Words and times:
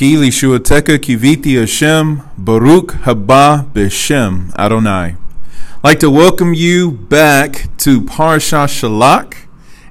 Ki 0.00 0.16
lishuateka 0.16 0.98
kiviti 0.98 1.60
Hashem, 1.60 2.22
Baruch 2.38 2.94
haba 3.02 3.70
b'Shem 3.70 4.50
Adonai. 4.58 5.14
I'd 5.14 5.84
like 5.84 6.00
to 6.00 6.08
welcome 6.08 6.54
you 6.54 6.90
back 6.90 7.68
to 7.80 8.00
Parsha 8.00 8.64
Shalak, 8.66 9.34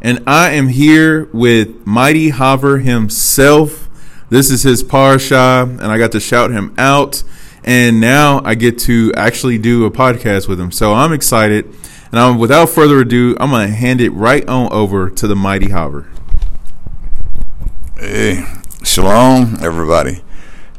and 0.01 0.23
I 0.25 0.49
am 0.49 0.69
here 0.69 1.25
with 1.25 1.85
Mighty 1.85 2.31
Haver 2.31 2.79
himself. 2.79 3.87
This 4.31 4.49
is 4.49 4.63
his 4.63 4.83
Parsha, 4.83 5.69
and 5.79 5.83
I 5.83 5.99
got 5.99 6.11
to 6.13 6.19
shout 6.19 6.49
him 6.49 6.73
out, 6.75 7.21
and 7.63 8.01
now 8.01 8.41
I 8.43 8.55
get 8.55 8.79
to 8.79 9.13
actually 9.15 9.59
do 9.59 9.85
a 9.85 9.91
podcast 9.91 10.47
with 10.47 10.59
him. 10.59 10.71
So 10.71 10.91
I'm 10.95 11.13
excited, 11.13 11.65
and 12.11 12.19
I'm, 12.19 12.39
without 12.39 12.69
further 12.69 13.01
ado, 13.01 13.37
I'm 13.39 13.51
going 13.51 13.67
to 13.67 13.75
hand 13.75 14.01
it 14.01 14.09
right 14.09 14.49
on 14.49 14.73
over 14.73 15.11
to 15.11 15.27
the 15.27 15.35
Mighty 15.35 15.69
Haver. 15.69 16.07
Hey, 17.95 18.43
shalom, 18.89 19.55
everybody. 19.61 20.19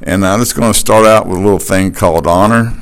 And 0.03 0.27
I'm 0.27 0.41
just 0.41 0.57
going 0.57 0.73
to 0.73 0.77
start 0.77 1.07
out 1.07 1.29
with 1.29 1.39
a 1.39 1.41
little 1.41 1.61
thing 1.61 1.93
called 1.93 2.27
honor. 2.27 2.73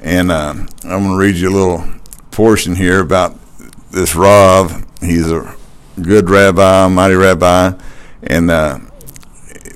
And 0.00 0.32
uh, 0.32 0.54
I'm 0.82 1.04
going 1.04 1.10
to 1.10 1.16
read 1.16 1.36
you 1.36 1.50
a 1.50 1.54
little 1.56 1.84
portion 2.32 2.74
here 2.74 3.00
about 3.00 3.38
this 3.92 4.16
Rav. 4.16 4.84
He's 5.00 5.30
a 5.30 5.54
good 6.02 6.28
rabbi, 6.28 6.88
mighty 6.88 7.14
rabbi. 7.14 7.74
And 8.24 8.50
uh, 8.50 8.80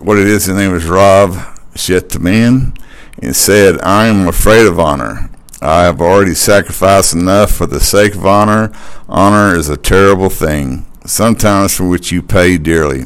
what 0.00 0.18
it 0.18 0.26
is, 0.26 0.46
his 0.46 0.56
name 0.56 0.74
is 0.74 0.86
Rav 0.86 1.36
Shteinman. 1.74 2.76
And 3.22 3.36
said, 3.36 3.80
I 3.82 4.08
am 4.08 4.26
afraid 4.26 4.66
of 4.66 4.80
honor. 4.80 5.30
I 5.62 5.84
have 5.84 6.00
already 6.00 6.34
sacrificed 6.34 7.14
enough 7.14 7.52
for 7.52 7.66
the 7.66 7.80
sake 7.80 8.16
of 8.16 8.26
honor. 8.26 8.72
Honor 9.08 9.54
is 9.54 9.68
a 9.68 9.76
terrible 9.76 10.30
thing, 10.30 10.84
sometimes 11.06 11.76
for 11.76 11.88
which 11.88 12.10
you 12.10 12.22
pay 12.22 12.58
dearly. 12.58 13.04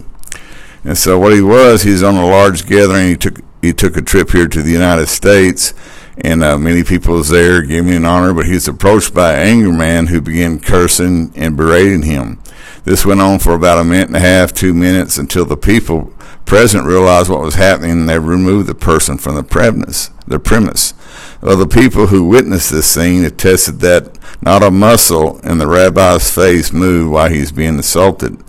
And 0.85 0.99
so 0.99 1.19
what 1.19 1.33
he 1.33 1.41
was, 1.41 1.83
he's 1.83 2.03
on 2.03 2.17
a 2.17 2.27
large 2.27 2.67
gathering. 2.67 3.09
He 3.09 3.17
took 3.17 3.41
he 3.61 3.73
took 3.73 3.97
a 3.97 4.03
trip 4.03 4.31
here 4.31 4.49
to 4.49 4.61
the 4.61 4.73
United 4.73 5.07
States, 5.07 5.73
and 6.19 6.43
uh, 6.43 6.59
many 6.59 6.83
people 6.83 7.15
was 7.15 7.29
there 7.29 7.63
giving 7.63 7.93
him 7.93 8.05
honor. 8.05 8.35
But 8.35 8.47
he 8.47 8.55
was 8.55 8.67
approached 8.67 9.15
by 9.15 9.35
an 9.35 9.47
angry 9.47 9.73
man 9.73 10.09
who 10.09 10.21
began 10.21 10.59
cursing 10.59 11.33
and 11.37 11.57
berating 11.57 12.03
him. 12.03 12.41
This 12.85 13.07
went 13.07 13.21
on 13.21 13.39
for 13.39 13.55
about 13.55 13.79
a 13.79 13.85
minute 13.85 14.09
and 14.09 14.17
a 14.17 14.21
half, 14.21 14.53
two 14.53 14.75
minutes, 14.75 15.17
until 15.17 15.45
the 15.45 15.57
people 15.57 16.13
present 16.45 16.85
realized 16.85 17.31
what 17.31 17.41
was 17.41 17.55
happening, 17.55 17.93
and 17.93 18.09
they 18.09 18.19
removed 18.19 18.69
the 18.69 18.75
person 18.75 19.19
from 19.19 19.37
the 19.37 19.45
premise. 19.45 20.11
The 20.27 20.41
premise. 20.41 20.95
Well, 21.41 21.57
the 21.57 21.67
people 21.67 22.09
who 22.09 22.25
witnessed 22.25 22.71
this 22.71 22.87
scene 22.87 23.25
attested 23.25 23.81
that 23.81 24.19
not 24.43 24.63
a 24.63 24.71
muscle 24.71 25.39
in 25.41 25.59
the 25.59 25.67
rabbi's 25.67 26.31
face 26.31 26.73
moved 26.73 27.13
while 27.13 27.29
he's 27.29 27.53
being 27.53 27.79
assaulted. 27.79 28.43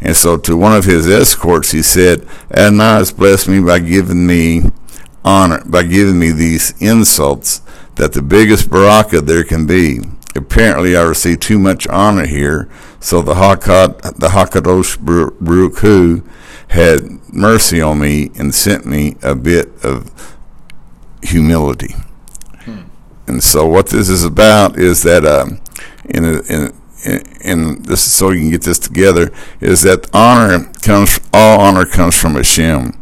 And 0.00 0.16
so 0.16 0.36
to 0.38 0.56
one 0.56 0.74
of 0.74 0.84
his 0.84 1.08
escorts, 1.08 1.72
he 1.72 1.82
said, 1.82 2.26
Adonai 2.50 2.98
has 2.98 3.12
blessed 3.12 3.48
me 3.48 3.60
by 3.60 3.80
giving 3.80 4.26
me 4.26 4.62
honor, 5.24 5.62
by 5.66 5.82
giving 5.82 6.18
me 6.18 6.30
these 6.32 6.74
insults 6.80 7.60
that 7.96 8.12
the 8.12 8.22
biggest 8.22 8.70
baraka 8.70 9.20
there 9.20 9.44
can 9.44 9.66
be. 9.66 10.00
Apparently, 10.34 10.96
I 10.96 11.02
receive 11.02 11.40
too 11.40 11.58
much 11.58 11.86
honor 11.88 12.26
here, 12.26 12.68
so 13.00 13.20
the 13.20 13.34
Hakad, 13.34 14.00
the 14.18 14.28
Hakadosh 14.28 14.98
Baruch 15.40 15.78
Hu 15.78 16.22
had 16.68 17.02
mercy 17.32 17.82
on 17.82 17.98
me 17.98 18.30
and 18.38 18.54
sent 18.54 18.86
me 18.86 19.16
a 19.22 19.34
bit 19.34 19.68
of 19.84 20.38
humility. 21.22 21.94
Hmm. 22.60 22.82
And 23.26 23.42
so, 23.42 23.66
what 23.66 23.88
this 23.88 24.08
is 24.08 24.24
about 24.24 24.78
is 24.78 25.02
that 25.02 25.26
um, 25.26 25.60
in, 26.04 26.24
a, 26.24 26.40
in 26.42 26.79
and 27.04 27.84
this 27.84 28.06
is 28.06 28.12
so 28.12 28.30
you 28.30 28.40
can 28.40 28.50
get 28.50 28.62
this 28.62 28.78
together 28.78 29.32
is 29.60 29.82
that 29.82 30.08
honor 30.14 30.70
comes 30.82 31.18
all 31.32 31.60
honor 31.60 31.86
comes 31.86 32.16
from 32.16 32.34
Hashem 32.34 32.92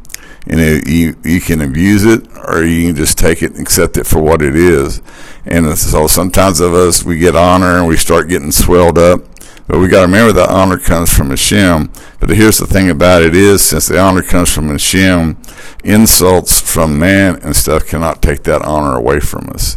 and 0.46 0.60
it, 0.60 0.88
you 0.88 1.16
you 1.24 1.40
can 1.40 1.60
abuse 1.60 2.04
it 2.04 2.26
or 2.46 2.64
you 2.64 2.88
can 2.88 2.96
just 2.96 3.18
take 3.18 3.42
it 3.42 3.52
and 3.52 3.60
accept 3.60 3.96
it 3.96 4.06
for 4.06 4.20
what 4.20 4.40
it 4.40 4.56
is. 4.56 5.02
And 5.44 5.76
so 5.76 6.06
sometimes 6.06 6.60
of 6.60 6.74
us 6.74 7.04
we 7.04 7.18
get 7.18 7.36
honor 7.36 7.78
and 7.78 7.86
we 7.86 7.96
start 7.96 8.28
getting 8.28 8.52
swelled 8.52 8.98
up. 8.98 9.20
But 9.66 9.80
we 9.80 9.88
got 9.88 10.00
to 10.00 10.06
remember 10.06 10.32
that 10.32 10.48
honor 10.48 10.78
comes 10.78 11.14
from 11.14 11.28
Hashem 11.28 11.92
but 12.20 12.30
here's 12.30 12.58
the 12.58 12.66
thing 12.66 12.90
about 12.90 13.22
it 13.22 13.36
is 13.36 13.62
since 13.62 13.86
the 13.86 13.98
honor 13.98 14.22
comes 14.22 14.52
from 14.52 14.68
Hashem 14.68 15.36
insults 15.84 16.60
from 16.60 16.98
man 16.98 17.36
and 17.42 17.54
stuff 17.54 17.86
cannot 17.86 18.22
take 18.22 18.42
that 18.44 18.62
honor 18.62 18.96
away 18.96 19.20
from 19.20 19.50
us 19.50 19.76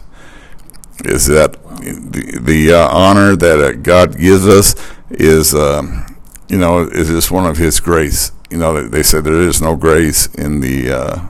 is 1.05 1.27
that 1.27 1.53
the 1.81 2.39
the 2.41 2.73
uh, 2.73 2.87
honor 2.89 3.35
that 3.35 3.59
uh, 3.59 3.71
God 3.73 4.17
gives 4.17 4.47
us 4.47 4.75
is 5.09 5.53
um, 5.53 6.05
you 6.49 6.57
know 6.57 6.79
is 6.81 7.07
just 7.07 7.31
one 7.31 7.45
of 7.45 7.57
His 7.57 7.79
grace. 7.79 8.31
You 8.49 8.57
know 8.57 8.87
they 8.87 9.03
said 9.03 9.23
there 9.23 9.41
is 9.41 9.61
no 9.61 9.75
grace 9.75 10.27
in 10.35 10.61
the 10.61 10.91
uh, 10.91 11.27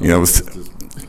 you 0.00 0.08
know 0.08 0.24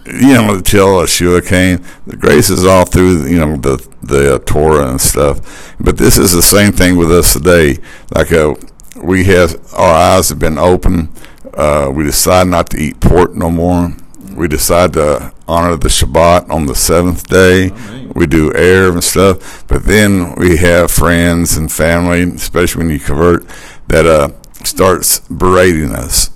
you 0.05 0.33
know 0.33 0.55
until 0.55 0.87
Yeshua 1.01 1.45
came. 1.45 1.83
The 2.07 2.17
grace 2.17 2.49
is 2.49 2.65
all 2.65 2.85
through 2.85 3.27
you 3.27 3.39
know 3.39 3.57
the 3.57 3.85
the 4.01 4.35
uh, 4.35 4.39
Torah 4.39 4.89
and 4.89 5.01
stuff. 5.01 5.75
But 5.79 5.97
this 5.97 6.17
is 6.17 6.31
the 6.33 6.41
same 6.41 6.71
thing 6.71 6.97
with 6.97 7.11
us 7.11 7.33
today. 7.33 7.77
Like 8.13 8.31
uh, 8.31 8.55
we 9.01 9.25
have 9.25 9.55
our 9.73 9.93
eyes 9.93 10.29
have 10.29 10.39
been 10.39 10.57
open. 10.57 11.09
Uh, 11.53 11.89
we 11.93 12.03
decide 12.03 12.47
not 12.47 12.69
to 12.69 12.77
eat 12.77 12.99
pork 12.99 13.33
no 13.33 13.49
more 13.49 13.95
we 14.35 14.47
decide 14.47 14.93
to 14.93 15.33
honor 15.47 15.75
the 15.75 15.89
Shabbat 15.89 16.49
on 16.49 16.65
the 16.65 16.75
seventh 16.75 17.27
day. 17.27 17.71
Oh, 17.71 18.11
we 18.15 18.25
do 18.25 18.51
Erev 18.51 18.93
and 18.93 19.03
stuff, 19.03 19.67
but 19.67 19.85
then 19.85 20.35
we 20.35 20.57
have 20.57 20.91
friends 20.91 21.57
and 21.57 21.71
family, 21.71 22.23
especially 22.23 22.83
when 22.83 22.93
you 22.93 22.99
convert, 22.99 23.45
that 23.87 24.05
uh, 24.05 24.29
starts 24.63 25.19
berating 25.19 25.91
us. 25.91 26.29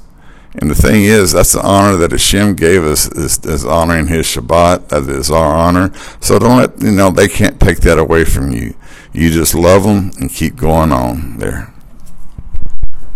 And 0.56 0.70
the 0.70 0.76
thing 0.76 1.04
is, 1.04 1.32
that's 1.32 1.54
the 1.54 1.62
honor 1.62 1.96
that 1.98 2.12
Hashem 2.12 2.56
gave 2.56 2.84
us 2.84 3.10
is, 3.12 3.40
is 3.46 3.66
honoring 3.66 4.08
His 4.08 4.26
Shabbat. 4.26 4.90
That 4.90 5.04
is 5.04 5.32
our 5.32 5.56
honor. 5.56 5.94
So 6.20 6.40
don't 6.40 6.58
let 6.58 6.82
you 6.82 6.92
know 6.92 7.12
they 7.12 7.28
can't 7.28 7.60
take 7.60 7.80
that 7.82 8.00
away 8.00 8.26
from 8.26 8.52
you. 8.52 8.76
You 9.14 9.32
just 9.32 9.56
love 9.56 9.84
them 9.84 10.12
and 10.20 10.30
keep 10.30 10.56
going 10.56 10.92
on 10.92 11.38
there. 11.38 11.74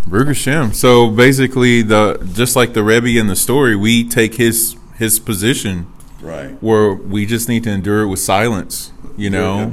Baruch 0.07 0.27
Hashem. 0.27 0.73
So 0.73 1.09
basically, 1.09 1.81
the 1.81 2.23
just 2.33 2.55
like 2.55 2.73
the 2.73 2.83
Rebbe 2.83 3.19
in 3.19 3.27
the 3.27 3.35
story, 3.35 3.75
we 3.75 4.07
take 4.07 4.35
his 4.35 4.75
his 4.97 5.19
position, 5.19 5.87
right? 6.21 6.51
Where 6.61 6.93
we 6.93 7.25
just 7.25 7.49
need 7.49 7.63
to 7.63 7.69
endure 7.69 8.03
it 8.03 8.07
with 8.07 8.19
silence. 8.19 8.91
You 9.15 9.29
know, 9.29 9.69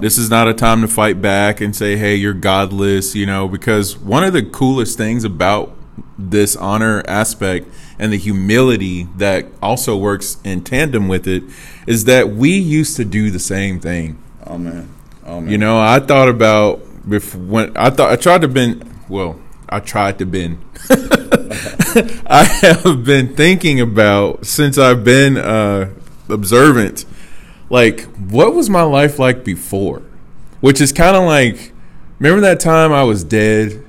this 0.00 0.18
is 0.18 0.28
not 0.28 0.48
a 0.48 0.54
time 0.54 0.82
to 0.82 0.88
fight 0.88 1.22
back 1.22 1.60
and 1.60 1.74
say, 1.74 1.96
"Hey, 1.96 2.14
you're 2.16 2.34
godless." 2.34 3.14
You 3.14 3.24
know, 3.26 3.48
because 3.48 3.96
one 3.96 4.22
of 4.22 4.32
the 4.32 4.42
coolest 4.42 4.98
things 4.98 5.24
about 5.24 5.74
this 6.18 6.56
honor 6.56 7.02
aspect 7.08 7.68
and 7.98 8.12
the 8.12 8.18
humility 8.18 9.08
that 9.16 9.46
also 9.62 9.96
works 9.96 10.36
in 10.44 10.62
tandem 10.62 11.08
with 11.08 11.26
it 11.26 11.42
is 11.86 12.04
that 12.04 12.30
we 12.30 12.50
used 12.50 12.96
to 12.96 13.04
do 13.04 13.30
the 13.30 13.38
same 13.38 13.80
thing. 13.80 14.18
Oh 14.46 14.58
man. 14.58 14.88
Oh 15.24 15.40
man. 15.40 15.50
You 15.50 15.58
know, 15.58 15.78
I 15.78 16.00
thought 16.00 16.28
about 16.28 16.80
before 17.08 17.40
when 17.40 17.76
I 17.76 17.90
thought 17.90 18.10
I 18.10 18.16
tried 18.16 18.42
to 18.42 18.48
bend 18.48 18.84
well 19.08 19.38
I 19.68 19.80
tried 19.80 20.18
to 20.18 20.26
bend. 20.26 20.58
I 22.26 22.44
have 22.62 23.04
been 23.04 23.34
thinking 23.34 23.80
about 23.80 24.46
since 24.46 24.78
I've 24.78 25.04
been 25.04 25.36
uh, 25.36 25.90
observant, 26.28 27.04
like 27.68 28.02
what 28.16 28.54
was 28.54 28.70
my 28.70 28.82
life 28.82 29.18
like 29.18 29.44
before? 29.44 30.02
Which 30.60 30.80
is 30.80 30.92
kind 30.92 31.16
of 31.16 31.24
like, 31.24 31.72
remember 32.18 32.40
that 32.42 32.60
time 32.60 32.92
I 32.92 33.02
was 33.02 33.24
dead? 33.24 33.84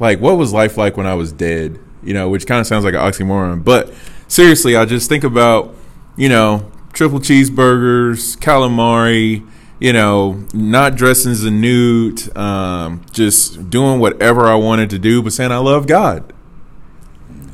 Like, 0.00 0.20
what 0.20 0.36
was 0.36 0.52
life 0.52 0.76
like 0.76 0.96
when 0.96 1.06
I 1.06 1.14
was 1.14 1.30
dead? 1.32 1.78
You 2.02 2.14
know, 2.14 2.28
which 2.28 2.46
kind 2.46 2.60
of 2.60 2.66
sounds 2.66 2.84
like 2.84 2.94
an 2.94 3.00
oxymoron. 3.00 3.62
But 3.62 3.92
seriously, 4.26 4.74
I 4.74 4.84
just 4.84 5.08
think 5.08 5.24
about, 5.24 5.74
you 6.16 6.28
know, 6.28 6.70
triple 6.92 7.20
cheeseburgers, 7.20 8.36
calamari, 8.38 9.46
you 9.82 9.92
know, 9.92 10.40
not 10.54 10.94
dressing 10.94 11.32
as 11.32 11.42
a 11.42 11.50
newt, 11.50 12.34
um, 12.36 13.04
just 13.10 13.68
doing 13.68 13.98
whatever 13.98 14.46
I 14.46 14.54
wanted 14.54 14.90
to 14.90 14.98
do, 15.00 15.20
but 15.24 15.32
saying 15.32 15.50
I 15.50 15.56
love 15.56 15.88
God. 15.88 16.32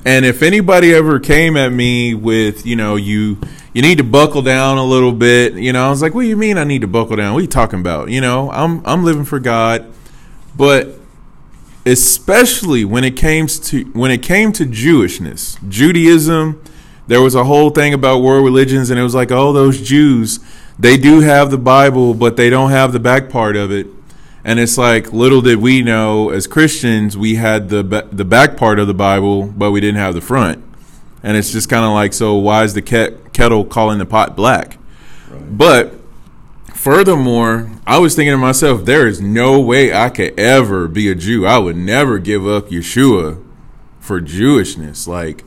And 0.05 0.27
if 0.27 0.43
anybody 0.43 0.93
ever 0.93 1.21
came 1.21 1.57
at 1.57 1.73
me 1.73 2.13
with, 2.13 2.67
you 2.67 2.77
know, 2.77 2.97
you 2.97 3.39
you 3.73 3.81
need 3.81 3.97
to 3.97 4.05
buckle 4.05 4.43
down 4.43 4.77
a 4.77 4.85
little 4.85 5.13
bit, 5.13 5.55
you 5.55 5.73
know, 5.73 5.87
I 5.87 5.89
was 5.89 6.03
like, 6.03 6.13
what 6.13 6.21
do 6.21 6.29
you 6.29 6.37
mean 6.37 6.59
I 6.59 6.65
need 6.65 6.83
to 6.83 6.87
buckle 6.87 7.17
down? 7.17 7.33
What 7.33 7.39
are 7.39 7.43
you 7.43 7.49
talking 7.49 7.81
about? 7.81 8.11
You 8.11 8.21
know, 8.21 8.51
I'm 8.51 8.85
I'm 8.85 9.05
living 9.05 9.25
for 9.25 9.41
God. 9.41 9.91
But 10.55 10.99
especially 11.87 12.85
when 12.85 13.05
it 13.05 13.17
came 13.17 13.47
to 13.47 13.85
when 13.95 14.11
it 14.11 14.23
came 14.23 14.53
to 14.53 14.67
Jewishness, 14.67 15.67
Judaism, 15.67 16.63
there 17.07 17.23
was 17.23 17.35
a 17.35 17.45
whole 17.45 17.71
thing 17.71 17.95
about 17.95 18.19
world 18.19 18.45
religions, 18.45 18.91
and 18.91 19.01
it 19.01 19.03
was 19.03 19.15
like, 19.15 19.33
oh, 19.33 19.55
those 19.55 19.81
Jews, 19.81 20.41
they 20.79 20.97
do 20.97 21.21
have 21.21 21.51
the 21.51 21.59
Bible, 21.59 22.15
but 22.15 22.37
they 22.37 22.51
don't 22.51 22.71
have 22.71 22.93
the 22.93 23.01
back 23.01 23.29
part 23.29 23.57
of 23.57 23.71
it. 23.73 23.87
And 24.45 24.59
it's 24.59 24.79
like 24.79 25.13
little 25.13 25.43
did 25.43 25.59
we 25.59 25.83
know 25.83 26.31
as 26.31 26.47
Christians 26.47 27.17
we 27.17 27.35
had 27.35 27.69
the 27.69 27.83
the 28.13 28.25
back 28.25 28.57
part 28.57 28.79
of 28.79 28.87
the 28.87 28.95
Bible, 28.95 29.47
but 29.47 29.73
we 29.73 29.81
didn't 29.81 29.99
have 29.99 30.15
the 30.15 30.21
front. 30.21 30.65
And 31.23 31.37
it's 31.37 31.51
just 31.51 31.69
kind 31.69 31.85
of 31.85 31.93
like, 31.93 32.13
so 32.13 32.35
why 32.37 32.63
is 32.63 32.75
the 32.75 32.83
kettle 32.83 33.65
calling 33.65 33.99
the 33.99 34.07
pot 34.07 34.37
black? 34.37 34.79
Right. 35.29 35.59
But 35.59 35.95
furthermore, 36.75 37.71
I 37.87 37.99
was 37.99 38.15
thinking 38.15 38.33
to 38.33 38.39
myself, 38.39 38.85
there 38.85 39.07
is 39.07 39.21
no 39.21 39.61
way 39.61 39.93
I 39.93 40.11
could 40.11 40.39
ever 40.39 40.87
be 40.87 41.11
a 41.11 41.17
Jew. 41.17 41.45
I 41.45 41.59
would 41.59 41.77
never 41.77 42.19
give 42.21 42.47
up 42.47 42.69
Yeshua 42.69 43.45
for 43.99 44.21
Jewishness. 44.21 45.09
Like 45.09 45.45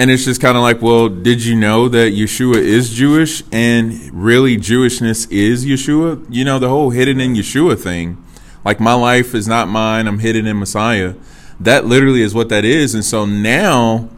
and 0.00 0.10
it's 0.10 0.24
just 0.24 0.40
kind 0.40 0.56
of 0.56 0.62
like, 0.62 0.80
well, 0.80 1.10
did 1.10 1.44
you 1.44 1.54
know 1.54 1.86
that 1.86 2.14
Yeshua 2.14 2.56
is 2.56 2.90
Jewish 2.90 3.42
and 3.52 3.92
really 4.14 4.56
Jewishness 4.56 5.30
is 5.30 5.66
Yeshua? 5.66 6.24
You 6.30 6.42
know, 6.42 6.58
the 6.58 6.70
whole 6.70 6.88
hidden 6.88 7.20
in 7.20 7.34
Yeshua 7.34 7.78
thing. 7.78 8.16
Like, 8.64 8.80
my 8.80 8.94
life 8.94 9.34
is 9.34 9.46
not 9.46 9.68
mine, 9.68 10.06
I'm 10.06 10.20
hidden 10.20 10.46
in 10.46 10.58
Messiah. 10.58 11.16
That 11.60 11.84
literally 11.84 12.22
is 12.22 12.34
what 12.34 12.48
that 12.48 12.64
is. 12.64 12.94
And 12.94 13.04
so 13.04 13.26
now, 13.26 14.08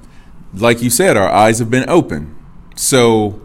like 0.54 0.82
you 0.82 0.88
said, 0.88 1.16
our 1.16 1.28
eyes 1.28 1.58
have 1.58 1.68
been 1.68 1.88
open. 1.90 2.32
So 2.76 3.40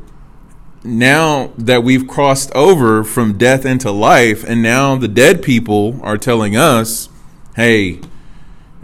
now 0.84 1.54
that 1.58 1.84
we've 1.84 2.08
crossed 2.08 2.52
over 2.54 3.04
from 3.04 3.40
death 3.40 3.66
into 3.66 3.90
life, 3.90 4.44
and 4.48 4.62
now 4.62 4.96
the 4.96 5.08
dead 5.08 5.42
people 5.42 6.00
are 6.04 6.20
telling 6.20 6.56
us, 6.56 7.10
hey, 7.56 8.00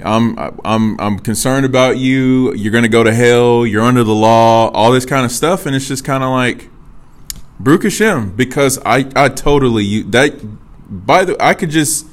I'm 0.03 0.37
I'm 0.65 0.99
I'm 0.99 1.19
concerned 1.19 1.65
about 1.65 1.97
you. 1.97 2.53
You're 2.53 2.73
gonna 2.73 2.87
go 2.87 3.03
to 3.03 3.13
hell. 3.13 3.65
You're 3.65 3.83
under 3.83 4.03
the 4.03 4.13
law. 4.13 4.69
All 4.69 4.91
this 4.91 5.05
kind 5.05 5.25
of 5.25 5.31
stuff, 5.31 5.65
and 5.65 5.75
it's 5.75 5.87
just 5.87 6.03
kind 6.03 6.23
of 6.23 6.29
like 6.29 6.69
Baruch 7.59 7.83
Hashem, 7.83 8.35
because 8.35 8.79
I 8.85 9.09
I 9.15 9.29
totally 9.29 9.83
you 9.83 10.03
that 10.11 10.33
by 10.89 11.25
the 11.25 11.41
I 11.43 11.53
could 11.53 11.69
just 11.69 12.05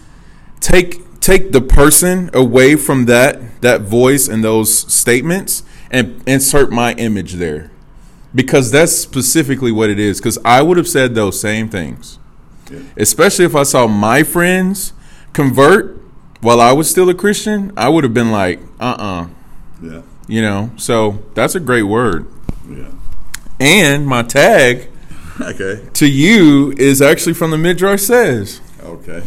take 0.60 1.02
take 1.20 1.52
the 1.52 1.60
person 1.60 2.30
away 2.32 2.76
from 2.76 3.04
that 3.06 3.60
that 3.60 3.82
voice 3.82 4.28
and 4.28 4.42
those 4.42 4.74
statements 4.92 5.62
and 5.90 6.22
insert 6.26 6.70
my 6.70 6.94
image 6.94 7.34
there 7.34 7.70
because 8.34 8.70
that's 8.70 8.92
specifically 8.92 9.70
what 9.70 9.90
it 9.90 9.98
is 9.98 10.18
because 10.18 10.38
i 10.44 10.62
would 10.62 10.76
have 10.76 10.88
said 10.88 11.14
those 11.14 11.38
same 11.38 11.68
things 11.68 12.18
yeah. 12.70 12.80
especially 12.96 13.44
if 13.44 13.54
i 13.54 13.62
saw 13.62 13.86
my 13.86 14.22
friends 14.22 14.92
convert 15.32 15.99
while 16.40 16.60
I 16.60 16.72
was 16.72 16.88
still 16.88 17.08
a 17.08 17.14
Christian, 17.14 17.72
I 17.76 17.88
would 17.88 18.04
have 18.04 18.14
been 18.14 18.30
like, 18.30 18.60
uh 18.80 18.96
uh-uh. 18.98 19.22
uh 19.22 19.28
Yeah. 19.82 20.02
You 20.26 20.42
know, 20.42 20.70
so 20.76 21.22
that's 21.34 21.54
a 21.54 21.60
great 21.60 21.82
word. 21.82 22.26
Yeah. 22.68 22.90
And 23.58 24.06
my 24.06 24.22
tag 24.22 24.88
okay. 25.40 25.86
to 25.94 26.08
you 26.08 26.72
is 26.78 27.02
actually 27.02 27.34
from 27.34 27.50
the 27.50 27.58
Midrash 27.58 28.02
Says. 28.02 28.60
Okay. 28.82 29.22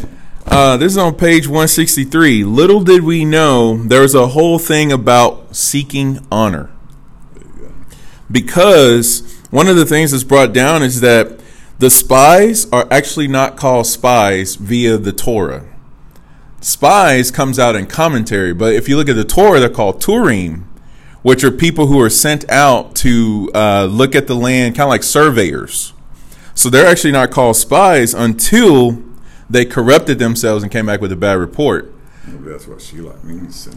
Uh, 0.45 0.77
this 0.77 0.94
is 0.94 0.98
on 0.98 1.15
page 1.15 1.48
163. 1.48 2.44
Little 2.44 2.83
did 2.83 3.04
we 3.04 3.25
know 3.25 3.77
there's 3.77 4.15
a 4.15 4.27
whole 4.27 4.60
thing 4.60 4.92
about 4.92 5.56
seeking 5.56 6.25
honor. 6.31 6.69
Because 8.31 9.39
one 9.51 9.68
of 9.68 9.75
the 9.75 9.86
things 9.86 10.12
that's 10.12 10.24
brought 10.24 10.54
down 10.54 10.81
is 10.83 11.01
that 11.01 11.39
the 11.80 11.89
spies 11.89 12.69
are 12.71 12.88
actually 12.89 13.27
not 13.27 13.57
called 13.57 13.88
spies 13.88 14.56
via 14.56 14.98
the 14.98 15.12
Torah 15.12 15.65
Spies 16.63 17.30
comes 17.30 17.60
out 17.60 17.75
in 17.75 17.86
commentary, 17.88 18.54
but 18.54 18.74
if 18.74 18.88
you 18.88 18.95
look 18.95 19.10
at 19.10 19.18
the 19.18 19.25
Torah, 19.25 19.60
they're 19.60 19.69
called 19.69 20.01
Turim, 20.01 20.63
which 21.21 21.44
are 21.44 21.51
people 21.51 21.88
who 21.88 22.00
are 22.00 22.10
sent 22.10 22.50
out 22.50 22.95
to 22.95 23.51
uh, 23.54 23.83
look 23.83 24.15
at 24.15 24.27
the 24.27 24.33
land, 24.33 24.75
kind 24.75 24.88
of 24.88 24.89
like 24.89 25.04
surveyors. 25.04 25.92
So 26.56 26.69
they're 26.69 26.86
actually 26.86 27.12
not 27.12 27.31
called 27.31 27.57
spies 27.57 28.13
until 28.13 29.04
they 29.50 29.65
corrupted 29.65 30.19
themselves 30.19 30.63
and 30.63 30.71
came 30.71 30.86
back 30.86 31.01
with 31.01 31.12
a 31.12 31.18
bad 31.18 31.33
report. 31.33 31.94
Maybe 32.25 32.51
that's 32.51 32.65
what 32.65 32.77
Shliach 32.77 33.25
means. 33.25 33.68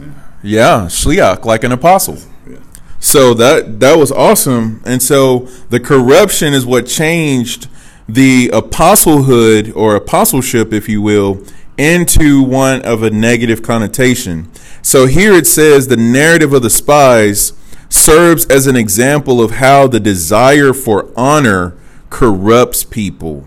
Yeah, 0.45 0.87
Shliach, 0.87 1.45
like 1.45 1.65
an 1.65 1.73
apostle. 1.73 2.19
Yeah. 2.49 2.59
So 3.01 3.35
that 3.35 3.81
that 3.81 3.99
was 3.99 4.13
awesome, 4.13 4.81
and 4.87 5.03
so 5.03 5.49
the 5.71 5.81
corruption 5.81 6.55
is 6.55 6.65
what 6.65 6.87
changed 6.87 7.69
the 8.09 8.49
apostlehood 8.51 9.75
or 9.75 9.97
apostleship, 9.97 10.73
if 10.73 10.89
you 10.89 11.03
will, 11.03 11.43
into 11.79 12.43
one 12.43 12.83
of 12.83 13.03
a 13.03 13.11
negative 13.11 13.63
connotation. 13.63 14.51
So 14.83 15.07
here 15.07 15.33
it 15.33 15.47
says 15.47 15.89
the 15.89 15.97
narrative 15.97 16.53
of 16.53 16.63
the 16.63 16.71
spies 16.71 17.53
serves 17.89 18.47
as 18.47 18.67
an 18.67 18.77
example 18.77 19.43
of 19.43 19.53
how 19.53 19.87
the 19.87 20.01
desire 20.01 20.73
for 20.73 21.11
honor 21.17 21.77
corrupts 22.11 22.85
people. 22.85 23.47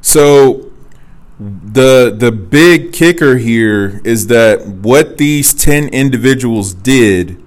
So 0.00 0.70
the 1.38 2.14
the 2.14 2.30
big 2.30 2.92
kicker 2.92 3.38
here 3.38 4.00
is 4.04 4.26
that 4.26 4.66
what 4.66 5.16
these 5.16 5.54
10 5.54 5.88
individuals 5.88 6.74
did 6.74 7.42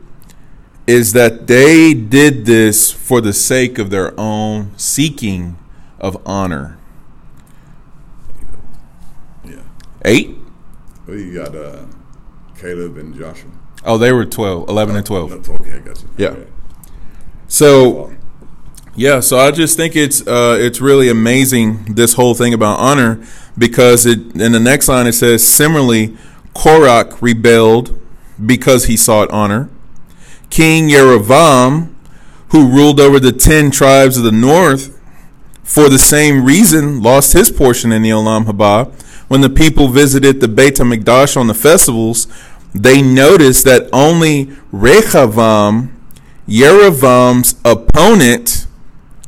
is 0.88 1.14
that 1.14 1.48
they 1.48 1.94
did 1.94 2.46
this 2.46 2.92
for 2.92 3.22
the 3.22 3.34
sake 3.34 3.78
of 3.78 3.90
their 3.90 4.20
own 4.20 4.72
seeking 4.78 5.58
of 6.00 6.22
honor. 6.26 6.78
Eight? 10.06 10.38
Well, 11.08 11.18
you 11.18 11.34
got 11.34 11.56
uh, 11.56 11.86
Caleb 12.58 12.98
and 12.98 13.16
Joshua. 13.16 13.52
Oh, 13.86 13.98
they 13.98 14.12
were 14.12 14.26
12, 14.26 14.70
11 14.70 14.96
and 14.96 15.06
12. 15.06 15.50
Okay, 15.50 15.74
I 15.74 15.80
got 15.80 16.02
you. 16.02 16.10
Yeah. 16.18 16.36
So, 17.48 18.14
yeah, 18.96 19.20
so 19.20 19.38
I 19.38 19.52
just 19.52 19.76
think 19.78 19.96
it's 19.96 20.26
uh, 20.26 20.58
it's 20.60 20.80
really 20.80 21.10
amazing 21.10 21.96
this 21.96 22.14
whole 22.14 22.34
thing 22.34 22.54
about 22.54 22.80
honor 22.80 23.26
because 23.58 24.06
it 24.06 24.20
in 24.40 24.52
the 24.52 24.60
next 24.60 24.88
line 24.88 25.08
it 25.08 25.14
says 25.14 25.46
similarly 25.46 26.18
Korach 26.56 27.22
rebelled 27.22 28.00
because 28.44 28.86
he 28.86 28.96
sought 28.96 29.30
honor. 29.32 29.70
King 30.50 30.90
Yerovam, 30.90 31.94
who 32.50 32.70
ruled 32.70 33.00
over 33.00 33.20
the 33.20 33.32
ten 33.32 33.72
tribes 33.72 34.18
of 34.18 34.24
the 34.24 34.32
north, 34.32 35.00
for 35.64 35.90
the 35.90 36.00
same 36.00 36.46
reason 36.46 37.02
lost 37.02 37.34
his 37.34 37.52
portion 37.52 37.92
in 37.92 38.02
the 38.02 38.10
Olam 38.10 38.46
Haba 38.46 38.94
when 39.28 39.42
the 39.42 39.50
people 39.50 39.88
visited 39.88 40.40
the 40.40 40.48
Beit 40.48 40.76
HaMikdash 40.76 41.38
on 41.38 41.48
the 41.48 41.54
festivals, 41.54 42.28
they 42.74 43.02
noticed 43.02 43.66
that 43.66 43.90
only 43.94 44.48
Rehavam, 44.72 45.92
Yeravam's 46.48 47.56
opponent, 47.64 48.68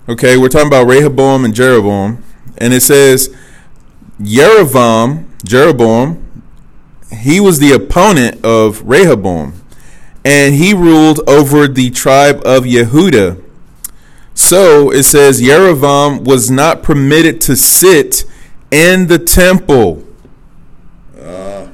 okay, 0.09 0.37
we're 0.37 0.49
talking 0.49 0.67
about 0.67 0.87
Rehoboam 0.87 1.45
and 1.45 1.53
Jeroboam, 1.53 2.23
and 2.57 2.73
it 2.73 2.81
says 2.81 3.35
Yerovam, 4.19 5.25
Jeroboam, 5.43 6.21
he 7.11 7.39
was 7.39 7.59
the 7.59 7.71
opponent 7.71 8.43
of 8.43 8.81
Rehoboam, 8.81 9.61
and 10.23 10.55
he 10.55 10.73
ruled 10.73 11.27
over 11.29 11.67
the 11.67 11.91
tribe 11.91 12.41
of 12.45 12.63
Yehuda. 12.63 13.41
So 14.33 14.91
it 14.91 15.03
says 15.03 15.41
Yerovam 15.41 16.25
was 16.25 16.51
not 16.51 16.83
permitted 16.83 17.39
to 17.41 17.55
sit 17.55 18.25
in 18.71 19.07
the 19.07 19.19
temple. 19.19 20.03
Uh, 21.19 21.67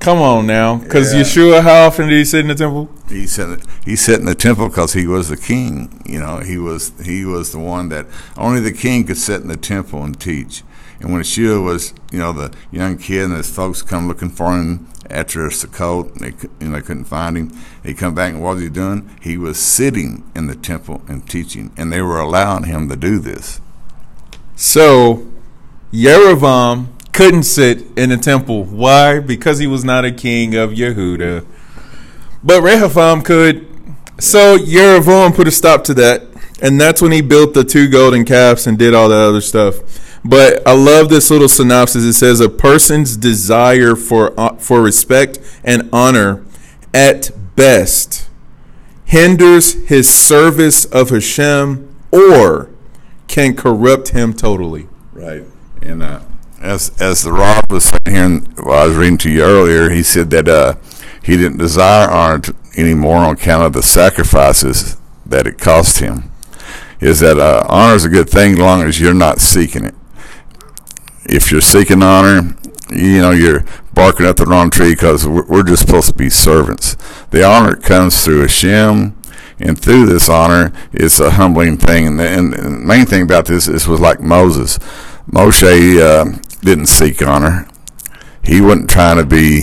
Come 0.00 0.18
on 0.18 0.46
now, 0.46 0.76
because 0.76 1.14
yeah. 1.14 1.22
Yeshua, 1.22 1.62
how 1.62 1.86
often 1.86 2.08
did 2.08 2.18
he 2.18 2.24
sit 2.26 2.40
in 2.40 2.48
the 2.48 2.54
temple? 2.54 2.90
He 3.08 3.26
said 3.26 3.60
he 3.84 3.96
sat 3.96 4.20
in 4.20 4.26
the 4.26 4.34
temple 4.34 4.68
because 4.68 4.92
he 4.92 5.06
was 5.06 5.30
the 5.30 5.36
king. 5.36 6.02
You 6.04 6.20
know, 6.20 6.40
he 6.40 6.58
was 6.58 6.92
he 7.02 7.24
was 7.24 7.52
the 7.52 7.58
one 7.58 7.88
that 7.88 8.06
only 8.36 8.60
the 8.60 8.72
king 8.72 9.04
could 9.04 9.16
sit 9.16 9.40
in 9.40 9.48
the 9.48 9.56
temple 9.56 10.04
and 10.04 10.20
teach. 10.20 10.62
And 11.00 11.12
when 11.12 11.22
Yeshua 11.22 11.62
was, 11.64 11.94
you 12.12 12.18
know, 12.18 12.32
the 12.32 12.54
young 12.70 12.98
kid 12.98 13.24
and 13.24 13.34
his 13.34 13.54
folks 13.54 13.82
come 13.82 14.06
looking 14.06 14.30
for 14.30 14.56
him 14.56 14.88
after 15.10 15.40
Sukkot, 15.48 16.14
they 16.14 16.32
you 16.60 16.70
know 16.70 16.76
they 16.78 16.86
couldn't 16.86 17.04
find 17.04 17.36
him. 17.36 17.58
He 17.82 17.94
come 17.94 18.14
back 18.14 18.34
and 18.34 18.42
what 18.42 18.56
was 18.56 18.62
he 18.62 18.68
doing? 18.68 19.10
He 19.22 19.38
was 19.38 19.58
sitting 19.58 20.30
in 20.34 20.48
the 20.48 20.54
temple 20.54 21.02
and 21.08 21.28
teaching, 21.28 21.72
and 21.76 21.92
they 21.92 22.02
were 22.02 22.20
allowing 22.20 22.64
him 22.64 22.88
to 22.90 22.96
do 22.96 23.18
this. 23.18 23.60
So 24.54 25.26
Yerovam 25.94 26.88
couldn't 27.12 27.44
sit 27.44 27.84
in 27.96 28.10
the 28.10 28.16
temple. 28.16 28.64
Why? 28.64 29.20
Because 29.20 29.60
he 29.60 29.68
was 29.68 29.84
not 29.84 30.04
a 30.04 30.10
king 30.10 30.56
of 30.56 30.70
Yehuda. 30.70 31.46
But 32.42 32.62
Rehoboam 32.62 33.22
could. 33.22 33.68
So 34.18 34.58
Yerovam 34.58 35.34
put 35.36 35.46
a 35.46 35.52
stop 35.52 35.84
to 35.84 35.94
that. 35.94 36.24
And 36.60 36.80
that's 36.80 37.00
when 37.00 37.12
he 37.12 37.20
built 37.20 37.54
the 37.54 37.62
two 37.62 37.88
golden 37.88 38.24
calves 38.24 38.66
and 38.66 38.76
did 38.76 38.92
all 38.92 39.08
that 39.08 39.28
other 39.28 39.40
stuff. 39.40 39.76
But 40.24 40.66
I 40.66 40.72
love 40.72 41.10
this 41.10 41.30
little 41.30 41.48
synopsis. 41.48 42.02
It 42.02 42.14
says 42.14 42.40
a 42.40 42.48
person's 42.48 43.16
desire 43.16 43.94
for 43.94 44.38
uh, 44.40 44.56
for 44.56 44.82
respect 44.82 45.38
and 45.62 45.88
honor 45.92 46.44
at 46.92 47.30
best 47.54 48.28
hinders 49.04 49.74
his 49.88 50.12
service 50.12 50.86
of 50.86 51.10
Hashem 51.10 51.94
or 52.10 52.70
can 53.28 53.54
corrupt 53.54 54.08
him 54.08 54.32
totally. 54.32 54.88
Right. 55.12 55.44
And 55.84 56.02
uh, 56.02 56.20
as 56.60 56.90
as 57.00 57.22
the 57.22 57.32
Rav 57.32 57.70
was 57.70 57.84
saying 57.84 58.00
here, 58.06 58.24
and 58.24 58.48
I 58.58 58.86
was 58.86 58.96
reading 58.96 59.18
to 59.18 59.30
you 59.30 59.42
earlier, 59.42 59.90
he 59.90 60.02
said 60.02 60.30
that 60.30 60.48
uh, 60.48 60.76
he 61.22 61.36
didn't 61.36 61.58
desire 61.58 62.10
honor 62.10 62.42
anymore 62.76 63.18
on 63.18 63.34
account 63.34 63.64
of 63.64 63.74
the 63.74 63.82
sacrifices 63.82 64.96
that 65.26 65.46
it 65.46 65.58
cost 65.58 65.98
him. 65.98 66.30
Is 67.00 67.20
that 67.20 67.38
uh, 67.38 67.66
honor 67.68 67.94
is 67.94 68.06
a 68.06 68.08
good 68.08 68.30
thing 68.30 68.54
as 68.54 68.58
long 68.58 68.82
as 68.82 68.98
you're 68.98 69.12
not 69.12 69.40
seeking 69.40 69.84
it. 69.84 69.94
If 71.26 71.52
you're 71.52 71.60
seeking 71.60 72.02
honor, 72.02 72.56
you 72.90 73.20
know 73.20 73.32
you're 73.32 73.64
barking 73.92 74.26
at 74.26 74.38
the 74.38 74.46
wrong 74.46 74.70
tree 74.70 74.92
because 74.92 75.26
we're, 75.26 75.46
we're 75.46 75.62
just 75.64 75.86
supposed 75.86 76.08
to 76.08 76.14
be 76.14 76.30
servants. 76.30 76.96
The 77.30 77.44
honor 77.44 77.76
comes 77.76 78.24
through 78.24 78.40
Hashem 78.40 79.14
and 79.58 79.78
through 79.78 80.06
this 80.06 80.28
honor, 80.28 80.72
it's 80.92 81.20
a 81.20 81.32
humbling 81.32 81.76
thing. 81.76 82.06
And 82.06 82.18
the, 82.18 82.26
and 82.28 82.52
the 82.52 82.70
main 82.70 83.06
thing 83.06 83.22
about 83.22 83.46
this, 83.46 83.66
this 83.66 83.86
was 83.86 84.00
like 84.00 84.20
Moses. 84.20 84.78
Moshe 85.30 86.00
uh, 86.00 86.38
didn't 86.62 86.86
seek 86.86 87.22
honor. 87.22 87.68
He 88.42 88.60
wasn't 88.60 88.90
trying 88.90 89.16
to 89.16 89.24
be 89.24 89.62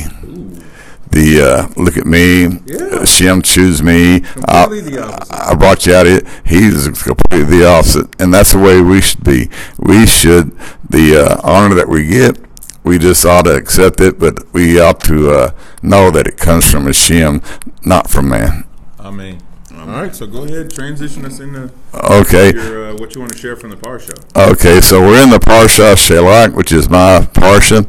the 1.12 1.42
uh, 1.42 1.82
look 1.82 1.98
at 1.98 2.06
me, 2.06 2.44
Yeah. 2.66 3.00
Hashem 3.00 3.42
choose 3.42 3.84
me. 3.84 4.24
I, 4.48 4.64
Completely 4.64 4.92
the 4.92 5.04
opposite. 5.06 5.34
I 5.34 5.56
brought 5.56 5.86
you 5.86 5.94
out 5.94 6.08
of 6.08 6.14
it. 6.14 6.28
He's 6.46 6.88
completely 6.88 7.44
the 7.44 7.68
opposite, 7.68 8.22
and 8.22 8.34
that's 8.34 8.54
the 8.54 8.60
way 8.60 8.82
we 8.82 9.02
should 9.02 9.24
be. 9.24 9.50
We 9.78 10.08
should 10.08 10.58
the 10.90 11.18
uh, 11.18 11.42
honor 11.44 11.76
that 11.76 11.90
we 11.90 12.08
get. 12.08 12.38
We 12.84 12.98
just 12.98 13.26
ought 13.26 13.44
to 13.44 13.56
accept 13.56 14.00
it, 14.02 14.20
but 14.20 14.52
we 14.54 14.80
ought 14.80 15.02
to 15.02 15.32
uh, 15.32 15.52
know 15.84 16.10
that 16.12 16.26
it 16.28 16.38
comes 16.38 16.72
from 16.72 16.86
Hashem, 16.86 17.42
not 17.86 18.10
from 18.10 18.30
man. 18.30 18.64
Amen. 19.00 19.40
All 19.82 19.88
right, 19.88 20.14
so 20.16 20.28
go 20.28 20.44
ahead, 20.44 20.72
transition 20.72 21.26
us 21.26 21.40
into 21.40 21.72
Okay. 21.94 22.54
your 22.54 22.90
uh, 22.92 22.94
what 22.98 23.16
you 23.16 23.22
want 23.22 23.34
to 23.34 23.38
share 23.38 23.56
from 23.56 23.72
the 23.72 23.76
parsha. 23.78 24.14
Okay, 24.52 24.80
so 24.80 25.02
we're 25.02 25.22
in 25.24 25.30
the 25.32 25.40
Parsha 25.40 25.96
Shalach, 25.96 26.54
which 26.54 26.72
is 26.72 26.88
my 26.90 27.28
Parsha. 27.34 27.82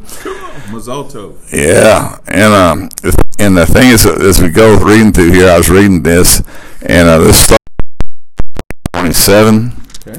Mazal 0.71 1.09
Tov. 1.11 1.35
Yeah, 1.53 2.17
and 2.27 2.53
um, 2.53 2.89
and 3.37 3.55
the 3.55 3.65
thing 3.67 3.89
is, 3.89 4.05
as 4.07 4.41
we 4.41 4.49
go 4.49 4.75
reading 4.83 5.11
through 5.13 5.31
here, 5.33 5.49
I 5.51 5.57
was 5.57 5.69
reading 5.69 6.01
this, 6.01 6.41
and 6.81 7.07
uh, 7.07 7.19
this 7.19 7.39
starts 7.45 7.63
twenty-seven, 8.93 9.73
Okay. 10.07 10.17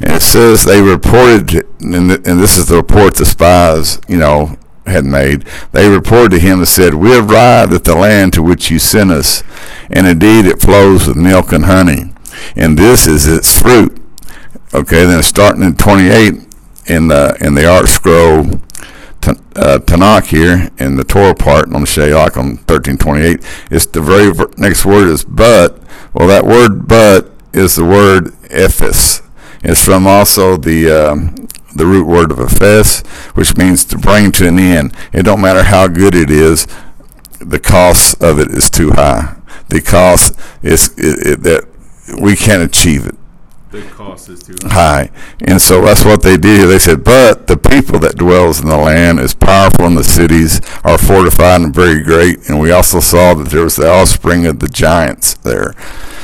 and 0.00 0.12
it 0.12 0.22
says 0.22 0.64
they 0.64 0.80
reported, 0.80 1.52
and, 1.80 2.10
th- 2.10 2.20
and 2.26 2.40
this 2.40 2.56
is 2.58 2.66
the 2.68 2.76
report 2.76 3.16
the 3.16 3.24
spies, 3.26 4.00
you 4.08 4.18
know, 4.18 4.56
had 4.88 5.04
made. 5.04 5.44
They 5.72 5.88
reported 5.88 6.30
to 6.32 6.38
him 6.38 6.58
and 6.58 6.68
said, 6.68 6.94
"We 6.94 7.10
have 7.10 7.30
arrived 7.30 7.72
at 7.72 7.84
the 7.84 7.94
land 7.94 8.32
to 8.34 8.42
which 8.42 8.70
you 8.70 8.78
sent 8.78 9.10
us, 9.10 9.42
and 9.90 10.06
indeed 10.06 10.46
it 10.46 10.60
flows 10.60 11.06
with 11.06 11.16
milk 11.16 11.52
and 11.52 11.64
honey, 11.64 12.12
and 12.56 12.78
this 12.78 13.06
is 13.06 13.26
its 13.26 13.60
fruit." 13.60 13.96
Okay, 14.74 15.04
then 15.04 15.22
starting 15.22 15.62
in 15.62 15.74
twenty-eight 15.76 16.34
in 16.86 17.08
the 17.08 17.36
in 17.40 17.54
the 17.54 17.62
ArtScroll 17.62 18.62
uh, 19.56 19.78
Tanakh 19.78 20.26
here 20.26 20.70
in 20.78 20.96
the 20.96 21.04
Torah 21.04 21.34
part 21.34 21.72
on 21.74 21.84
Shayach 21.84 22.36
on 22.36 22.58
thirteen 22.58 22.98
twenty 22.98 23.22
eight. 23.22 23.40
It's 23.70 23.86
the 23.86 24.00
very 24.00 24.32
ver- 24.32 24.50
next 24.56 24.84
word 24.84 25.08
is 25.08 25.24
but. 25.24 25.80
Well, 26.14 26.28
that 26.28 26.46
word 26.46 26.88
but 26.88 27.30
is 27.52 27.76
the 27.76 27.84
word 27.84 28.34
ephes. 28.50 29.22
It's 29.62 29.84
from 29.84 30.06
also 30.06 30.56
the 30.56 30.90
um, 30.90 31.48
the 31.78 31.86
root 31.86 32.06
word 32.06 32.30
of 32.30 32.38
ephes, 32.38 33.00
which 33.34 33.56
means 33.56 33.84
to 33.86 33.98
bring 33.98 34.32
to 34.32 34.46
an 34.48 34.58
end. 34.58 34.94
It 35.12 35.22
don't 35.22 35.40
matter 35.40 35.62
how 35.62 35.88
good 35.88 36.14
it 36.14 36.30
is, 36.30 36.66
the 37.40 37.58
cost 37.58 38.22
of 38.22 38.38
it 38.38 38.50
is 38.50 38.68
too 38.68 38.90
high. 38.90 39.36
The 39.68 39.80
cost 39.80 40.38
is 40.62 40.88
it, 40.98 41.26
it, 41.26 41.42
that 41.42 41.68
we 42.20 42.36
can't 42.36 42.62
achieve 42.62 43.06
it 43.06 43.14
The 43.70 43.82
cost 43.90 44.28
is 44.30 44.42
too 44.42 44.56
high. 44.62 45.10
And 45.40 45.60
so 45.60 45.82
that's 45.82 46.04
what 46.04 46.22
they 46.22 46.36
did. 46.36 46.68
They 46.68 46.78
said, 46.78 47.04
but 47.04 47.46
the 47.46 47.56
people 47.56 47.98
that 48.00 48.16
dwells 48.16 48.60
in 48.60 48.68
the 48.68 48.78
land 48.78 49.20
is 49.20 49.34
powerful 49.34 49.86
and 49.86 49.96
the 49.96 50.04
cities 50.04 50.60
are 50.84 50.96
fortified 50.96 51.60
and 51.60 51.74
very 51.74 52.02
great. 52.02 52.48
And 52.48 52.58
we 52.60 52.72
also 52.72 53.00
saw 53.00 53.34
that 53.34 53.48
there 53.48 53.64
was 53.64 53.76
the 53.76 53.90
offspring 53.90 54.46
of 54.46 54.60
the 54.60 54.68
giants 54.68 55.34
there. 55.34 55.74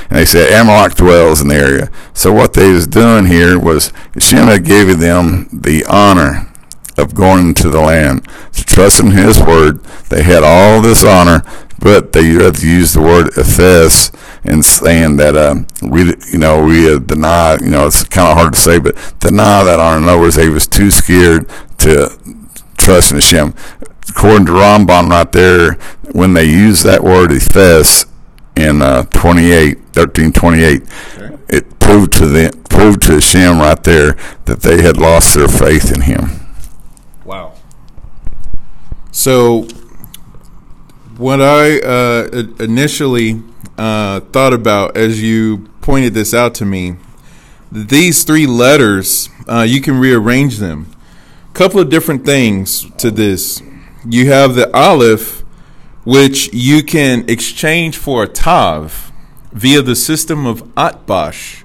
And 0.08 0.18
they 0.18 0.24
said 0.24 0.52
Amalek 0.52 0.94
dwells 0.94 1.40
in 1.40 1.48
the 1.48 1.56
area. 1.56 1.90
So 2.12 2.32
what 2.32 2.52
they 2.54 2.72
was 2.72 2.86
doing 2.86 3.26
here 3.26 3.58
was 3.58 3.92
Shema 4.18 4.58
gave 4.58 4.98
them 4.98 5.48
the 5.52 5.84
honor 5.88 6.48
of 6.96 7.14
going 7.14 7.48
into 7.48 7.68
the 7.68 7.80
land 7.80 8.24
to 8.52 8.64
trust 8.64 9.00
in 9.00 9.10
his 9.10 9.40
word. 9.40 9.82
They 10.10 10.22
had 10.22 10.42
all 10.42 10.80
this 10.80 11.04
honor, 11.04 11.42
but 11.78 12.12
they 12.12 12.24
had 12.26 12.56
to 12.56 12.68
use 12.68 12.92
the 12.92 13.00
word 13.00 13.36
Ephes 13.36 14.12
and 14.44 14.64
saying 14.64 15.16
that 15.16 15.36
um, 15.36 15.66
we, 15.82 16.14
you 16.32 16.38
know, 16.38 16.64
we 16.64 16.92
uh, 16.92 16.98
deny, 16.98 17.56
you 17.60 17.70
know, 17.70 17.86
it's 17.86 18.04
kind 18.04 18.28
of 18.28 18.36
hard 18.36 18.54
to 18.54 18.60
say, 18.60 18.78
but 18.78 18.94
deny 19.20 19.64
that 19.64 19.80
honor. 19.80 20.02
In 20.02 20.08
other 20.08 20.20
words, 20.20 20.36
they 20.36 20.48
was 20.48 20.66
too 20.66 20.90
scared 20.90 21.48
to 21.78 22.10
trust 22.76 23.10
in 23.10 23.16
Hashem. 23.16 23.54
According 24.10 24.46
to 24.46 24.52
Ramban 24.52 25.10
right 25.10 25.32
there, 25.32 25.72
when 26.12 26.34
they 26.34 26.44
use 26.44 26.82
that 26.82 27.02
word 27.02 27.32
Ephes 27.32 28.06
in 28.54 28.82
uh, 28.82 29.04
28, 29.04 29.78
13, 29.94 30.32
28, 30.32 30.82
Okay. 31.16 31.36
it 31.48 31.78
proved 31.78 32.12
to 32.14 32.26
them, 32.26 32.50
proved 32.68 33.02
to 33.02 33.12
Hashem 33.12 33.58
right 33.58 33.82
there 33.84 34.16
that 34.46 34.62
they 34.62 34.82
had 34.82 34.96
lost 34.96 35.34
their 35.34 35.46
faith 35.46 35.94
in 35.94 36.02
Him. 36.02 36.30
Wow. 37.24 37.52
So, 39.12 39.68
what 41.16 41.40
I 41.40 41.78
uh, 41.78 42.28
initially 42.58 43.40
uh, 43.78 44.18
thought 44.20 44.52
about 44.52 44.96
as 44.96 45.22
you 45.22 45.68
pointed 45.80 46.12
this 46.12 46.34
out 46.34 46.54
to 46.56 46.64
me, 46.64 46.96
these 47.70 48.24
three 48.24 48.46
letters, 48.46 49.28
uh, 49.48 49.62
you 49.62 49.80
can 49.80 49.98
rearrange 49.98 50.58
them. 50.58 50.90
A 51.50 51.54
Couple 51.54 51.78
of 51.78 51.88
different 51.88 52.24
things 52.24 52.90
to 52.98 53.12
this. 53.12 53.62
You 54.04 54.30
have 54.32 54.56
the 54.56 54.74
aleph, 54.76 55.42
which 56.04 56.52
you 56.52 56.82
can 56.82 57.28
exchange 57.28 57.96
for 57.96 58.24
a 58.24 58.28
tav 58.28 59.03
via 59.54 59.80
the 59.80 59.96
system 59.96 60.46
of 60.46 60.62
atbash. 60.74 61.62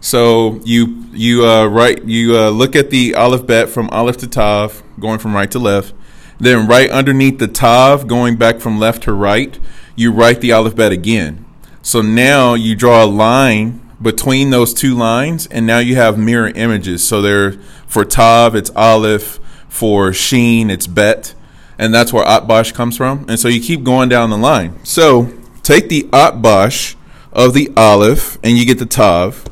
So 0.00 0.60
you 0.64 1.06
you 1.12 1.46
uh, 1.46 1.96
you 2.04 2.36
uh, 2.36 2.50
look 2.50 2.74
at 2.74 2.90
the 2.90 3.14
aleph 3.14 3.46
bet 3.46 3.68
from 3.68 3.88
aleph 3.90 4.16
to 4.18 4.26
tav, 4.26 4.82
going 4.98 5.20
from 5.20 5.34
right 5.34 5.50
to 5.52 5.60
left. 5.60 5.94
Then 6.38 6.66
right 6.66 6.90
underneath 6.90 7.38
the 7.38 7.46
tav, 7.46 8.08
going 8.08 8.36
back 8.36 8.58
from 8.58 8.80
left 8.80 9.04
to 9.04 9.12
right, 9.12 9.56
you 9.94 10.10
write 10.10 10.40
the 10.40 10.50
aleph 10.50 10.74
bet 10.74 10.90
again. 10.90 11.46
So 11.82 12.02
now 12.02 12.54
you 12.54 12.74
draw 12.74 13.04
a 13.04 13.06
line 13.06 13.80
between 14.02 14.50
those 14.50 14.74
two 14.74 14.96
lines, 14.96 15.46
and 15.46 15.64
now 15.64 15.78
you 15.78 15.94
have 15.94 16.18
mirror 16.18 16.48
images. 16.48 17.06
So 17.06 17.22
there 17.22 17.52
for 17.86 18.04
tav 18.04 18.56
it's 18.56 18.70
aleph, 18.70 19.38
for 19.68 20.12
sheen 20.12 20.68
it's 20.68 20.88
bet, 20.88 21.36
and 21.78 21.94
that's 21.94 22.12
where 22.12 22.24
atbash 22.24 22.74
comes 22.74 22.96
from. 22.96 23.24
And 23.28 23.38
so 23.38 23.46
you 23.46 23.60
keep 23.60 23.84
going 23.84 24.08
down 24.08 24.30
the 24.30 24.36
line. 24.36 24.84
So 24.84 25.32
take 25.62 25.88
the 25.88 26.02
atbash 26.10 26.96
of 27.32 27.54
the 27.54 27.70
aleph, 27.76 28.38
and 28.42 28.56
you 28.56 28.66
get 28.66 28.78
the 28.78 28.86
tav 28.86 29.48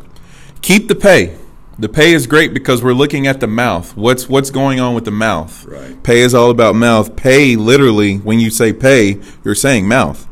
keep 0.62 0.88
the 0.88 0.94
pay. 0.94 1.36
The 1.78 1.88
pay 1.88 2.12
is 2.12 2.26
great 2.26 2.52
because 2.52 2.82
we're 2.82 2.92
looking 2.92 3.26
at 3.26 3.40
the 3.40 3.46
mouth. 3.46 3.96
What's 3.96 4.28
what's 4.28 4.50
going 4.50 4.80
on 4.80 4.94
with 4.94 5.06
the 5.06 5.10
mouth? 5.10 5.64
Right. 5.64 6.02
Pay 6.02 6.20
is 6.20 6.34
all 6.34 6.50
about 6.50 6.74
mouth. 6.74 7.16
Pay 7.16 7.56
literally 7.56 8.18
when 8.18 8.38
you 8.38 8.50
say 8.50 8.72
pay, 8.72 9.20
you're 9.44 9.54
saying 9.54 9.88
mouth. 9.88 10.28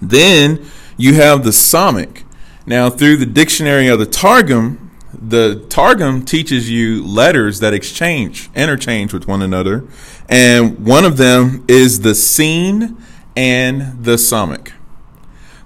Then 0.00 0.64
you 0.96 1.14
have 1.14 1.44
the 1.44 1.50
samic. 1.50 2.22
Now 2.66 2.88
through 2.88 3.18
the 3.18 3.26
dictionary 3.26 3.88
of 3.88 3.98
the 3.98 4.06
Targum, 4.06 4.90
the 5.12 5.66
Targum 5.68 6.24
teaches 6.24 6.70
you 6.70 7.04
letters 7.04 7.60
that 7.60 7.74
exchange, 7.74 8.50
interchange 8.54 9.12
with 9.12 9.28
one 9.28 9.42
another, 9.42 9.86
and 10.30 10.86
one 10.86 11.04
of 11.04 11.18
them 11.18 11.64
is 11.68 12.00
the 12.00 12.14
seen 12.14 12.96
and 13.36 14.02
the 14.02 14.16
samic. 14.16 14.72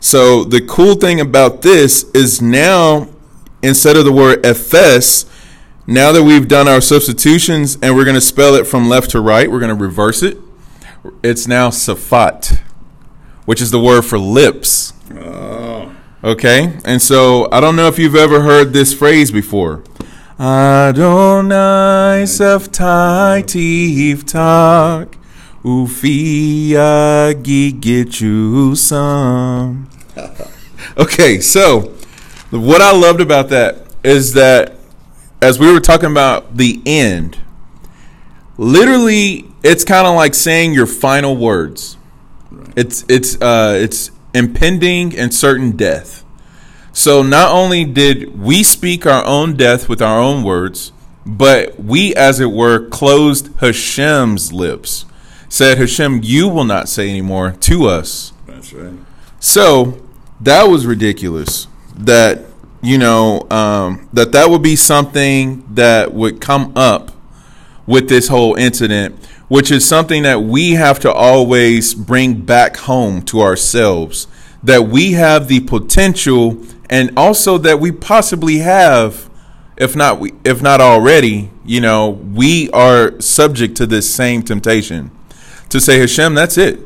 So 0.00 0.44
the 0.44 0.60
cool 0.60 0.94
thing 0.94 1.20
about 1.20 1.62
this 1.62 2.04
is 2.14 2.40
now 2.40 3.08
instead 3.62 3.96
of 3.96 4.04
the 4.04 4.12
word 4.12 4.44
ephes, 4.44 5.26
now 5.86 6.12
that 6.12 6.22
we've 6.22 6.46
done 6.46 6.68
our 6.68 6.80
substitutions 6.80 7.78
and 7.82 7.96
we're 7.96 8.04
going 8.04 8.14
to 8.14 8.20
spell 8.20 8.54
it 8.54 8.66
from 8.66 8.88
left 8.88 9.10
to 9.10 9.20
right, 9.20 9.50
we're 9.50 9.60
going 9.60 9.76
to 9.76 9.82
reverse 9.82 10.22
it. 10.22 10.38
It's 11.22 11.48
now 11.48 11.70
safat, 11.70 12.60
which 13.44 13.60
is 13.60 13.70
the 13.70 13.80
word 13.80 14.02
for 14.02 14.18
lips. 14.18 14.92
Oh. 15.14 15.94
Okay, 16.22 16.76
and 16.84 17.00
so 17.00 17.48
I 17.52 17.60
don't 17.60 17.76
know 17.76 17.86
if 17.86 17.98
you've 17.98 18.16
ever 18.16 18.42
heard 18.42 18.72
this 18.72 18.92
phrase 18.92 19.30
before. 19.30 19.84
Adonai 20.38 22.24
seftai 22.24 23.42
tivtak 23.44 25.17
ufia 25.64 27.34
you 28.20 28.74
some. 28.76 29.88
Okay, 30.96 31.40
so 31.40 31.92
what 32.50 32.80
I 32.80 32.92
loved 32.92 33.20
about 33.20 33.50
that 33.50 33.84
is 34.02 34.32
that 34.34 34.74
as 35.42 35.58
we 35.58 35.72
were 35.72 35.80
talking 35.80 36.10
about 36.10 36.56
the 36.56 36.80
end, 36.86 37.38
literally 38.56 39.44
it's 39.62 39.84
kind 39.84 40.06
of 40.06 40.14
like 40.14 40.34
saying 40.34 40.72
your 40.72 40.86
final 40.86 41.36
words. 41.36 41.96
It's 42.76 43.04
it's 43.08 43.40
uh 43.40 43.78
it's 43.80 44.10
impending 44.34 45.16
and 45.16 45.32
certain 45.32 45.72
death. 45.72 46.24
So 46.92 47.22
not 47.22 47.52
only 47.52 47.84
did 47.84 48.40
we 48.40 48.62
speak 48.62 49.06
our 49.06 49.24
own 49.24 49.56
death 49.56 49.88
with 49.88 50.02
our 50.02 50.18
own 50.20 50.42
words, 50.42 50.92
but 51.26 51.78
we 51.78 52.14
as 52.14 52.40
it 52.40 52.50
were 52.50 52.88
closed 52.88 53.50
Hashem's 53.60 54.52
lips. 54.52 55.04
Said 55.50 55.78
Hashem, 55.78 56.20
you 56.22 56.46
will 56.46 56.64
not 56.64 56.88
say 56.88 57.08
anymore 57.08 57.52
to 57.60 57.86
us. 57.86 58.34
That's 58.46 58.72
right. 58.72 58.92
So 59.40 60.02
that 60.40 60.64
was 60.64 60.84
ridiculous. 60.86 61.68
That 61.96 62.44
you 62.82 62.98
know 62.98 63.48
um, 63.50 64.08
that 64.12 64.32
that 64.32 64.50
would 64.50 64.62
be 64.62 64.76
something 64.76 65.66
that 65.74 66.12
would 66.12 66.40
come 66.40 66.72
up 66.76 67.12
with 67.86 68.10
this 68.10 68.28
whole 68.28 68.56
incident, 68.56 69.24
which 69.48 69.70
is 69.70 69.88
something 69.88 70.22
that 70.24 70.42
we 70.42 70.72
have 70.72 71.00
to 71.00 71.12
always 71.12 71.94
bring 71.94 72.42
back 72.42 72.76
home 72.76 73.22
to 73.22 73.40
ourselves. 73.40 74.26
That 74.62 74.88
we 74.88 75.12
have 75.12 75.48
the 75.48 75.60
potential, 75.60 76.62
and 76.90 77.10
also 77.16 77.56
that 77.58 77.80
we 77.80 77.90
possibly 77.90 78.58
have, 78.58 79.30
if 79.78 79.96
not 79.96 80.20
we, 80.20 80.34
if 80.44 80.60
not 80.60 80.82
already, 80.82 81.50
you 81.64 81.80
know, 81.80 82.10
we 82.10 82.70
are 82.72 83.18
subject 83.20 83.76
to 83.78 83.86
this 83.86 84.12
same 84.12 84.42
temptation 84.42 85.10
to 85.70 85.80
say, 85.80 85.98
Hashem, 85.98 86.34
that's 86.34 86.58
it 86.58 86.80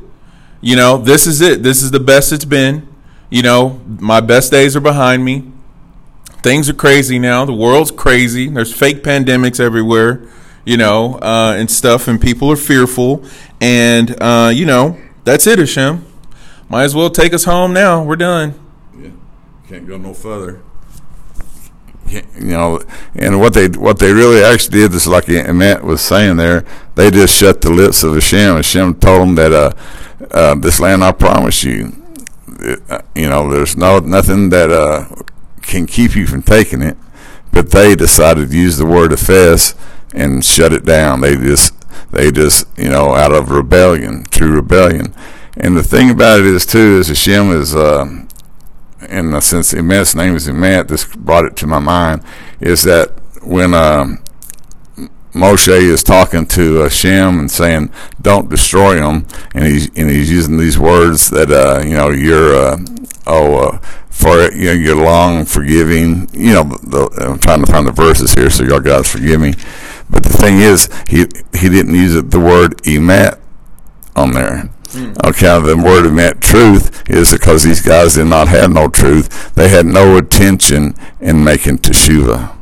you 0.63 0.77
know, 0.77 0.97
this 0.97 1.27
is 1.27 1.43
it. 1.43 1.63
This 1.63 1.83
is 1.83 1.91
the 1.91 2.01
best 2.01 2.33
it's 2.33 2.47
been. 2.47 2.89
You 3.29 3.43
know, 3.43 3.81
my 3.99 4.21
best 4.21 4.51
days 4.51 4.77
are 4.77 4.81
behind 4.81 5.25
me. 5.25 5.51
Things 6.43 6.71
are 6.71 6.75
crazy 6.75 7.19
now. 7.19 7.45
The 7.45 7.53
world's 7.53 7.91
crazy. 7.91 8.49
There's 8.49 8.73
fake 8.73 9.03
pandemics 9.03 9.59
everywhere, 9.59 10.27
you 10.65 10.77
know, 10.77 11.17
uh, 11.17 11.55
and 11.57 11.71
stuff, 11.71 12.09
and 12.09 12.21
people 12.21 12.51
are 12.51 12.57
fearful. 12.57 13.25
And, 13.61 14.17
uh, 14.23 14.53
you 14.55 14.65
know, 14.65 14.99
that's 15.25 15.47
it, 15.47 15.59
Hashem. 15.59 16.07
Might 16.69 16.85
as 16.85 16.95
well 16.95 17.11
take 17.11 17.35
us 17.35 17.45
home 17.45 17.73
now. 17.73 18.03
We're 18.03 18.17
done. 18.17 18.55
Yeah, 18.97 19.11
can't 19.69 19.87
go 19.87 19.99
no 19.99 20.15
further. 20.15 20.63
You 22.13 22.25
know, 22.41 22.83
and 23.15 23.41
what 23.41 23.55
they 23.55 23.69
what 23.69 23.99
they 23.99 24.13
really 24.13 24.43
actually 24.43 24.81
did 24.81 24.95
is 24.95 25.07
like 25.07 25.29
Matt 25.29 25.85
was 25.85 26.01
saying 26.01 26.37
there. 26.37 26.65
They 26.95 27.11
just 27.11 27.37
shut 27.37 27.61
the 27.61 27.71
lips 27.71 28.05
of 28.05 28.15
Hashem. 28.15 28.57
Hashem 28.57 28.95
told 28.97 29.23
them 29.23 29.35
that 29.37 29.53
uh, 29.53 29.73
uh, 30.31 30.55
this 30.57 30.81
land 30.81 31.03
I 31.03 31.13
promise 31.13 31.65
you, 31.65 31.93
uh, 32.89 33.01
you 33.15 33.29
know, 33.29 33.51
there's 33.51 33.77
no 33.77 33.99
nothing 34.01 34.51
that 34.51 34.71
uh, 34.71 35.07
can 35.63 35.87
keep 35.87 36.15
you 36.15 36.27
from 36.27 36.43
taking 36.43 36.83
it. 36.83 36.97
But 37.53 37.71
they 37.71 37.95
decided 37.95 38.51
to 38.51 38.57
use 38.57 38.79
the 38.79 38.87
word 38.87 39.13
"efes" 39.13 39.75
and 40.15 40.45
shut 40.45 40.73
it 40.73 40.85
down. 40.85 41.21
They 41.21 41.37
just 41.37 41.75
they 42.11 42.31
just 42.31 42.67
you 42.79 42.89
know 42.89 43.15
out 43.15 43.33
of 43.33 43.51
rebellion, 43.51 44.25
true 44.25 44.53
rebellion. 44.53 45.15
And 45.57 45.77
the 45.77 45.83
thing 45.83 46.11
about 46.11 46.41
it 46.41 46.47
is 46.47 46.65
too 46.65 46.99
is 46.99 47.09
Hashem 47.09 47.51
is, 47.51 47.75
uh, 47.75 48.25
and 49.09 49.43
since 49.43 49.73
Emet's 49.73 50.15
name 50.15 50.37
is 50.37 50.49
Emet, 50.49 50.89
this 50.89 51.05
brought 51.05 51.45
it 51.45 51.57
to 51.57 51.67
my 51.67 51.79
mind, 51.79 52.23
is 52.61 52.83
that 52.85 53.11
when 53.43 53.75
um, 53.75 54.23
Moshe 55.35 55.69
is 55.69 56.03
talking 56.03 56.47
to 56.47 56.77
Hashem 56.77 57.39
and 57.39 57.51
saying, 57.51 57.91
"Don't 58.21 58.51
destroy 58.51 58.97
them," 58.97 59.27
and 59.55 59.65
he's 59.65 59.87
and 59.97 60.11
he's 60.11 60.31
using 60.31 60.59
these 60.59 60.79
words 60.79 61.31
that 61.31 61.51
uh, 61.51 61.83
you 61.85 61.95
know 61.95 62.11
you're 62.11 62.55
uh, 62.55 62.79
oh 63.27 63.69
uh, 63.69 63.79
for 64.11 64.53
you 64.53 64.67
know 64.67 64.73
you're 64.73 65.03
long 65.03 65.47
forgiving. 65.47 66.29
You 66.35 66.53
know, 66.53 66.63
the, 66.65 67.09
I'm 67.21 67.39
trying 67.39 67.65
to 67.65 67.73
find 67.73 67.87
the 67.87 67.93
verses 67.93 68.35
here, 68.35 68.51
so 68.51 68.63
y'all 68.63 68.81
guys 68.81 69.11
forgive 69.11 69.41
me. 69.41 69.55
But 70.11 70.23
the 70.23 70.37
thing 70.37 70.59
is, 70.59 70.89
he 71.09 71.27
he 71.59 71.71
didn't 71.71 71.95
use 71.95 72.23
the 72.23 72.41
word 72.41 72.83
emet 72.83 73.39
on 74.15 74.33
there. 74.33 74.69
Mm. 74.93 75.25
Okay, 75.27 75.67
the 75.67 75.77
word 75.77 76.05
of 76.05 76.13
meant 76.13 76.43
truth 76.43 77.09
is 77.09 77.33
because 77.33 77.63
these 77.63 77.81
guys 77.81 78.15
did 78.15 78.27
not 78.27 78.49
have 78.49 78.71
no 78.71 78.89
truth. 78.89 79.55
They 79.55 79.69
had 79.69 79.87
no 79.87 80.19
intention 80.19 80.95
in 81.19 81.43
making 81.43 81.79
teshuva. 81.79 82.55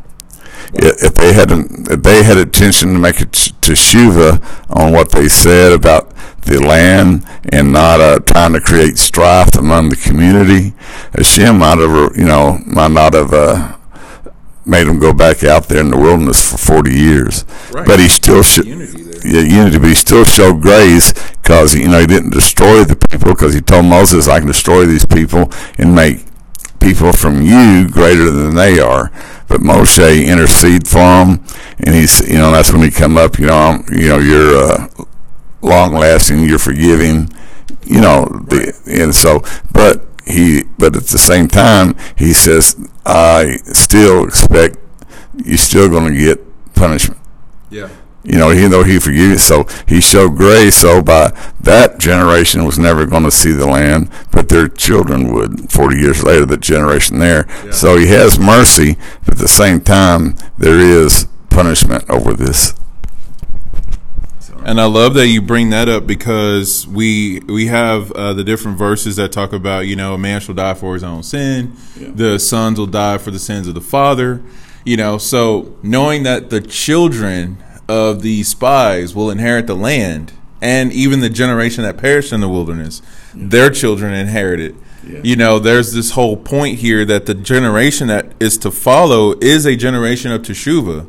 If 0.72 1.14
they 1.14 1.32
had 1.32 1.50
if 1.50 2.02
they 2.04 2.22
had 2.22 2.38
intention 2.38 2.92
to 2.92 2.98
make 3.00 3.20
a 3.20 3.26
teshuva 3.26 4.40
on 4.70 4.92
what 4.92 5.10
they 5.10 5.28
said 5.28 5.72
about 5.72 6.14
the 6.42 6.60
land 6.60 7.26
and 7.52 7.72
not 7.72 8.00
uh, 8.00 8.20
trying 8.20 8.52
to 8.52 8.60
create 8.60 8.96
strife 8.96 9.56
among 9.56 9.88
the 9.88 9.96
community, 9.96 10.74
Hashem 11.16 11.58
might 11.58 11.78
have 11.78 12.16
you 12.16 12.26
know 12.26 12.60
might 12.64 12.92
not 12.92 13.14
have 13.14 13.32
uh, 13.32 13.76
made 14.64 14.86
them 14.86 15.00
go 15.00 15.12
back 15.12 15.42
out 15.42 15.64
there 15.64 15.80
in 15.80 15.90
the 15.90 15.98
wilderness 15.98 16.52
for 16.52 16.58
forty 16.58 16.94
years. 16.94 17.44
Right. 17.72 17.84
But 17.84 17.98
he 17.98 18.08
still 18.08 18.44
should 18.44 18.66
yeah, 19.24 19.40
unity, 19.40 19.78
but 19.78 19.88
he 19.88 19.94
still 19.94 20.24
showed 20.24 20.60
grace 20.60 21.12
because 21.42 21.74
you 21.74 21.88
know 21.88 22.00
he 22.00 22.06
didn't 22.06 22.30
destroy 22.30 22.84
the 22.84 22.96
people 22.96 23.32
because 23.32 23.54
he 23.54 23.60
told 23.60 23.84
Moses, 23.84 24.28
"I 24.28 24.38
can 24.38 24.48
destroy 24.48 24.86
these 24.86 25.04
people 25.04 25.50
and 25.78 25.94
make 25.94 26.24
people 26.80 27.12
from 27.12 27.42
you 27.42 27.88
greater 27.88 28.30
than 28.30 28.54
they 28.54 28.78
are." 28.78 29.10
But 29.48 29.60
Moshe 29.60 30.26
intercede 30.26 30.86
for 30.86 30.98
them, 30.98 31.44
and 31.78 31.94
he's 31.94 32.20
you 32.28 32.38
know 32.38 32.52
that's 32.52 32.72
when 32.72 32.82
he 32.82 32.90
come 32.90 33.16
up. 33.16 33.38
You 33.38 33.46
know, 33.46 33.82
you 33.90 34.08
know 34.08 34.18
you're 34.18 34.56
uh, 34.56 34.88
long 35.62 35.92
lasting, 35.92 36.44
you're 36.44 36.58
forgiving. 36.58 37.30
You 37.84 38.00
know, 38.00 38.26
the, 38.26 38.78
and 38.86 39.14
so, 39.14 39.42
but 39.72 40.06
he, 40.26 40.64
but 40.78 40.94
at 40.96 41.04
the 41.04 41.18
same 41.18 41.48
time, 41.48 41.96
he 42.16 42.32
says, 42.32 42.76
I 43.06 43.56
still 43.64 44.24
expect 44.24 44.76
you're 45.44 45.56
still 45.58 45.88
going 45.88 46.12
to 46.12 46.18
get 46.18 46.40
punishment. 46.74 47.20
Yeah 47.70 47.88
you 48.22 48.36
know, 48.36 48.52
even 48.52 48.70
though 48.70 48.84
he 48.84 48.98
forgave, 48.98 49.40
so 49.40 49.66
he 49.88 50.00
showed 50.00 50.36
grace. 50.36 50.76
So 50.76 51.02
by 51.02 51.30
that 51.60 51.98
generation 51.98 52.64
was 52.64 52.78
never 52.78 53.06
going 53.06 53.22
to 53.22 53.30
see 53.30 53.52
the 53.52 53.66
land, 53.66 54.10
but 54.30 54.48
their 54.48 54.68
children 54.68 55.32
would. 55.32 55.72
Forty 55.72 55.98
years 55.98 56.22
later, 56.22 56.44
the 56.44 56.58
generation 56.58 57.18
there. 57.18 57.46
Yeah. 57.64 57.70
So 57.70 57.96
he 57.96 58.08
has 58.08 58.38
mercy, 58.38 58.96
but 59.24 59.34
at 59.34 59.40
the 59.40 59.48
same 59.48 59.80
time, 59.80 60.36
there 60.58 60.78
is 60.78 61.26
punishment 61.48 62.08
over 62.10 62.34
this. 62.34 62.74
And 64.62 64.78
I 64.78 64.84
love 64.84 65.14
that 65.14 65.28
you 65.28 65.40
bring 65.40 65.70
that 65.70 65.88
up 65.88 66.06
because 66.06 66.86
we 66.86 67.40
we 67.40 67.66
have 67.68 68.12
uh, 68.12 68.34
the 68.34 68.44
different 68.44 68.76
verses 68.76 69.16
that 69.16 69.32
talk 69.32 69.54
about 69.54 69.86
you 69.86 69.96
know 69.96 70.12
a 70.12 70.18
man 70.18 70.40
shall 70.42 70.54
die 70.54 70.74
for 70.74 70.92
his 70.92 71.02
own 71.02 71.22
sin, 71.22 71.74
yeah. 71.98 72.10
the 72.12 72.38
sons 72.38 72.78
will 72.78 72.86
die 72.86 73.16
for 73.16 73.30
the 73.30 73.38
sins 73.38 73.66
of 73.66 73.74
the 73.74 73.80
father, 73.80 74.42
you 74.84 74.98
know. 74.98 75.16
So 75.16 75.78
knowing 75.82 76.24
that 76.24 76.50
the 76.50 76.60
children 76.60 77.56
of 77.90 78.22
the 78.22 78.44
spies 78.44 79.16
will 79.16 79.30
inherit 79.30 79.66
the 79.66 79.74
land, 79.74 80.32
and 80.62 80.92
even 80.92 81.18
the 81.18 81.28
generation 81.28 81.82
that 81.82 81.96
perished 81.96 82.32
in 82.32 82.40
the 82.40 82.48
wilderness, 82.48 83.02
their 83.34 83.68
children 83.68 84.14
inherit 84.14 84.60
it. 84.60 84.76
Yeah. 85.04 85.20
You 85.24 85.34
know, 85.34 85.58
there's 85.58 85.92
this 85.92 86.12
whole 86.12 86.36
point 86.36 86.78
here 86.78 87.04
that 87.06 87.26
the 87.26 87.34
generation 87.34 88.06
that 88.06 88.32
is 88.38 88.58
to 88.58 88.70
follow 88.70 89.34
is 89.40 89.66
a 89.66 89.74
generation 89.74 90.30
of 90.30 90.42
teshuva, 90.42 91.08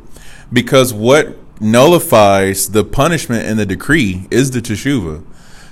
because 0.52 0.92
what 0.92 1.36
nullifies 1.60 2.70
the 2.70 2.82
punishment 2.82 3.46
and 3.46 3.60
the 3.60 3.66
decree 3.66 4.26
is 4.32 4.50
the 4.50 4.60
teshuva. 4.60 5.22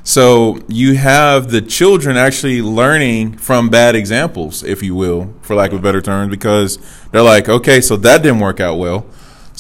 So 0.05 0.61
you 0.69 0.95
have 0.95 1.51
the 1.51 1.61
children 1.61 2.17
actually 2.17 2.63
learning 2.63 3.39
from 3.39 3.69
bad 3.69 3.97
examples, 3.97 4.63
if 4.63 4.81
you 4.81 4.95
will, 4.95 5.35
for 5.43 5.57
lack 5.57 5.73
of 5.73 5.81
a 5.81 5.83
better 5.83 6.01
terms, 6.01 6.31
because 6.31 6.79
they're 7.11 7.23
like, 7.23 7.49
okay, 7.49 7.81
so 7.81 7.97
that 7.97 8.23
didn't 8.23 8.39
work 8.39 8.61
out 8.61 8.77
well. 8.77 9.07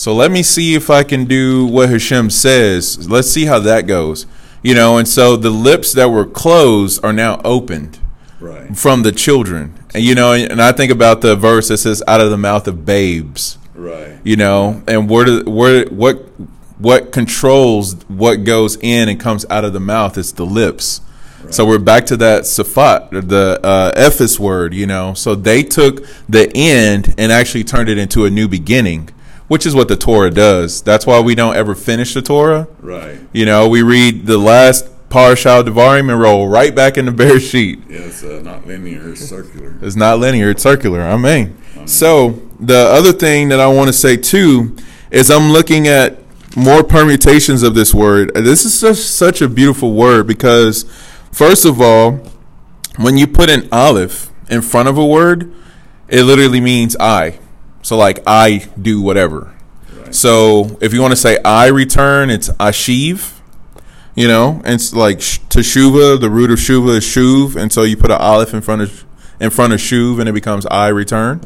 So 0.00 0.14
let 0.14 0.30
me 0.30 0.42
see 0.42 0.74
if 0.74 0.88
I 0.88 1.02
can 1.02 1.26
do 1.26 1.66
what 1.66 1.90
Hashem 1.90 2.30
says. 2.30 3.10
Let's 3.10 3.30
see 3.30 3.44
how 3.44 3.58
that 3.58 3.86
goes. 3.86 4.24
You 4.62 4.74
know, 4.74 4.96
and 4.96 5.06
so 5.06 5.36
the 5.36 5.50
lips 5.50 5.92
that 5.92 6.08
were 6.08 6.24
closed 6.24 7.04
are 7.04 7.12
now 7.12 7.38
opened 7.44 7.98
right. 8.40 8.74
from 8.74 9.02
the 9.02 9.12
children. 9.12 9.78
And 9.92 10.02
you 10.02 10.14
know, 10.14 10.32
and 10.32 10.62
I 10.62 10.72
think 10.72 10.90
about 10.90 11.20
the 11.20 11.36
verse 11.36 11.68
that 11.68 11.76
says 11.76 12.02
out 12.08 12.22
of 12.22 12.30
the 12.30 12.38
mouth 12.38 12.66
of 12.66 12.86
babes. 12.86 13.58
Right. 13.74 14.18
You 14.24 14.36
know, 14.36 14.82
and 14.88 15.06
where 15.06 15.26
do, 15.26 15.44
where 15.44 15.84
what 15.88 16.16
what 16.78 17.12
controls 17.12 17.92
what 18.08 18.44
goes 18.44 18.78
in 18.80 19.10
and 19.10 19.20
comes 19.20 19.44
out 19.50 19.66
of 19.66 19.74
the 19.74 19.80
mouth 19.80 20.16
is 20.16 20.32
the 20.32 20.46
lips. 20.46 21.02
Right. 21.42 21.52
So 21.52 21.66
we're 21.66 21.78
back 21.78 22.06
to 22.06 22.16
that 22.16 22.44
safat, 22.44 23.28
the 23.28 23.60
uh, 23.62 23.92
ephes 23.94 24.40
word, 24.40 24.72
you 24.72 24.86
know. 24.86 25.12
So 25.12 25.34
they 25.34 25.62
took 25.62 26.06
the 26.26 26.50
end 26.54 27.14
and 27.18 27.30
actually 27.30 27.64
turned 27.64 27.90
it 27.90 27.98
into 27.98 28.24
a 28.24 28.30
new 28.30 28.48
beginning 28.48 29.10
which 29.50 29.66
is 29.66 29.74
what 29.74 29.88
the 29.88 29.96
Torah 29.96 30.30
does. 30.30 30.80
That's 30.80 31.04
why 31.04 31.18
we 31.18 31.34
don't 31.34 31.56
ever 31.56 31.74
finish 31.74 32.14
the 32.14 32.22
Torah. 32.22 32.68
Right. 32.78 33.18
You 33.32 33.46
know, 33.46 33.68
we 33.68 33.82
read 33.82 34.26
the 34.26 34.38
last 34.38 34.86
Parashah 35.08 35.64
Devarim 35.64 36.08
and 36.08 36.20
roll 36.20 36.46
right 36.46 36.72
back 36.72 36.96
in 36.96 37.06
the 37.06 37.10
Bereshit. 37.10 37.90
Yeah, 37.90 37.98
it's 37.98 38.22
uh, 38.22 38.40
not 38.44 38.64
linear, 38.64 39.10
it's 39.10 39.28
circular. 39.28 39.76
It's 39.82 39.96
not 39.96 40.20
linear, 40.20 40.50
it's 40.50 40.62
circular. 40.62 41.00
I 41.00 41.16
mean. 41.16 41.56
So, 41.86 42.40
the 42.60 42.76
other 42.76 43.10
thing 43.10 43.48
that 43.48 43.58
I 43.58 43.66
want 43.66 43.88
to 43.88 43.92
say 43.92 44.16
too 44.16 44.76
is 45.10 45.32
I'm 45.32 45.50
looking 45.50 45.88
at 45.88 46.20
more 46.56 46.84
permutations 46.84 47.64
of 47.64 47.74
this 47.74 47.92
word. 47.92 48.32
This 48.36 48.64
is 48.64 48.78
such, 48.78 48.98
such 48.98 49.42
a 49.42 49.48
beautiful 49.48 49.94
word 49.94 50.28
because, 50.28 50.84
first 51.32 51.64
of 51.64 51.80
all, 51.80 52.20
when 52.98 53.16
you 53.16 53.26
put 53.26 53.50
an 53.50 53.68
aleph 53.72 54.30
in 54.48 54.62
front 54.62 54.88
of 54.88 54.96
a 54.96 55.04
word, 55.04 55.52
it 56.06 56.22
literally 56.22 56.60
means 56.60 56.96
I. 57.00 57.40
So 57.82 57.96
like 57.96 58.20
I 58.26 58.68
do 58.80 59.00
whatever. 59.00 59.54
Right. 59.92 60.14
So 60.14 60.78
if 60.80 60.92
you 60.92 61.00
want 61.00 61.12
to 61.12 61.16
say 61.16 61.38
I 61.44 61.68
return, 61.68 62.30
it's 62.30 62.48
ashiv. 62.50 63.36
You 64.16 64.26
know, 64.26 64.60
and 64.64 64.74
it's 64.74 64.92
like 64.92 65.18
teshuva. 65.18 66.20
The 66.20 66.28
root 66.28 66.50
of 66.50 66.58
shuva 66.58 66.96
is 66.96 67.04
shuv, 67.04 67.56
and 67.56 67.72
so 67.72 67.84
you 67.84 67.96
put 67.96 68.10
an 68.10 68.20
aleph 68.20 68.52
in 68.52 68.60
front 68.60 68.82
of 68.82 69.04
in 69.38 69.50
front 69.50 69.72
of 69.72 69.78
shuv, 69.78 70.18
and 70.18 70.28
it 70.28 70.32
becomes 70.32 70.66
I 70.66 70.88
return. 70.88 71.40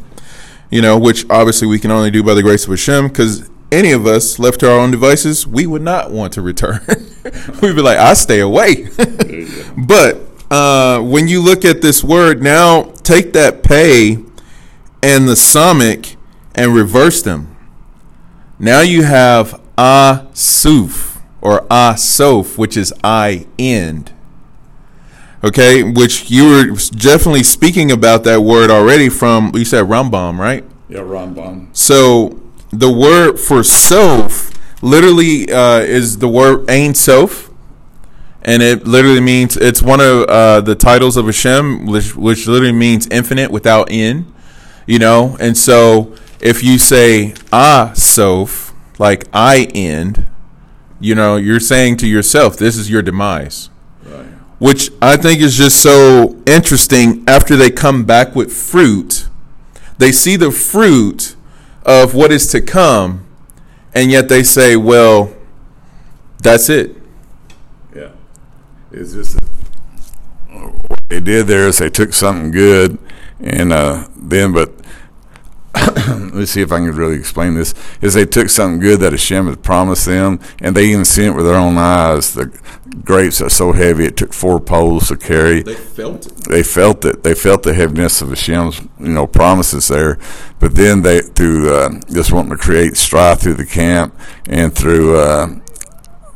You 0.71 0.81
know, 0.81 0.99
which 0.99 1.29
obviously 1.31 1.69
we 1.69 1.79
can 1.79 1.91
only 1.91 2.11
do 2.11 2.23
by 2.23 2.35
the 2.35 2.43
grace 2.43 2.65
of 2.65 2.71
Hashem, 2.71 3.09
because 3.09 3.49
any 3.71 3.93
of 3.93 4.07
us 4.07 4.39
left 4.39 4.61
to 4.61 4.71
our 4.71 4.79
own 4.79 4.91
devices, 4.91 5.47
we 5.47 5.67
would 5.67 5.83
not 5.83 6.11
want 6.11 6.33
to 6.35 6.43
return. 6.43 6.81
We'd 7.63 7.77
be 7.77 7.83
like, 7.83 7.99
I 7.99 8.15
stay 8.15 8.41
away. 8.41 8.89
but 9.77 10.21
uh, 10.51 11.01
when 11.01 11.29
you 11.29 11.43
look 11.43 11.65
at 11.65 11.83
this 11.83 12.03
word 12.05 12.43
now, 12.43 12.85
take 13.03 13.33
that 13.33 13.63
pay 13.63 14.13
and 15.03 15.29
the 15.29 15.35
samik 15.35 16.14
and 16.55 16.75
reverse 16.75 17.23
them. 17.23 17.57
Now 18.59 18.81
you 18.81 19.03
have 19.03 19.61
asuf 19.77 21.21
or 21.41 21.61
asof, 21.69 22.57
which 22.57 22.77
is 22.77 22.93
I 23.03 23.47
end. 23.59 24.13
Okay, 25.43 25.83
which 25.83 26.31
you 26.31 26.49
were 26.49 26.67
definitely 26.93 27.43
speaking 27.43 27.93
about 27.93 28.25
that 28.25 28.41
word 28.41 28.71
already 28.71 29.11
from 29.11 29.53
you 29.55 29.65
said 29.65 29.85
Rambam, 29.85 30.39
right? 30.39 30.65
Yeah, 30.89 31.01
Rambam. 31.01 31.69
So 31.77 32.41
the 32.71 32.91
word 32.91 33.39
for 33.39 33.63
sof 33.63 34.53
literally 34.85 35.51
uh, 35.51 35.81
is 35.81 36.19
the 36.19 36.29
word 36.29 36.69
ain 36.71 36.95
Sof, 36.95 37.51
and 38.43 38.63
it 38.63 38.87
literally 38.87 39.21
means 39.21 39.57
it's 39.57 39.83
one 39.83 40.01
of 40.01 40.29
uh, 40.29 40.61
the 40.61 40.75
titles 40.75 41.17
of 41.17 41.27
Hashem, 41.27 41.87
which, 41.87 42.15
which 42.15 42.47
literally 42.47 42.73
means 42.73 43.07
infinite 43.09 43.51
without 43.51 43.89
end. 43.91 44.33
You 44.87 44.99
know, 44.99 45.37
and 45.41 45.57
so 45.57 46.15
if 46.45 46.63
you 46.63 46.79
say 46.79 47.35
ah 47.53 47.93
sof, 47.95 48.73
like 48.99 49.25
I 49.33 49.67
end, 49.75 50.27
you 51.01 51.15
know, 51.15 51.37
you're 51.37 51.59
saying 51.59 51.97
to 51.97 52.07
yourself, 52.07 52.57
this 52.57 52.77
is 52.77 52.91
your 52.91 53.03
demise. 53.03 53.71
Right. 54.05 54.27
Which 54.59 54.91
I 55.03 55.17
think 55.17 55.41
is 55.41 55.57
just 55.57 55.83
so 55.83 56.41
interesting. 56.47 57.25
After 57.27 57.57
they 57.57 57.71
come 57.71 58.05
back 58.05 58.37
with 58.37 58.53
fruit, 58.53 59.27
they 59.99 60.13
see 60.13 60.37
the 60.37 60.51
fruit 60.51 61.35
of 61.85 62.15
what 62.15 62.31
is 62.31 62.47
to 62.49 62.61
come, 62.61 63.27
and 63.95 64.11
yet 64.11 64.29
they 64.29 64.43
say, 64.43 64.77
well, 64.77 65.35
that's 66.43 66.69
it. 66.69 66.95
Yeah. 67.97 68.11
It's 68.93 69.15
just 69.15 69.39
what 70.51 71.01
they 71.09 71.21
did 71.21 71.47
there 71.47 71.67
is 71.67 71.79
they 71.79 71.89
took 71.89 72.13
something 72.13 72.51
good 72.51 72.99
and 73.41 73.73
uh, 73.73 74.09
then, 74.15 74.53
but 74.53 74.84
let's 76.33 76.53
see 76.53 76.61
if 76.63 76.73
I 76.73 76.79
can 76.79 76.93
really 76.93 77.17
explain 77.17 77.55
this. 77.55 77.75
Is 78.01 78.15
they 78.15 78.27
took 78.27 78.49
something 78.49 78.81
good 78.81 79.01
that 79.01 79.13
Hashem 79.13 79.47
had 79.47 79.63
promised 79.63 80.07
them, 80.07 80.39
and 80.61 80.77
they 80.77 80.87
even 80.87 81.05
seen 81.05 81.33
it 81.33 81.35
with 81.35 81.47
their 81.47 81.57
own 81.57 81.77
eyes. 81.79 82.35
The 82.35 82.47
grapes 83.03 83.41
are 83.41 83.51
so 83.51 83.73
heavy; 83.73 84.05
it 84.05 84.17
took 84.17 84.33
four 84.33 84.61
poles 84.61 85.09
to 85.09 85.17
carry. 85.17 85.63
They 85.63 85.75
felt 85.75 86.27
it. 86.27 86.37
They 86.49 86.63
felt 86.63 87.05
it. 87.05 87.23
They 87.23 87.35
felt 87.35 87.63
the 87.65 87.75
heaviness 87.75 88.23
of 88.23 88.29
Hashem's, 88.29 88.81
you 89.01 89.09
know, 89.09 89.27
promises 89.27 89.89
there. 89.89 90.19
But 90.61 90.77
then 90.77 91.03
they, 91.03 91.21
through 91.21 91.75
uh, 91.75 92.01
just 92.13 92.33
wanting 92.33 92.51
to 92.51 92.57
create 92.57 92.97
strife 92.97 93.41
through 93.41 93.55
the 93.55 93.67
camp 93.67 94.15
and 94.47 94.75
through 94.75 95.19
uh, 95.19 95.49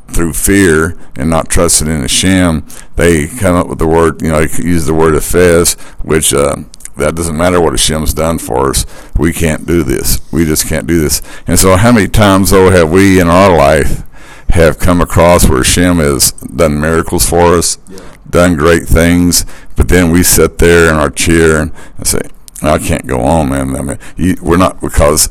through 0.07 0.33
fear 0.33 0.97
and 1.15 1.29
not 1.29 1.49
trusting 1.49 1.87
in 1.87 2.01
Hashem, 2.01 2.67
they 2.95 3.27
come 3.27 3.55
up 3.55 3.67
with 3.67 3.79
the 3.79 3.87
word, 3.87 4.21
you 4.21 4.29
know, 4.29 4.45
they 4.45 4.63
use 4.63 4.85
the 4.85 4.93
word 4.93 5.15
Ephes, 5.15 5.75
which 6.01 6.33
uh, 6.33 6.55
that 6.99 7.15
doesn't 7.15 7.37
matter 7.37 7.59
what 7.61 7.73
Hashem's 7.73 8.13
done 8.13 8.37
for 8.39 8.69
us. 8.69 8.85
We 9.17 9.33
can't 9.33 9.65
do 9.65 9.83
this. 9.83 10.19
We 10.31 10.45
just 10.45 10.67
can't 10.67 10.87
do 10.87 10.99
this. 10.99 11.21
And 11.47 11.59
so, 11.59 11.75
how 11.75 11.91
many 11.91 12.07
times 12.07 12.51
though 12.51 12.69
have 12.69 12.91
we 12.91 13.19
in 13.19 13.27
our 13.27 13.55
life 13.55 14.03
have 14.49 14.79
come 14.79 15.01
across 15.01 15.47
where 15.47 15.59
Hashem 15.59 15.97
has 15.97 16.31
done 16.31 16.79
miracles 16.79 17.27
for 17.29 17.53
us, 17.55 17.77
Yeah. 17.87 17.99
done 18.29 18.55
great 18.55 18.83
things, 18.87 19.45
but 19.75 19.87
then 19.89 20.11
we 20.11 20.23
sit 20.23 20.57
there 20.57 20.89
in 20.89 20.95
our 20.95 21.09
chair 21.11 21.61
and, 21.61 21.71
and 21.97 22.07
say, 22.07 22.21
"I 22.61 22.77
can't 22.79 23.05
go 23.07 23.21
on, 23.21 23.49
man." 23.49 23.75
I 23.75 23.81
mean, 23.81 23.99
you, 24.17 24.35
we're 24.41 24.57
not 24.57 24.81
because 24.81 25.29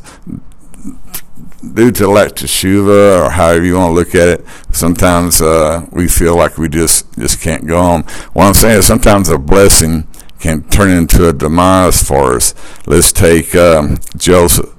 due 1.74 1.90
to 1.90 2.08
lack 2.08 2.28
teshuva 2.32 3.26
or 3.26 3.30
however 3.30 3.64
you 3.64 3.74
want 3.76 3.90
to 3.90 3.94
look 3.94 4.14
at 4.14 4.28
it, 4.28 4.46
sometimes 4.70 5.42
uh, 5.42 5.84
we 5.90 6.06
feel 6.06 6.36
like 6.36 6.56
we 6.56 6.68
just 6.68 7.06
just 7.18 7.40
can't 7.40 7.66
go 7.66 7.78
on. 7.78 8.02
What 8.32 8.44
I'm 8.46 8.54
saying 8.54 8.78
is 8.78 8.86
sometimes 8.86 9.28
a 9.28 9.38
blessing 9.38 10.06
can 10.38 10.62
turn 10.68 10.90
into 10.90 11.28
a 11.28 11.32
demise 11.32 12.02
for 12.02 12.36
us. 12.36 12.54
Let's 12.86 13.12
take 13.12 13.54
um, 13.54 13.98
Joseph. 14.16 14.74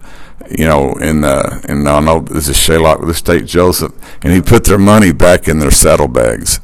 You 0.58 0.66
know, 0.66 0.94
in 0.96 1.24
uh, 1.24 1.62
and 1.68 1.88
I 1.88 2.00
know 2.00 2.22
this 2.22 2.48
is 2.48 2.58
Shalach. 2.58 3.06
Let's 3.06 3.22
take 3.22 3.46
Joseph, 3.46 3.94
and 4.24 4.34
he 4.34 4.42
put 4.42 4.64
their 4.64 4.80
money 4.80 5.12
back 5.12 5.48
in 5.48 5.60
their 5.60 5.70
saddlebags, 5.70 6.60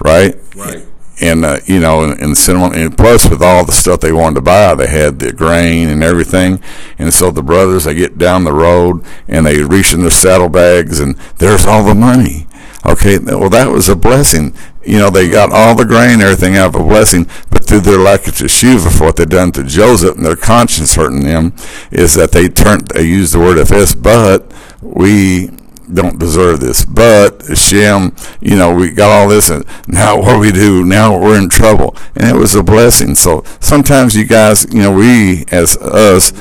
right? 0.00 0.36
Right. 0.54 0.86
and 1.20 1.44
uh, 1.44 1.58
you 1.66 1.80
know, 1.80 2.04
and, 2.04 2.20
and 2.20 2.36
cinnamon, 2.36 2.78
and 2.78 2.96
plus 2.96 3.28
with 3.28 3.42
all 3.42 3.64
the 3.64 3.72
stuff 3.72 4.00
they 4.00 4.12
wanted 4.12 4.36
to 4.36 4.40
buy, 4.42 4.74
they 4.76 4.86
had 4.86 5.18
the 5.18 5.32
grain 5.32 5.88
and 5.88 6.04
everything, 6.04 6.62
and 6.96 7.12
so 7.12 7.32
the 7.32 7.42
brothers 7.42 7.84
they 7.84 7.94
get 7.94 8.18
down 8.18 8.44
the 8.44 8.52
road 8.52 9.04
and 9.26 9.44
they 9.46 9.62
reach 9.64 9.92
in 9.92 10.02
their 10.02 10.10
saddlebags, 10.10 11.00
and 11.00 11.16
there's 11.38 11.66
all 11.66 11.82
the 11.82 11.96
money. 11.96 12.46
Okay, 12.86 13.18
well 13.18 13.50
that 13.50 13.72
was 13.72 13.88
a 13.88 13.96
blessing. 13.96 14.54
You 14.88 14.98
know, 14.98 15.10
they 15.10 15.28
got 15.28 15.52
all 15.52 15.74
the 15.74 15.84
grain, 15.84 16.22
everything 16.22 16.56
out 16.56 16.74
of 16.74 16.80
a 16.80 16.84
blessing, 16.84 17.26
but 17.50 17.66
through 17.66 17.80
their 17.80 17.98
lack 17.98 18.26
of 18.26 18.34
teshuva 18.34 18.90
for 18.96 19.04
what 19.04 19.16
they 19.16 19.26
done 19.26 19.52
to 19.52 19.62
Joseph 19.62 20.16
and 20.16 20.24
their 20.24 20.34
conscience 20.34 20.94
hurting 20.94 21.24
them, 21.24 21.52
is 21.90 22.14
that 22.14 22.32
they 22.32 22.48
turned, 22.48 22.88
they 22.88 23.02
used 23.02 23.34
the 23.34 23.38
word 23.38 23.58
ephes, 23.58 23.94
but 23.94 24.50
we 24.80 25.50
don't 25.92 26.18
deserve 26.18 26.60
this. 26.60 26.86
But 26.86 27.42
Shem, 27.54 28.16
you 28.40 28.56
know, 28.56 28.74
we 28.74 28.90
got 28.90 29.10
all 29.10 29.28
this, 29.28 29.50
and 29.50 29.62
now 29.86 30.16
what 30.16 30.32
do 30.32 30.38
we 30.38 30.52
do? 30.52 30.86
Now 30.86 31.18
we're 31.18 31.38
in 31.38 31.50
trouble, 31.50 31.94
and 32.16 32.24
it 32.24 32.38
was 32.38 32.54
a 32.54 32.62
blessing. 32.62 33.14
So 33.14 33.44
sometimes 33.60 34.16
you 34.16 34.24
guys, 34.24 34.66
you 34.72 34.80
know, 34.80 34.92
we 34.92 35.44
as 35.50 35.76
us, 35.76 36.32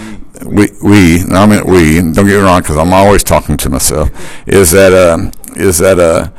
we 0.46 0.70
we, 0.82 1.24
I 1.32 1.46
mean 1.46 1.66
we. 1.66 2.00
Don't 2.00 2.14
get 2.14 2.26
me 2.26 2.34
wrong, 2.36 2.62
because 2.62 2.78
I'm 2.78 2.94
always 2.94 3.24
talking 3.24 3.58
to 3.58 3.70
myself. 3.70 4.10
Is 4.48 4.72
that 4.72 4.94
uh, 4.94 5.32
is 5.56 5.80
that 5.80 6.00
uh, 6.00 6.30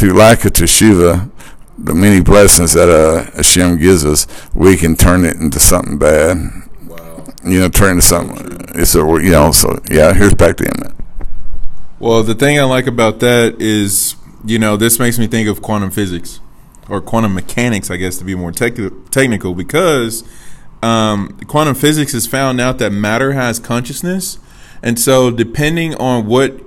through 0.00 0.14
lack 0.14 0.46
of 0.46 0.52
teshuva, 0.52 1.30
the 1.76 1.94
many 1.94 2.22
blessings 2.22 2.72
that 2.72 2.88
uh, 2.88 3.30
Hashem 3.36 3.76
gives 3.76 4.02
us, 4.02 4.26
we 4.54 4.74
can 4.76 4.96
turn 4.96 5.26
it 5.26 5.36
into 5.36 5.60
something 5.60 5.98
bad. 5.98 6.38
Wow. 6.86 7.26
You 7.44 7.60
know, 7.60 7.68
turn 7.68 7.88
it 7.88 7.92
into 7.92 8.02
something. 8.02 8.80
It's 8.80 8.94
a 8.94 9.00
you 9.00 9.30
know. 9.30 9.52
So 9.52 9.78
yeah, 9.90 10.14
here's 10.14 10.34
back 10.34 10.56
to 10.56 10.64
him. 10.64 10.96
Well, 11.98 12.22
the 12.22 12.34
thing 12.34 12.58
I 12.58 12.64
like 12.64 12.86
about 12.86 13.20
that 13.20 13.60
is, 13.60 14.16
you 14.42 14.58
know, 14.58 14.78
this 14.78 14.98
makes 14.98 15.18
me 15.18 15.26
think 15.26 15.48
of 15.48 15.60
quantum 15.60 15.90
physics 15.90 16.40
or 16.88 17.02
quantum 17.02 17.34
mechanics, 17.34 17.90
I 17.90 17.98
guess, 17.98 18.16
to 18.18 18.24
be 18.24 18.34
more 18.34 18.52
tech- 18.52 18.78
technical, 19.10 19.54
because 19.54 20.24
um, 20.82 21.38
quantum 21.46 21.74
physics 21.74 22.12
has 22.12 22.26
found 22.26 22.58
out 22.58 22.78
that 22.78 22.90
matter 22.90 23.32
has 23.32 23.58
consciousness. 23.58 24.38
And 24.82 24.98
so, 24.98 25.30
depending 25.30 25.94
on 25.96 26.24
what 26.24 26.58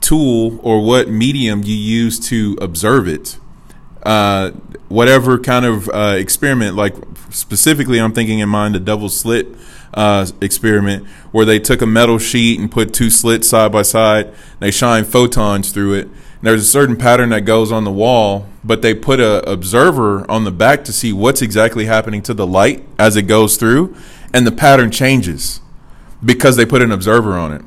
tool 0.00 0.58
or 0.62 0.84
what 0.84 1.08
medium 1.08 1.62
you 1.62 1.74
use 1.74 2.18
to 2.28 2.56
observe 2.60 3.08
it, 3.08 3.38
uh, 4.04 4.50
whatever 4.88 5.38
kind 5.38 5.64
of 5.64 5.88
uh, 5.88 6.14
experiment, 6.16 6.76
like 6.76 6.94
specifically, 7.30 8.00
I'm 8.00 8.12
thinking 8.12 8.38
in 8.38 8.48
mind 8.48 8.74
the 8.74 8.80
double 8.80 9.08
slit 9.08 9.48
uh, 9.94 10.26
experiment, 10.40 11.06
where 11.32 11.44
they 11.44 11.58
took 11.58 11.82
a 11.82 11.86
metal 11.86 12.18
sheet 12.18 12.58
and 12.60 12.70
put 12.70 12.92
two 12.92 13.10
slits 13.10 13.48
side 13.48 13.72
by 13.72 13.82
side. 13.82 14.32
They 14.60 14.70
shine 14.70 15.04
photons 15.04 15.72
through 15.72 15.94
it. 15.94 16.04
And 16.06 16.46
there's 16.46 16.62
a 16.62 16.66
certain 16.66 16.96
pattern 16.96 17.30
that 17.30 17.40
goes 17.40 17.72
on 17.72 17.84
the 17.84 17.90
wall, 17.90 18.46
but 18.62 18.80
they 18.80 18.94
put 18.94 19.18
a 19.18 19.48
observer 19.50 20.30
on 20.30 20.44
the 20.44 20.52
back 20.52 20.84
to 20.84 20.92
see 20.92 21.12
what's 21.12 21.42
exactly 21.42 21.86
happening 21.86 22.22
to 22.22 22.34
the 22.34 22.46
light 22.46 22.84
as 22.98 23.16
it 23.16 23.22
goes 23.22 23.56
through, 23.56 23.96
and 24.32 24.46
the 24.46 24.52
pattern 24.52 24.90
changes 24.90 25.60
because 26.24 26.56
they 26.56 26.66
put 26.66 26.82
an 26.82 26.92
observer 26.92 27.36
on 27.36 27.52
it. 27.52 27.62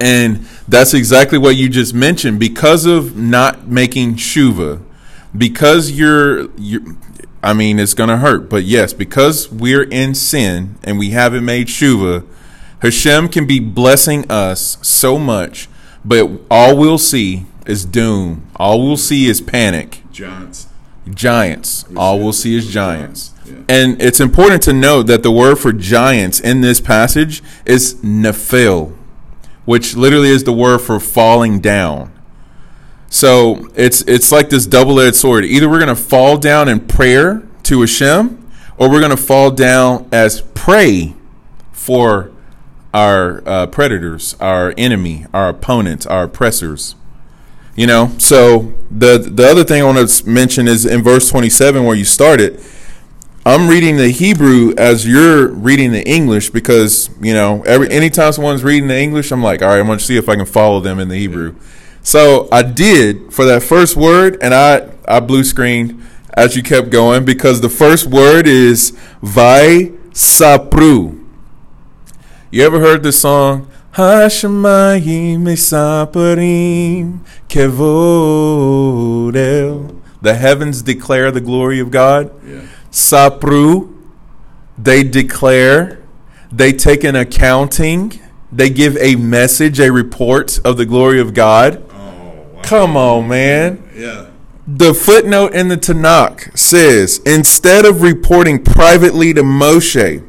And 0.00 0.46
that's 0.66 0.94
exactly 0.94 1.38
what 1.38 1.56
you 1.56 1.68
just 1.68 1.94
mentioned. 1.94 2.38
Because 2.38 2.86
of 2.86 3.16
not 3.16 3.68
making 3.68 4.14
shuva, 4.14 4.82
because 5.36 5.90
you're, 5.92 6.50
you're 6.56 6.82
I 7.42 7.52
mean, 7.52 7.78
it's 7.78 7.94
going 7.94 8.08
to 8.08 8.18
hurt. 8.18 8.48
But 8.48 8.64
yes, 8.64 8.92
because 8.92 9.50
we're 9.50 9.84
in 9.84 10.14
sin 10.14 10.76
and 10.82 10.98
we 10.98 11.10
haven't 11.10 11.44
made 11.44 11.68
shuva, 11.68 12.26
Hashem 12.80 13.28
can 13.28 13.46
be 13.46 13.60
blessing 13.60 14.30
us 14.30 14.78
so 14.82 15.18
much, 15.18 15.68
but 16.04 16.28
all 16.50 16.76
we'll 16.76 16.98
see 16.98 17.46
is 17.66 17.84
doom. 17.84 18.48
All 18.56 18.86
we'll 18.86 18.96
see 18.96 19.26
is 19.26 19.40
panic. 19.40 20.02
Giants. 20.12 20.68
Giants. 21.08 21.84
All 21.96 22.18
we'll 22.18 22.32
see 22.32 22.56
is 22.56 22.68
giants. 22.68 23.34
Yeah. 23.44 23.54
And 23.68 24.00
it's 24.00 24.20
important 24.20 24.62
to 24.62 24.72
note 24.72 25.04
that 25.04 25.22
the 25.22 25.30
word 25.30 25.56
for 25.56 25.72
giants 25.72 26.38
in 26.38 26.60
this 26.60 26.80
passage 26.80 27.42
is 27.64 27.94
nephil, 27.96 28.94
which 29.68 29.94
literally 29.94 30.30
is 30.30 30.44
the 30.44 30.52
word 30.52 30.78
for 30.78 30.98
falling 30.98 31.60
down. 31.60 32.10
So 33.10 33.68
it's 33.74 34.00
it's 34.08 34.32
like 34.32 34.48
this 34.48 34.64
double-edged 34.64 35.14
sword. 35.14 35.44
Either 35.44 35.68
we're 35.68 35.78
to 35.88 35.94
fall 35.94 36.38
down 36.38 36.70
in 36.70 36.80
prayer 36.80 37.46
to 37.64 37.80
Hashem, 37.80 38.50
or 38.78 38.88
we're 38.88 39.00
to 39.10 39.22
fall 39.22 39.50
down 39.50 40.08
as 40.10 40.40
prey 40.40 41.12
for 41.70 42.32
our 42.94 43.46
uh, 43.46 43.66
predators, 43.66 44.34
our 44.40 44.72
enemy, 44.78 45.26
our 45.34 45.50
opponents, 45.50 46.06
our 46.06 46.24
oppressors. 46.24 46.94
You 47.76 47.86
know. 47.86 48.14
So 48.16 48.72
the 48.90 49.18
the 49.18 49.50
other 49.50 49.64
thing 49.64 49.82
I 49.82 49.84
want 49.84 50.08
to 50.08 50.26
mention 50.26 50.66
is 50.66 50.86
in 50.86 51.02
verse 51.02 51.28
27 51.28 51.84
where 51.84 51.94
you 51.94 52.06
started. 52.06 52.58
I'm 53.48 53.66
reading 53.66 53.96
the 53.96 54.10
Hebrew 54.10 54.74
as 54.76 55.08
you're 55.08 55.48
reading 55.48 55.90
the 55.92 56.06
English 56.06 56.50
because 56.50 57.08
you 57.18 57.32
know 57.32 57.62
every 57.62 57.88
anytime 57.90 58.30
someone's 58.34 58.62
reading 58.62 58.88
the 58.88 58.98
English, 58.98 59.32
I'm 59.32 59.42
like, 59.42 59.62
all 59.62 59.68
right, 59.68 59.80
I'm 59.80 59.86
going 59.86 59.98
to 59.98 60.04
see 60.04 60.18
if 60.18 60.28
I 60.28 60.36
can 60.36 60.44
follow 60.44 60.80
them 60.80 60.98
in 60.98 61.08
the 61.08 61.16
Hebrew. 61.16 61.54
So 62.02 62.46
I 62.52 62.60
did 62.60 63.32
for 63.32 63.46
that 63.46 63.62
first 63.62 63.96
word, 63.96 64.36
and 64.42 64.52
I 64.52 64.90
I 65.06 65.20
blue 65.20 65.44
screened 65.44 65.98
as 66.34 66.56
you 66.56 66.62
kept 66.62 66.90
going 66.90 67.24
because 67.24 67.62
the 67.62 67.70
first 67.70 68.06
word 68.06 68.46
is 68.46 68.90
vai 69.22 69.92
sapru. 70.12 71.18
You 72.50 72.66
ever 72.66 72.80
heard 72.80 73.02
this 73.02 73.18
song? 73.18 73.66
Hashemayim 73.94 75.38
mesaparim 75.38 77.20
kevodel. 77.48 77.78
The 80.20 80.34
heavens 80.34 80.82
declare 80.82 81.30
the 81.30 81.40
glory 81.40 81.80
of 81.80 81.90
God. 81.90 82.30
Yeah. 82.46 82.66
Sapru, 82.90 83.94
they 84.76 85.02
declare, 85.04 86.02
they 86.50 86.72
take 86.72 87.04
an 87.04 87.16
accounting, 87.16 88.20
they 88.50 88.70
give 88.70 88.96
a 88.96 89.16
message, 89.16 89.80
a 89.80 89.92
report 89.92 90.58
of 90.64 90.76
the 90.76 90.86
glory 90.86 91.20
of 91.20 91.34
God. 91.34 91.84
Oh, 91.90 92.46
wow. 92.54 92.62
Come 92.62 92.96
on, 92.96 93.28
man. 93.28 93.88
Yeah. 93.94 94.26
The 94.66 94.92
footnote 94.92 95.54
in 95.54 95.68
the 95.68 95.76
Tanakh 95.76 96.56
says 96.56 97.20
instead 97.24 97.86
of 97.86 98.02
reporting 98.02 98.62
privately 98.62 99.32
to 99.32 99.42
Moshe, 99.42 100.26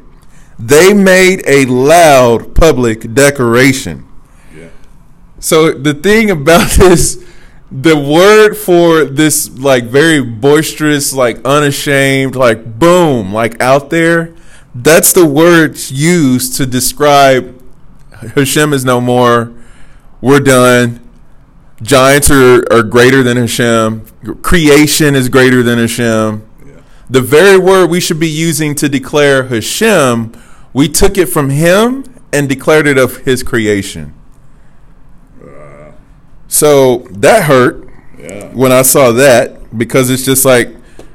they 0.58 0.94
made 0.94 1.42
a 1.46 1.66
loud 1.66 2.54
public 2.54 3.14
declaration. 3.14 4.06
Yeah. 4.54 4.68
So 5.38 5.72
the 5.72 5.94
thing 5.94 6.30
about 6.30 6.70
this, 6.78 7.22
the 7.70 7.96
word 7.96 8.54
for 8.54 9.04
this 9.04 9.48
like 9.58 9.84
very 9.84 10.22
boisterous, 10.22 11.12
like 11.12 11.44
unashamed, 11.44 12.34
like 12.34 12.78
boom, 12.78 13.32
like 13.32 13.60
out 13.60 13.90
there, 13.90 14.34
that's 14.74 15.12
the 15.12 15.26
word 15.26 15.78
used 15.90 16.56
to 16.56 16.66
describe 16.66 17.60
Hashem 18.34 18.72
is 18.72 18.84
no 18.84 19.00
more. 19.00 19.52
We're 20.20 20.40
done. 20.40 21.00
Giants 21.80 22.30
are, 22.30 22.62
are 22.70 22.82
greater 22.82 23.22
than 23.22 23.36
Hashem. 23.38 24.04
Creation 24.42 25.14
is 25.14 25.28
greater 25.28 25.62
than 25.62 25.78
Hashem. 25.78 26.46
Yeah. 26.66 26.82
The 27.08 27.22
very 27.22 27.58
word 27.58 27.88
we 27.88 28.00
should 28.00 28.20
be 28.20 28.28
using 28.28 28.74
to 28.76 28.88
declare 28.88 29.44
Hashem, 29.44 30.32
we 30.74 30.88
took 30.88 31.16
it 31.16 31.26
from 31.26 31.48
him 31.48 32.04
and 32.32 32.48
declared 32.48 32.86
it 32.86 32.98
of 32.98 33.18
his 33.18 33.42
creation. 33.42 34.14
So 36.50 37.06
that 37.10 37.44
hurt 37.44 37.88
Yeah. 38.18 38.48
when 38.52 38.72
I 38.72 38.82
saw 38.82 39.12
that 39.12 39.78
because 39.78 40.10
it's 40.10 40.24
just 40.24 40.44
like, 40.44 40.68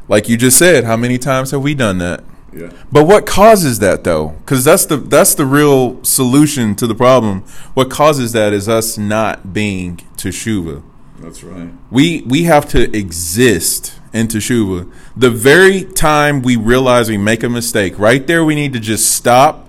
like 0.07 0.29
you 0.29 0.37
just 0.37 0.57
said, 0.57 0.85
how 0.85 0.95
many 0.97 1.17
times 1.17 1.51
have 1.51 1.61
we 1.61 1.75
done 1.75 1.97
that? 1.99 2.23
Yeah. 2.55 2.69
But 2.89 3.03
what 3.05 3.25
causes 3.25 3.79
that 3.79 4.05
though? 4.05 4.29
Because 4.39 4.63
that's 4.63 4.85
the 4.85 4.95
that's 4.95 5.35
the 5.35 5.45
real 5.45 6.01
solution 6.05 6.73
to 6.75 6.87
the 6.87 6.95
problem. 6.95 7.41
What 7.73 7.89
causes 7.89 8.31
that 8.31 8.53
is 8.53 8.69
us 8.69 8.97
not 8.97 9.51
being 9.53 9.97
teshuva. 10.15 10.81
That's 11.19 11.43
right. 11.43 11.69
We 11.91 12.21
we 12.25 12.43
have 12.43 12.69
to 12.69 12.95
exist 12.97 13.99
in 14.13 14.29
teshuva. 14.29 14.89
The 15.17 15.29
very 15.29 15.83
time 15.83 16.41
we 16.43 16.55
realize 16.55 17.09
we 17.09 17.17
make 17.17 17.43
a 17.43 17.49
mistake, 17.49 17.99
right 17.99 18.25
there, 18.25 18.45
we 18.45 18.55
need 18.55 18.71
to 18.71 18.79
just 18.79 19.11
stop. 19.11 19.64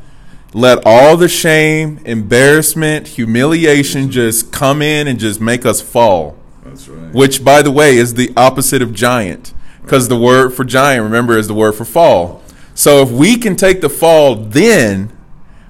Let 0.57 0.87
all 0.87 1.19
the 1.19 1.29
shame, 1.29 2.01
embarrassment, 2.07 3.09
humiliation 3.09 4.11
just 4.11 4.53
come 4.53 4.81
in 4.81 5.07
and 5.07 5.19
just 5.19 5.39
make 5.39 5.67
us 5.67 5.83
fall. 5.83 6.35
That's 6.65 6.89
right. 6.89 7.13
Which, 7.13 7.45
by 7.45 7.61
the 7.61 7.71
way, 7.71 7.99
is 7.99 8.15
the 8.15 8.33
opposite 8.39 8.81
of 8.81 8.95
giant. 8.95 9.53
Because 9.83 10.09
the 10.09 10.17
word 10.17 10.55
for 10.55 10.65
giant, 10.65 11.05
remember, 11.05 11.37
is 11.37 11.47
the 11.47 11.53
word 11.53 11.73
for 11.73 11.85
fall. 11.85 12.43
So 12.75 13.03
if 13.03 13.11
we 13.11 13.37
can 13.37 13.55
take 13.55 13.83
the 13.83 13.91
fall, 13.91 14.35
then 14.35 15.15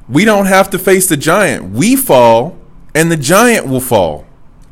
we 0.09 0.25
don't 0.25 0.46
have 0.46 0.70
to 0.70 0.79
face 0.79 1.09
the 1.09 1.16
giant. 1.16 1.72
We 1.72 1.96
fall, 1.96 2.57
and 2.94 3.11
the 3.11 3.16
giant 3.16 3.66
will 3.66 3.81
fall. 3.81 4.25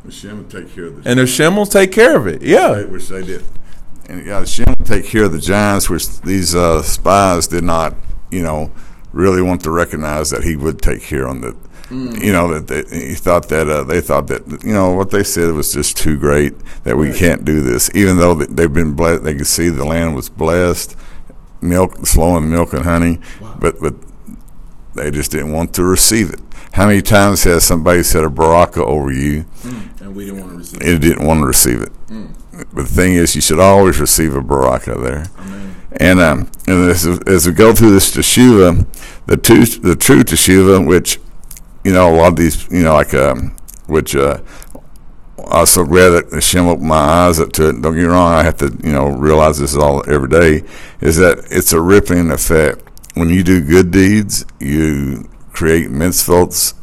Hashem 0.05 0.37
will 0.37 0.45
take 0.45 0.73
care 0.73 0.85
of 0.85 1.03
the 1.03 1.11
And 1.11 1.19
Hashem 1.19 1.57
will 1.57 1.67
take 1.67 1.91
care 1.91 2.17
of 2.17 2.29
it. 2.29 2.41
Yeah. 2.41 2.85
which 2.85 3.09
they 3.09 3.25
did. 3.25 3.43
And 4.09 4.25
yeah, 4.25 4.39
Hashem 4.39 4.77
would 4.79 4.87
take 4.87 5.07
care 5.07 5.25
of 5.25 5.33
the 5.33 5.41
giants, 5.41 5.91
which 5.91 6.21
these 6.21 6.55
uh, 6.55 6.83
spies 6.83 7.49
did 7.49 7.65
not, 7.65 7.97
you 8.31 8.45
know, 8.45 8.71
really 9.15 9.43
want 9.43 9.63
to 9.63 9.71
recognize 9.71 10.31
that 10.31 10.45
he 10.45 10.57
would 10.57 10.81
take 10.83 11.03
care 11.03 11.27
on 11.27 11.41
the. 11.41 11.57
Mm. 11.89 12.23
You 12.23 12.33
know 12.33 12.59
that 12.59 12.67
they, 12.67 13.09
he 13.09 13.15
thought 13.15 13.49
that 13.51 13.69
uh, 13.69 13.85
they 13.85 14.01
thought 14.01 14.27
that 14.29 14.43
you 14.65 14.73
know 14.73 14.93
what 14.93 15.11
they 15.11 15.23
said 15.23 15.53
was 15.53 15.73
just 15.73 15.97
too 15.97 16.17
great 16.19 16.55
that 16.85 16.97
we 16.97 17.13
can't 17.13 17.45
do 17.45 17.61
this, 17.61 17.91
even 17.95 18.17
though 18.17 18.35
they- 18.35 18.47
they've 18.47 18.73
been 18.73 18.93
blessed. 18.93 19.23
They 19.25 19.35
could 19.35 19.47
see 19.47 19.69
the 19.69 19.85
land 19.85 20.15
was 20.17 20.29
blessed, 20.31 20.97
milk 21.61 22.07
flowing 22.07 22.51
milk 22.51 22.73
and 22.73 22.85
honey, 22.85 23.19
but 23.61 23.81
but 23.81 23.95
they 24.95 25.11
just 25.11 25.31
didn't 25.31 25.53
want 25.53 25.75
to 25.75 25.85
receive 25.85 26.31
it. 26.33 26.41
How 26.73 26.87
many 26.87 27.03
times 27.03 27.45
has 27.45 27.65
somebody 27.65 28.03
said 28.03 28.25
a 28.25 28.31
baraka 28.31 28.83
over 28.85 29.13
you 29.13 29.45
mm, 29.63 30.01
And 30.01 30.17
we 30.17 30.25
didn't 30.25 30.41
want 30.41 30.53
to 30.53 30.59
receive 30.59 30.81
it 30.83 30.89
It 30.89 30.99
didn't 31.01 31.27
want 31.27 31.41
to 31.41 31.47
receive 31.47 31.81
it. 31.83 31.93
But 32.73 32.83
the 32.87 32.95
thing 32.95 33.15
is, 33.15 33.35
you 33.37 33.41
should 33.41 33.61
always 33.61 34.01
receive 34.01 34.35
a 34.35 34.41
baraka 34.41 34.95
there. 34.97 35.27
And 35.97 36.21
um, 36.21 36.51
and 36.67 36.91
as, 36.91 37.47
we 37.47 37.53
go 37.53 37.73
through 37.73 37.93
this 37.93 38.15
teshuva, 38.15 38.87
the 39.27 39.37
two, 39.37 39.65
the 39.65 39.95
true 39.95 40.25
teshuva, 40.25 40.87
which 40.87 41.21
you 41.85 41.93
know 41.93 42.13
a 42.13 42.15
lot 42.17 42.29
of 42.29 42.37
these, 42.37 42.69
you 42.71 42.83
know, 42.83 42.95
like 42.95 43.15
um, 43.15 43.55
which 43.87 44.17
uh, 44.17 44.39
I 45.39 45.61
was 45.61 45.71
so 45.71 45.85
glad 45.85 46.11
that 46.11 46.33
Hashem 46.33 46.67
opened 46.67 46.89
my 46.89 46.97
eyes 46.97 47.39
up 47.39 47.53
to 47.53 47.69
it. 47.69 47.83
Don't 47.83 47.95
get 47.95 48.03
me 48.03 48.05
wrong, 48.05 48.33
I 48.33 48.43
have 48.43 48.57
to 48.59 48.77
you 48.83 48.93
know 48.93 49.07
realize 49.07 49.59
this 49.61 49.77
all 49.77 50.03
every 50.11 50.29
day. 50.29 50.65
Is 51.01 51.17
that 51.19 51.39
it's 51.51 51.73
a 51.73 51.81
rippling 51.81 52.31
effect. 52.31 52.83
When 53.15 53.29
you 53.29 53.45
do 53.45 53.61
good 53.61 53.93
deeds, 53.93 54.45
you 54.59 55.29
create 55.53 55.89
mitzvot, 55.89 56.75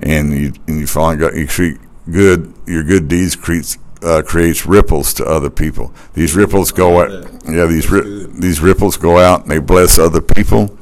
and 0.00 0.32
you 0.34 0.52
and 0.66 0.80
you 0.80 0.86
find 0.86 1.18
God, 1.18 1.34
you 1.34 1.46
create 1.46 1.78
good. 2.10 2.52
Your 2.66 2.84
good 2.84 3.08
deeds 3.08 3.34
creates 3.34 3.78
uh, 4.02 4.22
creates 4.22 4.66
ripples 4.66 5.12
to 5.14 5.24
other 5.24 5.50
people. 5.50 5.92
These 6.14 6.36
ripples 6.36 6.72
go 6.72 7.00
out. 7.02 7.10
Yeah, 7.48 7.66
these 7.66 7.90
ri- 7.90 8.26
these 8.38 8.60
ripples 8.60 8.96
go 8.96 9.18
out 9.18 9.42
and 9.42 9.50
they 9.50 9.58
bless 9.58 9.98
other 9.98 10.20
people, 10.20 10.76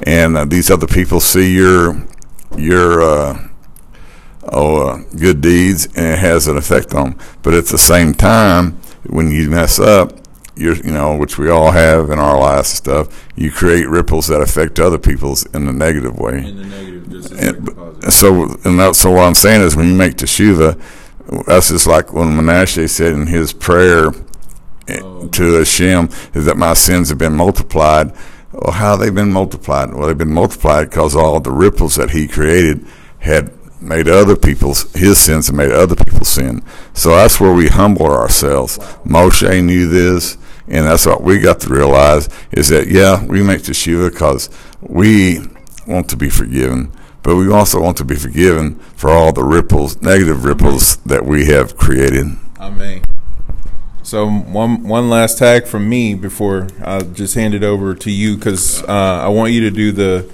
and 0.00 0.36
uh, 0.36 0.44
these 0.44 0.70
other 0.70 0.86
people 0.86 1.20
see 1.20 1.54
your 1.54 2.06
your 2.56 3.02
uh, 3.02 3.48
oh 4.52 4.88
uh, 4.88 4.96
good 5.18 5.40
deeds, 5.40 5.86
and 5.96 6.06
it 6.06 6.18
has 6.18 6.48
an 6.48 6.56
effect 6.56 6.94
on. 6.94 7.10
them. 7.10 7.18
But 7.42 7.54
at 7.54 7.66
the 7.66 7.78
same 7.78 8.14
time, 8.14 8.72
when 9.06 9.30
you 9.30 9.48
mess 9.50 9.78
up, 9.78 10.12
you're 10.56 10.76
you 10.76 10.92
know 10.92 11.16
which 11.16 11.38
we 11.38 11.48
all 11.48 11.70
have 11.70 12.10
in 12.10 12.18
our 12.18 12.38
lives 12.38 12.70
and 12.70 12.76
stuff. 12.76 13.28
You 13.36 13.50
create 13.50 13.88
ripples 13.88 14.26
that 14.26 14.40
affect 14.40 14.80
other 14.80 14.98
people's 14.98 15.46
in 15.46 15.68
a 15.68 15.72
negative 15.72 16.18
way. 16.18 16.38
In 16.38 16.56
the 16.56 16.64
negative, 16.64 18.02
And, 18.02 18.12
so, 18.12 18.56
and 18.64 18.78
that's 18.78 18.98
so 18.98 19.12
what 19.12 19.22
I'm 19.22 19.34
saying 19.34 19.62
is 19.62 19.76
when 19.76 19.86
you 19.88 19.94
make 19.94 20.16
teshuva, 20.16 20.80
that's 21.46 21.68
just 21.68 21.86
like 21.86 22.12
when 22.12 22.28
Menashe 22.28 22.88
said 22.88 23.12
in 23.12 23.26
his 23.26 23.52
prayer 23.52 24.12
eh, 24.88 25.00
to 25.32 25.52
Hashem, 25.54 26.08
is 26.34 26.46
that 26.46 26.56
my 26.56 26.74
sins 26.74 27.10
have 27.10 27.18
been 27.18 27.36
multiplied. 27.36 28.12
Well, 28.52 28.72
how 28.72 28.92
have 28.92 29.00
they 29.00 29.10
been 29.10 29.32
multiplied? 29.32 29.92
Well, 29.92 30.06
they've 30.06 30.16
been 30.16 30.32
multiplied 30.32 30.88
because 30.88 31.14
all 31.14 31.40
the 31.40 31.52
ripples 31.52 31.96
that 31.96 32.10
he 32.10 32.26
created 32.26 32.84
had 33.18 33.52
made 33.80 34.08
other 34.08 34.36
people's 34.36 34.90
his 34.92 35.18
sins 35.18 35.48
and 35.48 35.58
made 35.58 35.70
other 35.70 35.94
people 35.94 36.24
sin. 36.24 36.62
So 36.94 37.10
that's 37.10 37.40
where 37.40 37.52
we 37.52 37.68
humble 37.68 38.06
ourselves. 38.06 38.78
Moshe 39.04 39.64
knew 39.64 39.88
this, 39.88 40.36
and 40.66 40.86
that's 40.86 41.06
what 41.06 41.22
we 41.22 41.38
got 41.38 41.60
to 41.60 41.68
realize 41.68 42.28
is 42.52 42.68
that 42.68 42.88
yeah, 42.88 43.24
we 43.24 43.42
make 43.42 43.62
teshuva 43.62 44.10
because 44.10 44.50
we 44.80 45.40
want 45.86 46.08
to 46.10 46.16
be 46.16 46.30
forgiven, 46.30 46.92
but 47.22 47.36
we 47.36 47.50
also 47.50 47.80
want 47.80 47.96
to 47.98 48.04
be 48.04 48.14
forgiven 48.14 48.76
for 48.96 49.10
all 49.10 49.32
the 49.32 49.44
ripples, 49.44 50.00
negative 50.00 50.44
ripples 50.44 50.96
that 50.98 51.24
we 51.24 51.46
have 51.46 51.76
created. 51.76 52.26
Amen. 52.58 53.02
So 54.02 54.26
one 54.26 54.84
one 54.84 55.10
last 55.10 55.36
tag 55.36 55.66
from 55.66 55.86
me 55.86 56.14
before 56.14 56.68
I 56.82 57.00
just 57.00 57.34
hand 57.34 57.54
it 57.54 57.62
over 57.62 57.94
to 57.94 58.10
you 58.10 58.36
because 58.36 58.82
uh, 58.84 58.86
I 59.22 59.28
want 59.28 59.52
you 59.52 59.60
to 59.62 59.70
do 59.70 59.92
the 59.92 60.32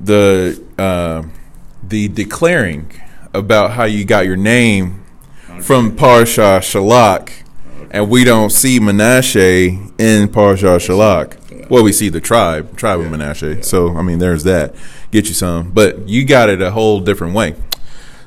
the 0.00 0.62
uh, 0.78 1.24
the 1.82 2.06
declaring 2.08 2.92
about 3.34 3.72
how 3.72 3.84
you 3.84 4.04
got 4.04 4.26
your 4.26 4.36
name 4.36 5.04
from 5.60 5.96
Parsha 5.96 6.60
Shalak, 6.60 7.32
and 7.90 8.08
we 8.08 8.22
don't 8.22 8.50
see 8.50 8.78
Menashe 8.78 9.68
in 9.98 10.28
Parsha 10.28 10.78
Shalak. 10.78 11.39
Well, 11.68 11.82
we 11.82 11.92
see 11.92 12.08
the 12.08 12.20
tribe, 12.20 12.76
tribe 12.76 13.00
of 13.00 13.06
Menashe. 13.06 13.64
So 13.64 13.96
I 13.96 14.02
mean, 14.02 14.18
there's 14.18 14.44
that. 14.44 14.74
Get 15.10 15.28
you 15.28 15.34
some, 15.34 15.70
but 15.72 16.08
you 16.08 16.24
got 16.24 16.48
it 16.48 16.62
a 16.62 16.70
whole 16.70 17.00
different 17.00 17.34
way. 17.34 17.56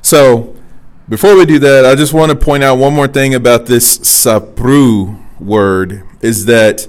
So 0.02 0.54
before 1.08 1.36
we 1.36 1.46
do 1.46 1.58
that, 1.58 1.84
I 1.84 1.94
just 1.94 2.12
want 2.12 2.30
to 2.30 2.36
point 2.36 2.62
out 2.62 2.76
one 2.76 2.94
more 2.94 3.08
thing 3.08 3.34
about 3.34 3.66
this 3.66 3.98
sapru 3.98 5.20
word 5.40 6.02
is 6.20 6.46
that 6.46 6.88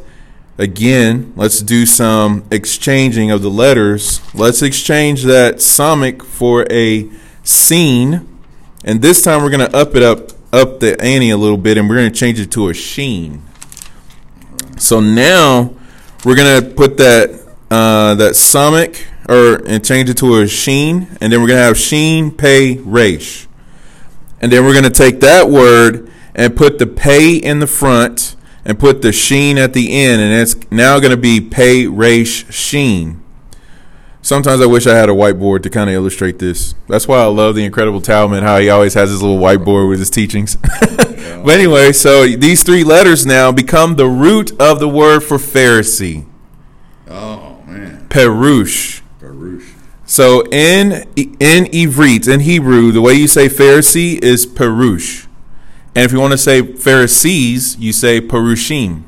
again, 0.58 1.34
let's 1.36 1.62
do 1.62 1.86
some 1.86 2.46
exchanging 2.52 3.32
of 3.32 3.42
the 3.42 3.50
letters. 3.50 4.22
Let's 4.34 4.62
exchange 4.62 5.24
that 5.24 5.56
samic 5.56 6.24
for 6.24 6.66
a 6.72 7.10
scene. 7.44 8.40
And 8.84 9.02
this 9.02 9.22
time 9.22 9.44
we're 9.44 9.50
going 9.50 9.70
to 9.70 9.76
up 9.76 9.96
it 9.96 10.04
up 10.04 10.32
up 10.54 10.80
the 10.80 11.00
ante 11.02 11.30
a 11.30 11.38
little 11.38 11.58
bit 11.58 11.78
and 11.78 11.90
we're 11.90 11.98
going 11.98 12.12
to 12.12 12.18
change 12.18 12.40
it 12.40 12.52
to 12.52 12.70
a 12.70 12.74
sheen. 12.74 13.42
So 14.78 15.00
now 15.02 15.74
we're 16.26 16.36
to 16.62 16.70
put 16.70 16.98
that 16.98 17.30
uh, 17.72 18.16
that 18.16 18.34
samic 18.34 19.06
or 19.30 19.64
and 19.66 19.86
change 19.86 20.10
it 20.10 20.18
to 20.18 20.42
a 20.42 20.48
sheen 20.48 21.08
and 21.22 21.32
then 21.32 21.42
we're 21.42 21.48
to 21.60 21.64
have 21.64 21.78
sheen 21.78 22.32
pay 22.32 22.78
resh. 22.80 23.48
And 24.42 24.52
then 24.52 24.66
we're 24.66 24.74
to 24.84 24.90
take 24.90 25.22
that 25.22 25.50
word 25.50 26.12
and 26.36 26.56
put 26.56 26.78
the 26.78 26.88
pay 26.88 27.36
in 27.36 27.60
the 27.60 27.68
front 27.68 28.36
and 28.66 28.78
put 28.78 29.02
the 29.02 29.12
sheen 29.12 29.58
at 29.58 29.74
the 29.74 29.94
end. 29.94 30.22
And 30.22 30.34
it's 30.34 30.56
now 30.72 31.00
to 31.12 31.18
be 31.18 31.40
pay, 31.40 31.88
resh, 31.88 32.52
sheen. 32.54 33.24
Sometimes 34.26 34.60
I 34.60 34.66
wish 34.66 34.88
I 34.88 34.96
had 34.96 35.08
a 35.08 35.12
whiteboard 35.12 35.62
to 35.62 35.70
kind 35.70 35.88
of 35.88 35.96
illustrate 35.96 36.40
this. 36.40 36.74
That's 36.88 37.08
why 37.08 37.20
I 37.20 37.26
love 37.26 37.54
the 37.54 37.64
Incredible 37.64 38.02
Talman, 38.02 38.42
how 38.42 38.58
he 38.58 38.72
always 38.72 38.96
has 38.96 39.12
his 39.12 39.22
little 39.22 39.38
whiteboard 39.38 39.88
with 39.88 40.00
his 40.00 40.10
teachings. 40.10 40.56
but 40.82 41.48
anyway, 41.48 41.92
so 41.92 42.26
these 42.26 42.64
three 42.64 42.84
letters 42.84 43.24
now 43.24 43.52
become 43.52 43.98
the 43.98 44.08
root 44.08 44.52
of 44.60 44.80
the 44.80 44.90
word 44.90 45.20
for 45.20 45.38
Pharisee, 45.38 46.26
Oh 47.08 47.62
man, 47.68 48.08
perush. 48.10 49.04
Perush. 49.20 49.76
So 50.08 50.44
in 50.48 51.04
in 51.16 51.66
Ivrit, 51.66 52.28
in 52.28 52.40
Hebrew, 52.40 52.92
the 52.92 53.02
way 53.02 53.14
you 53.14 53.28
say 53.28 53.48
Pharisee 53.48 54.18
is 54.24 54.48
perush. 54.48 55.28
And 55.94 56.04
if 56.04 56.12
you 56.12 56.20
want 56.20 56.32
to 56.32 56.40
say 56.40 56.64
Pharisees, 56.64 57.78
you 57.78 57.94
say 57.94 58.22
Perushim. 58.22 59.04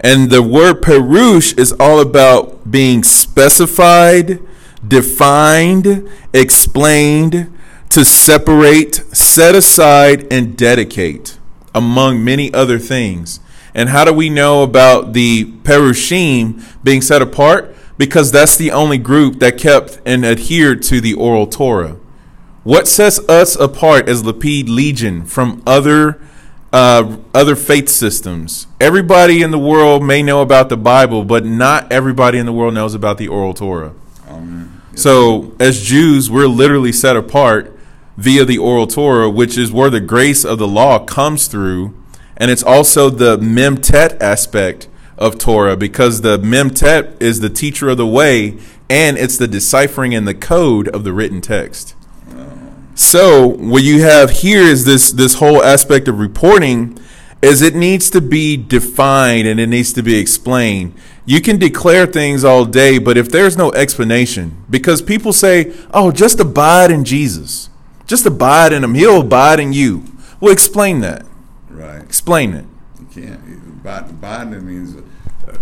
And 0.00 0.30
the 0.30 0.42
word 0.42 0.80
Perush 0.80 1.58
is 1.58 1.74
all 1.78 2.00
about 2.00 2.70
being 2.70 3.02
specified, 3.02 4.40
defined, 4.86 6.08
explained, 6.32 7.52
to 7.90 8.04
separate, 8.04 8.96
set 9.16 9.54
aside, 9.54 10.32
and 10.32 10.56
dedicate, 10.56 11.38
among 11.74 12.24
many 12.24 12.52
other 12.52 12.78
things. 12.78 13.40
And 13.74 13.88
how 13.88 14.04
do 14.04 14.12
we 14.12 14.30
know 14.30 14.62
about 14.62 15.12
the 15.12 15.44
Perushim 15.44 16.64
being 16.82 17.02
set 17.02 17.22
apart? 17.22 17.74
Because 17.98 18.32
that's 18.32 18.56
the 18.56 18.70
only 18.70 18.98
group 18.98 19.38
that 19.40 19.58
kept 19.58 20.00
and 20.04 20.24
adhered 20.24 20.82
to 20.84 21.00
the 21.00 21.14
oral 21.14 21.46
Torah. 21.46 21.96
What 22.64 22.88
sets 22.88 23.18
us 23.28 23.56
apart 23.56 24.08
as 24.08 24.22
Lapid 24.22 24.68
Legion 24.68 25.26
from 25.26 25.62
other 25.66 26.20
uh, 26.72 27.18
other 27.34 27.54
faith 27.54 27.88
systems? 27.88 28.66
Everybody 28.80 29.42
in 29.42 29.50
the 29.50 29.58
world 29.58 30.02
may 30.02 30.22
know 30.22 30.40
about 30.40 30.70
the 30.70 30.76
Bible, 30.76 31.24
but 31.24 31.44
not 31.44 31.92
everybody 31.92 32.38
in 32.38 32.46
the 32.46 32.52
world 32.52 32.74
knows 32.74 32.94
about 32.94 33.18
the 33.18 33.28
oral 33.28 33.54
Torah. 33.54 33.92
Um, 34.26 34.63
so, 34.94 35.54
as 35.58 35.82
Jews, 35.82 36.30
we're 36.30 36.46
literally 36.46 36.92
set 36.92 37.16
apart 37.16 37.76
via 38.16 38.44
the 38.44 38.58
oral 38.58 38.86
Torah, 38.86 39.28
which 39.28 39.58
is 39.58 39.72
where 39.72 39.90
the 39.90 40.00
grace 40.00 40.44
of 40.44 40.58
the 40.58 40.68
law 40.68 41.04
comes 41.04 41.48
through 41.48 41.94
and 42.36 42.50
it's 42.50 42.62
also 42.62 43.10
the 43.10 43.36
memtet 43.38 44.20
aspect 44.20 44.88
of 45.16 45.38
Torah 45.38 45.76
because 45.76 46.22
the 46.22 46.38
memtet 46.38 47.20
is 47.22 47.40
the 47.40 47.50
teacher 47.50 47.88
of 47.88 47.96
the 47.96 48.06
way 48.06 48.58
and 48.90 49.16
it's 49.16 49.38
the 49.38 49.46
deciphering 49.46 50.14
and 50.14 50.26
the 50.26 50.34
code 50.34 50.88
of 50.88 51.04
the 51.04 51.12
written 51.12 51.40
text. 51.40 51.94
So 52.94 53.46
what 53.46 53.82
you 53.82 54.02
have 54.02 54.30
here 54.30 54.62
is 54.62 54.84
this 54.84 55.12
this 55.12 55.34
whole 55.34 55.62
aspect 55.62 56.06
of 56.06 56.18
reporting 56.18 56.98
is 57.44 57.62
it 57.62 57.74
needs 57.74 58.10
to 58.10 58.20
be 58.20 58.56
defined 58.56 59.46
and 59.46 59.60
it 59.60 59.68
needs 59.68 59.92
to 59.92 60.02
be 60.02 60.16
explained. 60.16 60.94
You 61.26 61.40
can 61.40 61.58
declare 61.58 62.06
things 62.06 62.44
all 62.44 62.64
day, 62.64 62.98
but 62.98 63.16
if 63.16 63.30
there's 63.30 63.56
no 63.56 63.72
explanation, 63.72 64.64
because 64.68 65.00
people 65.00 65.32
say, 65.32 65.72
"Oh, 65.92 66.10
just 66.10 66.40
abide 66.40 66.90
in 66.90 67.04
Jesus, 67.04 67.70
just 68.06 68.26
abide 68.26 68.72
in 68.72 68.84
Him; 68.84 68.94
He'll 68.94 69.20
abide 69.20 69.60
in 69.60 69.72
you." 69.72 70.04
Well, 70.40 70.52
explain 70.52 71.00
that. 71.00 71.24
Right. 71.70 72.02
Explain 72.02 72.52
it. 72.54 72.66
You 72.98 73.06
can't. 73.22 73.40
Abiding 73.84 74.66
means 74.66 74.96
uh, 74.96 75.58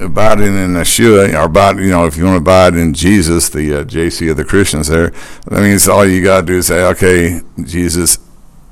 abiding 0.00 0.56
in 0.56 0.70
Yeshua, 0.70 1.32
or 1.34 1.44
abide, 1.44 1.78
you 1.78 1.90
know, 1.90 2.06
if 2.06 2.16
you 2.16 2.24
want 2.24 2.34
to 2.34 2.40
abide 2.40 2.74
in 2.74 2.92
Jesus, 2.92 3.48
the 3.48 3.80
uh, 3.80 3.84
JC 3.84 4.30
of 4.30 4.36
the 4.36 4.44
Christians 4.44 4.88
there, 4.88 5.10
that 5.46 5.62
means 5.62 5.88
all 5.88 6.04
you 6.04 6.24
got 6.24 6.40
to 6.40 6.46
do 6.46 6.58
is 6.58 6.66
say, 6.66 6.82
okay, 6.86 7.40
Jesus. 7.62 8.18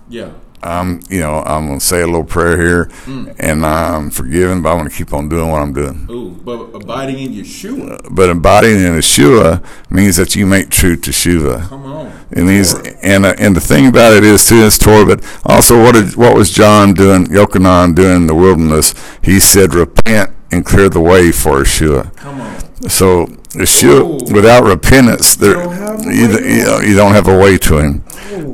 Yeah. 0.09 0.33
I'm, 0.63 1.01
you 1.09 1.21
know, 1.21 1.43
I'm 1.45 1.67
gonna 1.67 1.81
say 1.81 2.03
a 2.03 2.07
little 2.07 2.25
prayer 2.25 2.57
here, 2.61 2.85
mm. 3.05 3.35
and 3.39 3.65
I'm 3.65 4.11
forgiven, 4.11 4.63
but 4.63 4.71
I 4.71 4.75
want 4.75 4.91
to 4.91 4.97
keep 4.97 5.13
on 5.13 5.29
doing 5.29 5.51
what 5.51 5.63
I'm 5.63 5.73
doing. 5.73 6.07
Ooh, 6.11 6.31
but 6.31 6.75
abiding 6.75 7.19
in 7.19 7.33
Yeshua. 7.33 8.05
Uh, 8.05 8.09
but 8.11 8.29
abiding 8.31 8.81
in 8.81 8.93
Yeshua 8.95 9.65
means 9.91 10.17
that 10.17 10.35
you 10.35 10.47
make 10.47 10.71
true 10.71 10.97
teshuva. 10.97 11.69
Come 11.69 11.85
on. 11.85 12.13
It 12.31 12.43
means, 12.43 12.75
and 13.03 13.25
uh, 13.25 13.35
and 13.39 13.55
the 13.55 13.61
thing 13.61 13.87
about 13.87 14.13
it 14.15 14.25
is 14.25 14.49
too, 14.49 14.65
it's 14.65 14.79
Torah, 14.79 15.07
but 15.07 15.25
also 15.45 15.81
what 15.81 15.95
did 15.95 16.17
what 16.17 16.35
was 16.35 16.51
John 16.51 16.95
doing, 16.95 17.27
Yochanan 17.27 17.95
doing 17.95 18.17
in 18.17 18.27
the 18.27 18.35
wilderness? 18.35 18.95
He 19.23 19.41
said, 19.41 19.75
"Repent 19.75 20.31
and 20.51 20.65
clear 20.65 20.89
the 20.89 21.01
way 21.01 21.31
for 21.33 21.63
Yeshua." 21.63 22.15
Come 22.17 22.41
on. 22.41 22.89
So 22.89 23.27
Yeshua, 23.55 24.33
without 24.33 24.65
repentance, 24.65 25.37
there 25.37 25.57
you, 26.05 26.29
you, 26.39 26.89
you, 26.89 26.95
don't 26.95 27.13
have 27.13 27.29
a 27.29 27.37
way 27.37 27.59
to 27.59 27.79
Him. 27.79 28.05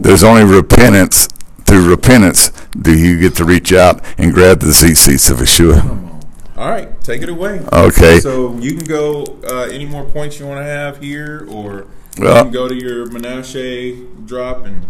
There's 0.03 0.23
only 0.23 0.45
repentance 0.45 1.29
through 1.65 1.89
repentance 1.89 2.51
do 2.79 2.97
you 2.97 3.19
get 3.19 3.35
to 3.37 3.45
reach 3.45 3.73
out 3.73 4.05
and 4.19 4.33
grab 4.33 4.61
the 4.61 4.67
tzitzits 4.67 5.31
of 5.31 5.39
Yeshua. 5.39 6.05
All 6.57 6.69
right, 6.69 7.01
take 7.03 7.23
it 7.23 7.29
away. 7.29 7.61
Okay. 7.73 8.21
So 8.21 8.57
you 8.59 8.77
can 8.77 8.87
go. 8.87 9.25
Uh, 9.49 9.63
any 9.65 9.87
more 9.87 10.05
points 10.05 10.39
you 10.39 10.47
want 10.47 10.61
to 10.61 10.65
have 10.65 11.03
here, 11.03 11.47
or 11.51 11.89
well, 12.19 12.37
you 12.37 12.43
can 12.45 12.53
go 12.53 12.69
to 12.69 12.75
your 12.75 13.07
Menashe 13.07 14.27
drop 14.27 14.65
and. 14.65 14.87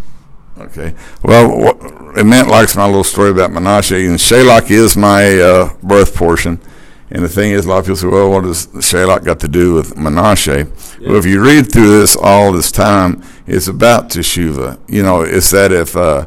Okay. 0.57 0.93
Well, 1.23 1.59
what, 1.59 2.17
it 2.17 2.23
meant 2.23 2.49
like 2.49 2.73
my 2.75 2.85
little 2.85 3.03
story 3.03 3.31
about 3.31 3.49
Menashe, 3.49 4.07
and 4.07 4.19
Shelach 4.19 4.69
is 4.69 4.95
my 4.95 5.39
uh, 5.39 5.73
birth 5.81 6.15
portion. 6.15 6.61
And 7.09 7.23
the 7.23 7.29
thing 7.29 7.51
is, 7.51 7.65
a 7.65 7.69
lot 7.69 7.79
of 7.79 7.85
people 7.85 7.97
say, 7.97 8.07
well, 8.07 8.31
what 8.31 8.43
does 8.43 8.67
Shelach 8.67 9.25
got 9.25 9.39
to 9.41 9.47
do 9.47 9.73
with 9.73 9.95
Menashe? 9.95 10.99
Yeah. 10.99 11.09
Well, 11.09 11.17
if 11.17 11.25
you 11.25 11.43
read 11.43 11.71
through 11.71 11.99
this 11.99 12.15
all 12.15 12.51
this 12.51 12.71
time, 12.71 13.23
it's 13.47 13.67
about 13.67 14.09
Teshuvah. 14.09 14.79
You 14.87 15.03
know, 15.03 15.21
it's 15.21 15.51
that 15.51 15.71
if 15.71 15.95
uh, 15.95 16.25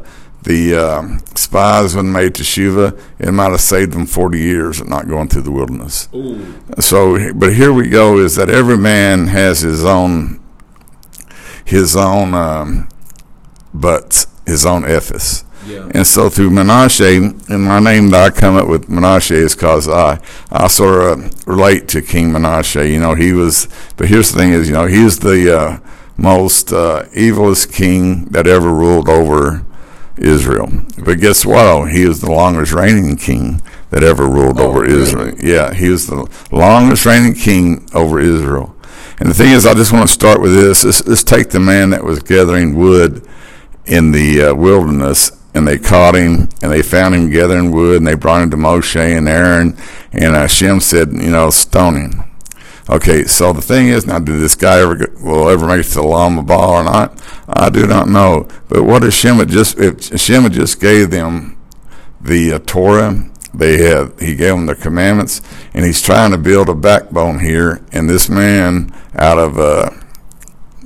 the 0.49 0.75
uh, 0.75 1.17
spies 1.35 1.95
when 1.95 2.11
made 2.11 2.33
teshuva, 2.33 2.99
it 3.19 3.31
might 3.31 3.51
have 3.51 3.61
saved 3.61 3.93
them 3.93 4.07
40 4.07 4.39
years 4.39 4.81
of 4.81 4.89
not 4.89 5.07
going 5.07 5.27
through 5.27 5.43
the 5.43 5.51
wilderness. 5.51 6.09
Ooh. 6.11 6.59
So, 6.79 7.31
but 7.35 7.53
here 7.53 7.71
we 7.71 7.87
go 7.87 8.17
is 8.17 8.35
that 8.37 8.49
every 8.49 8.77
man 8.77 9.27
has 9.27 9.59
his 9.59 9.85
own, 9.85 10.39
his 11.63 11.95
own 11.95 12.33
um, 12.33 12.89
butts, 13.75 14.25
his 14.47 14.65
own 14.65 14.85
ephes. 14.85 15.45
Yeah. 15.67 15.87
And 15.93 16.07
so 16.07 16.31
through 16.31 16.49
Menashe, 16.49 17.47
and 17.47 17.63
my 17.63 17.79
name 17.79 18.09
that 18.09 18.23
I 18.23 18.35
come 18.35 18.55
up 18.55 18.67
with 18.67 18.89
Menashe 18.89 19.29
is 19.29 19.53
because 19.53 19.87
I, 19.87 20.19
I 20.49 20.67
sort 20.67 21.19
of 21.19 21.47
relate 21.47 21.87
to 21.89 22.01
King 22.01 22.31
Menashe. 22.31 22.91
You 22.91 22.99
know, 22.99 23.13
he 23.13 23.33
was, 23.33 23.67
but 23.97 24.07
here's 24.07 24.31
the 24.31 24.39
thing 24.39 24.53
is, 24.53 24.67
you 24.67 24.73
know, 24.73 24.87
he 24.87 25.03
was 25.03 25.19
the 25.19 25.55
uh, 25.55 25.79
most 26.17 26.73
uh, 26.73 27.03
evilest 27.13 27.71
king 27.71 28.25
that 28.29 28.47
ever 28.47 28.73
ruled 28.73 29.07
over 29.07 29.63
Israel. 30.19 30.69
But 31.03 31.19
guess 31.19 31.45
what? 31.45 31.91
He 31.91 32.03
is 32.03 32.21
the 32.21 32.31
longest 32.31 32.73
reigning 32.73 33.15
king 33.15 33.61
that 33.89 34.03
ever 34.03 34.27
ruled 34.27 34.59
oh, 34.59 34.69
over 34.69 34.81
really? 34.81 35.01
Israel. 35.01 35.35
Yeah, 35.39 35.73
he 35.73 35.89
was 35.89 36.07
the 36.07 36.29
longest 36.51 37.05
reigning 37.05 37.33
king 37.33 37.87
over 37.93 38.19
Israel. 38.19 38.75
And 39.19 39.29
the 39.29 39.33
thing 39.33 39.51
is, 39.51 39.65
I 39.65 39.73
just 39.73 39.91
want 39.91 40.07
to 40.07 40.13
start 40.13 40.41
with 40.41 40.53
this. 40.53 40.83
Let's, 40.83 41.05
let's 41.05 41.23
take 41.23 41.49
the 41.49 41.59
man 41.59 41.89
that 41.89 42.03
was 42.03 42.21
gathering 42.21 42.75
wood 42.75 43.27
in 43.85 44.11
the 44.11 44.43
uh, 44.43 44.55
wilderness, 44.55 45.31
and 45.53 45.67
they 45.67 45.77
caught 45.77 46.15
him, 46.15 46.47
and 46.61 46.71
they 46.71 46.81
found 46.81 47.15
him 47.15 47.29
gathering 47.29 47.71
wood, 47.71 47.97
and 47.97 48.07
they 48.07 48.13
brought 48.13 48.43
him 48.43 48.51
to 48.51 48.57
Moshe 48.57 48.95
and 48.95 49.27
Aaron, 49.27 49.75
and 50.11 50.35
Hashem 50.35 50.79
said, 50.79 51.11
you 51.11 51.31
know, 51.31 51.49
stone 51.49 51.95
him. 51.95 52.28
Okay, 52.89 53.25
so 53.25 53.53
the 53.53 53.61
thing 53.61 53.89
is, 53.89 54.07
now, 54.07 54.17
did 54.17 54.39
this 54.39 54.55
guy 54.55 54.79
ever 54.79 54.95
get, 54.95 55.21
will 55.21 55.47
ever 55.47 55.67
make 55.67 55.85
it 55.85 55.89
to 55.89 56.01
Ball 56.01 56.71
or 56.71 56.83
not? 56.83 57.21
I 57.47 57.69
do 57.69 57.85
not 57.85 58.07
know. 58.07 58.47
But 58.67 58.83
what 58.83 59.03
if 59.03 59.13
Shema 59.13 59.45
just 59.45 59.77
if 59.77 60.19
Shema 60.19 60.49
just 60.49 60.81
gave 60.81 61.11
them 61.11 61.55
the 62.19 62.53
uh, 62.53 62.59
Torah, 62.59 63.29
they 63.53 63.83
had 63.83 64.19
he 64.19 64.35
gave 64.35 64.55
them 64.55 64.65
the 64.65 64.73
commandments, 64.73 65.41
and 65.75 65.85
he's 65.85 66.01
trying 66.01 66.31
to 66.31 66.39
build 66.39 66.67
a 66.67 66.73
backbone 66.73 67.39
here, 67.39 67.79
and 67.91 68.09
this 68.09 68.27
man 68.27 68.91
out 69.13 69.37
of 69.37 69.59
uh, 69.59 69.91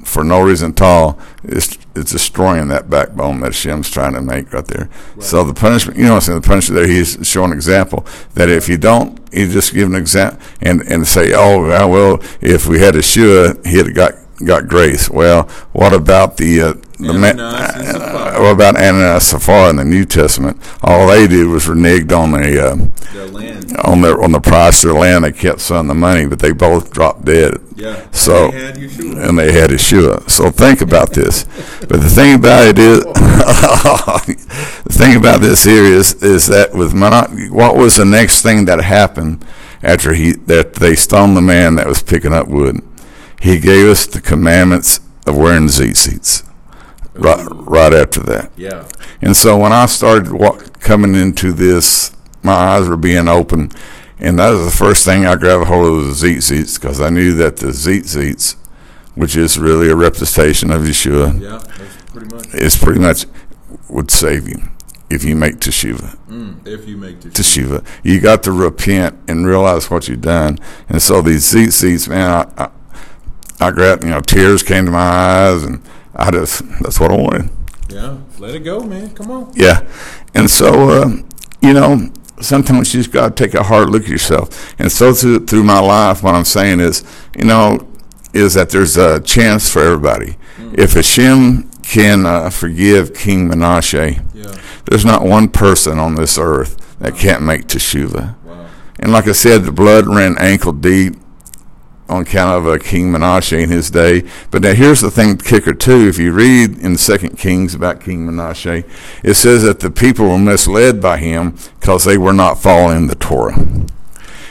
for 0.04 0.26
no 0.26 0.42
reason 0.42 0.72
at 0.72 0.82
all 0.82 1.18
is 1.44 1.78
it's 1.96 2.12
destroying 2.12 2.70
that 2.70 2.90
backbone 2.90 3.42
that 3.42 3.54
Shem's 3.54 3.90
trying 3.90 4.14
to 4.14 4.22
make 4.22 4.52
right 4.52 4.66
there. 4.66 4.90
Right. 5.16 5.24
So 5.24 5.44
the 5.44 5.54
punishment, 5.54 5.98
you 5.98 6.06
know, 6.06 6.16
what's 6.16 6.28
in 6.28 6.36
the 6.36 6.42
punishment 6.42 6.82
there. 6.82 6.88
He's 6.88 7.18
showing 7.24 7.52
an 7.52 7.58
example 7.58 8.06
that 8.34 8.50
if 8.50 8.68
you 8.68 8.78
don't, 8.78 9.20
you 9.32 9.48
just 9.48 9.74
give 9.74 9.90
an 9.90 9.96
example 9.96 10.40
and 10.62 10.82
and 10.82 11.08
say, 11.08 11.34
oh 11.36 11.62
well, 11.90 12.20
if 12.42 12.68
we 12.68 12.80
had 12.80 12.96
a 12.96 13.00
Yeshua, 13.00 13.66
he 13.66 13.78
had 13.78 13.94
got 13.94 14.14
got 14.46 14.68
grace. 14.68 15.10
Well, 15.10 15.44
what 15.72 15.94
about 15.94 16.38
the 16.38 16.62
uh, 16.62 16.74
the 17.04 17.14
man, 17.14 17.40
uh, 17.40 18.38
what 18.40 18.54
about 18.54 18.76
Ananias 18.76 19.32
and 19.34 19.42
Sapphira 19.42 19.70
in 19.70 19.76
the 19.78 19.84
New 19.86 20.06
Testament? 20.06 20.58
All 20.82 21.08
they 21.08 21.28
did 21.28 21.48
was 21.48 21.66
reneged 21.66 22.12
on 22.12 22.32
the 22.32 22.60
uh, 22.62 23.88
on 23.88 24.02
their 24.02 24.22
on 24.22 24.32
the 24.32 24.40
price 24.40 24.84
of 24.84 24.92
their 24.92 25.00
land. 25.00 25.24
They 25.24 25.32
kept 25.32 25.62
some 25.62 25.78
of 25.78 25.88
the 25.88 25.94
money, 25.94 26.26
but 26.26 26.40
they 26.40 26.52
both 26.52 26.92
dropped 26.92 27.26
dead. 27.26 27.58
Yeah. 27.76 28.08
So 28.12 28.52
they 28.52 28.70
and 28.70 29.38
they 29.38 29.52
had 29.52 29.70
Yeshua. 29.70 30.30
So 30.30 30.50
think 30.50 30.82
about 30.82 31.12
this. 31.14 31.44
but 31.82 32.02
the 32.02 32.10
thing 32.10 32.36
about 32.36 32.68
it 32.68 32.80
is, 32.80 33.04
the 33.04 34.94
thing 34.94 35.16
about 35.16 35.42
this 35.42 35.64
here 35.64 35.84
is 35.84 36.22
is 36.24 36.48
that 36.48 36.74
with 36.74 36.94
what 37.52 37.76
was 37.76 37.98
the 37.98 38.06
next 38.06 38.42
thing 38.42 38.66
that 38.66 38.82
happened 38.82 39.46
after 39.82 40.14
he 40.14 40.34
that 40.34 40.76
they 40.76 40.96
stoned 40.96 41.36
the 41.36 41.42
man 41.42 41.76
that 41.76 41.88
was 41.88 42.02
picking 42.02 42.34
up 42.34 42.48
wood? 42.48 42.82
he 43.44 43.60
gave 43.60 43.90
us 43.90 44.06
the 44.06 44.22
commandments 44.22 45.02
of 45.28 45.36
wearing 45.36 45.68
tzitzits 45.68 46.50
right, 47.16 47.48
right 47.52 47.94
after 47.94 48.20
that. 48.22 48.52
Yeah. 48.56 48.88
And 49.22 49.36
so 49.36 49.58
when 49.58 49.72
I 49.72 49.86
started 49.86 50.32
walk, 50.32 50.80
coming 50.80 51.16
into 51.16 51.52
this, 51.52 52.16
my 52.42 52.54
eyes 52.54 52.88
were 52.88 52.98
being 52.98 53.28
open, 53.28 53.72
and 54.20 54.40
that 54.40 54.52
was 54.52 54.66
the 54.66 54.72
first 54.72 55.06
thing 55.06 55.26
I 55.26 55.36
grabbed 55.36 55.64
a 55.64 55.66
hold 55.66 56.00
of 56.00 56.08
the 56.08 56.14
tzitzits 56.14 56.80
because 56.80 57.00
I 57.02 57.10
knew 57.10 57.34
that 57.36 57.58
the 57.58 57.68
tzitzits, 57.68 58.56
which 59.16 59.36
is 59.36 59.58
really 59.58 59.90
a 59.90 59.96
representation 59.96 60.72
of 60.72 60.82
Yeshua, 60.82 61.40
yeah, 61.42 61.64
pretty 62.12 62.36
much. 62.36 62.48
it's 62.54 62.78
pretty 62.78 63.00
much 63.00 63.26
would 63.90 64.12
save 64.12 64.48
you 64.48 64.62
if 65.10 65.24
you 65.24 65.36
make 65.36 65.56
teshuva. 65.56 66.18
Mm, 66.28 66.66
if 66.68 66.88
you 66.88 66.98
make 66.98 67.20
teshuva. 67.20 67.82
teshuva. 67.82 67.88
You 68.04 68.20
got 68.20 68.44
to 68.44 68.52
repent 68.52 69.20
and 69.28 69.46
realize 69.46 69.90
what 69.90 70.08
you've 70.08 70.22
done. 70.22 70.58
And 70.90 71.02
so 71.02 71.22
these 71.22 71.52
tzitzits, 71.52 72.10
man, 72.10 72.48
I, 72.58 72.64
I 72.66 72.70
I 73.60 73.72
grabbed, 73.72 74.04
you 74.04 74.10
know, 74.10 74.20
tears 74.20 74.62
came 74.62 74.86
to 74.86 74.92
my 74.92 75.00
eyes, 75.00 75.64
and 75.64 75.82
I 76.16 76.32
just, 76.32 76.62
that's 76.82 77.00
what 77.00 77.12
I 77.12 77.16
wanted. 77.16 77.50
Yeah, 77.90 78.18
let 78.40 78.56
it 78.56 78.60
go, 78.60 78.82
man. 78.82 79.14
Come 79.14 79.32
on. 79.32 79.52
Yeah, 79.56 79.88
and 80.34 80.50
so 80.50 80.90
uh, 80.90 81.10
you 81.64 81.74
know, 81.74 82.12
sometimes 82.42 82.94
you 82.94 83.00
just 83.00 83.14
got 83.14 83.36
to 83.36 83.44
take 83.44 83.54
a 83.54 83.64
hard 83.64 83.90
look 83.90 84.04
at 84.04 84.10
yourself. 84.10 84.76
And 84.80 84.92
so 84.92 85.14
through, 85.14 85.46
through 85.46 85.64
my 85.64 85.80
life, 85.80 86.22
what 86.22 86.36
I'm 86.36 86.46
saying 86.46 86.82
is, 86.82 87.04
you 87.38 87.46
know, 87.46 87.88
is 88.34 88.54
that 88.56 88.70
there's 88.70 88.98
a 88.98 89.22
chance 89.22 89.70
for 89.70 89.82
everybody. 89.82 90.36
Mm. 90.58 90.78
If 90.78 90.94
Hashem 90.94 91.70
can 91.84 92.26
uh, 92.26 92.50
forgive 92.50 93.14
King 93.14 93.50
Menashe, 93.50 94.22
yeah. 94.34 94.62
there's 94.86 95.06
not 95.06 95.24
one 95.24 95.48
person 95.48 96.00
on 96.00 96.16
this 96.16 96.38
earth 96.38 97.00
that 97.00 97.16
can't 97.16 97.44
make 97.44 97.68
teshuva. 97.68 98.36
Wow. 98.44 98.70
And 99.00 99.12
like 99.12 99.28
I 99.28 99.34
said, 99.34 99.64
the 99.64 99.72
blood 99.72 100.08
ran 100.08 100.36
ankle 100.38 100.74
deep 100.74 101.16
on 102.10 102.24
account 102.24 102.58
of 102.58 102.68
uh, 102.68 102.78
King 102.78 103.12
Menashe 103.12 103.62
in 103.62 103.70
his 103.70 103.90
day. 103.90 104.24
But 104.52 104.62
now 104.62 104.74
here's 104.74 105.02
the 105.02 105.12
thing, 105.12 105.38
kicker 105.38 105.74
too. 105.74 106.08
If 106.08 106.18
you 106.18 106.32
read 106.32 106.78
in 106.80 106.98
Second 106.98 107.38
Kings 107.38 107.74
about 107.74 108.02
King 108.02 108.28
Menashe, 108.28 108.88
it 109.24 109.34
says 109.36 109.64
that 109.64 109.80
the 109.80 109.92
people 109.92 110.28
were 110.28 110.38
misled 110.38 111.02
by 111.02 111.18
him 111.18 111.58
because 111.80 112.06
they 112.06 112.18
were 112.18 112.34
not 112.34 112.62
following 112.62 113.08
the 113.08 113.16
Torah. 113.16 113.86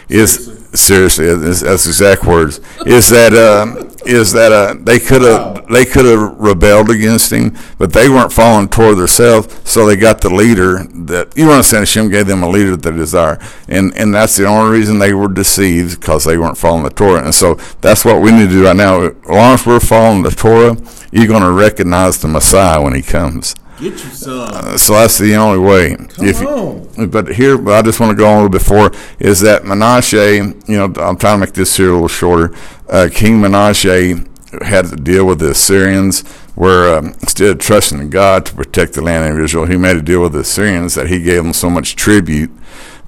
Is 0.09 0.62
seriously, 0.75 1.35
that's 1.35 1.87
exact 1.87 2.25
words. 2.25 2.61
Is 2.87 3.11
that 3.11 3.33
uh, 3.33 3.91
is 4.05 4.33
that 4.33 4.53
uh, 4.53 4.75
they 4.79 4.99
could 4.99 5.23
have 5.23 5.66
they 5.68 5.85
could 5.85 6.05
have 6.05 6.39
rebelled 6.39 6.91
against 6.91 7.33
him, 7.33 7.57
but 7.79 7.93
they 7.93 8.09
weren't 8.09 8.33
following 8.33 8.68
Torah 8.68 8.95
themselves, 8.95 9.61
so 9.68 9.87
they 9.87 9.97
got 9.97 10.20
the 10.20 10.31
leader 10.31 10.85
that 10.85 11.37
you 11.37 11.51
understand. 11.51 11.83
Hashem 11.83 12.11
gave 12.11 12.27
them 12.27 12.43
a 12.43 12.49
leader 12.49 12.77
that 12.77 12.83
they 12.83 12.97
desire, 12.97 13.39
and 13.68 13.97
and 13.97 14.14
that's 14.14 14.37
the 14.37 14.47
only 14.47 14.77
reason 14.77 14.99
they 14.99 15.14
were 15.14 15.29
deceived 15.29 16.01
because 16.01 16.25
they 16.25 16.39
weren't 16.39 16.59
following 16.59 16.85
the 16.85 16.91
Torah. 16.91 17.25
And 17.25 17.35
so 17.35 17.55
that's 17.81 18.05
what 18.05 18.20
we 18.20 18.33
need 18.33 18.49
to 18.49 18.51
do 18.51 18.64
right 18.64 18.77
now. 18.77 19.03
As 19.03 19.14
long 19.29 19.55
as 19.55 19.66
we're 19.66 19.81
following 19.81 20.23
the 20.23 20.31
Torah, 20.31 20.77
you're 21.11 21.29
going 21.29 21.43
to 21.43 21.53
recognize 21.53 22.18
the 22.18 22.29
Messiah 22.29 22.83
when 22.83 22.95
he 22.95 23.03
comes. 23.03 23.55
Get 23.83 24.05
you 24.05 24.11
some. 24.11 24.49
Uh, 24.53 24.78
so 24.78 24.93
that's 24.93 25.18
the 25.18 25.35
only 25.35 25.59
way. 25.59 25.97
Come 25.97 26.09
if 26.24 26.41
on. 26.41 27.11
But 27.11 27.35
here, 27.35 27.59
but 27.59 27.74
I 27.74 27.83
just 27.83 27.99
want 27.99 28.11
to 28.11 28.16
go 28.16 28.28
on 28.28 28.35
a 28.35 28.37
little 28.37 28.49
before 28.49 28.93
is 29.18 29.41
that 29.41 29.62
Menashe. 29.62 30.68
You 30.68 30.76
know, 30.76 30.85
I'm 30.85 31.16
trying 31.16 31.41
to 31.41 31.47
make 31.47 31.55
this 31.55 31.76
here 31.76 31.91
a 31.91 31.95
little 31.95 32.07
shorter. 32.07 32.55
Uh, 32.89 33.09
King 33.12 33.41
Menashe 33.41 34.28
had 34.62 34.87
to 34.87 34.95
deal 34.95 35.26
with 35.26 35.41
the 35.41 35.51
Assyrians, 35.51 36.20
where 36.55 36.97
um, 36.97 37.07
instead 37.22 37.51
of 37.51 37.59
trusting 37.59 37.99
in 37.99 38.11
God 38.11 38.47
to 38.47 38.55
protect 38.55 38.93
the 38.93 39.03
land 39.03 39.33
of 39.33 39.45
Israel, 39.45 39.66
he 39.66 39.76
made 39.76 39.97
a 39.97 40.03
deal 40.03 40.22
with 40.22 40.35
the 40.35 40.41
Assyrians 40.41 40.95
that 40.95 41.09
he 41.09 41.20
gave 41.20 41.43
them 41.43 41.53
so 41.53 41.68
much 41.68 41.97
tribute 41.97 42.53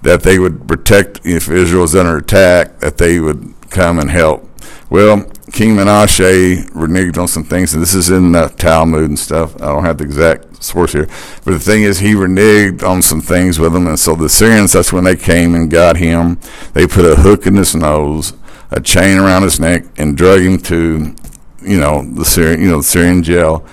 that 0.03 0.25
they 0.25 0.41
would 0.41 0.66
protect 0.66 1.25
if 1.25 1.49
Israel 1.49 1.83
was 1.83 1.95
under 1.95 2.16
attack, 2.16 2.81
that 2.81 2.99
they 2.99 3.20
would 3.20 3.55
come 3.70 4.01
and 4.01 4.11
help. 4.11 4.51
Well, 4.91 5.31
King 5.55 5.77
Menashe 5.77 6.69
reneged 6.71 7.17
on 7.17 7.29
some 7.29 7.45
things, 7.45 7.75
and 7.75 7.81
this 7.81 7.95
is 7.95 8.11
in 8.11 8.33
the 8.33 8.49
Talmud 8.49 9.05
and 9.05 9.17
stuff. 9.17 9.55
I 9.63 9.67
don't 9.67 9.85
have 9.85 9.99
the 9.99 10.05
exact 10.05 10.65
source 10.65 10.93
here. 10.93 11.07
But 11.45 11.53
the 11.53 11.61
thing 11.61 11.85
is, 11.85 12.01
he 12.01 12.15
reneged 12.15 12.83
on 12.83 13.03
some 13.03 13.21
things 13.21 13.61
with 13.61 13.73
them, 13.73 13.87
and 13.87 13.97
so 13.97 14.17
the 14.17 14.29
Syrians, 14.29 14.73
that's 14.73 14.93
when 14.93 15.05
they 15.05 15.15
came 15.15 15.55
and 15.55 15.71
got 15.71 15.97
him. 15.97 16.41
They 16.73 16.89
put 16.89 17.05
a 17.05 17.15
hook 17.15 17.47
in 17.47 17.55
his 17.55 17.73
nose, 17.77 18.33
a 18.73 18.81
chain 18.81 19.17
around 19.17 19.45
his 19.45 19.61
neck, 19.61 19.85
and 19.97 20.17
drug 20.17 20.41
him 20.41 20.59
to, 20.63 21.15
you 21.63 21.79
know, 21.79 22.03
the 22.03 22.25
Syrian, 22.25 22.61
you 22.61 22.71
know, 22.71 22.79
the 22.79 22.83
Syrian 22.83 23.23
jail. 23.23 23.65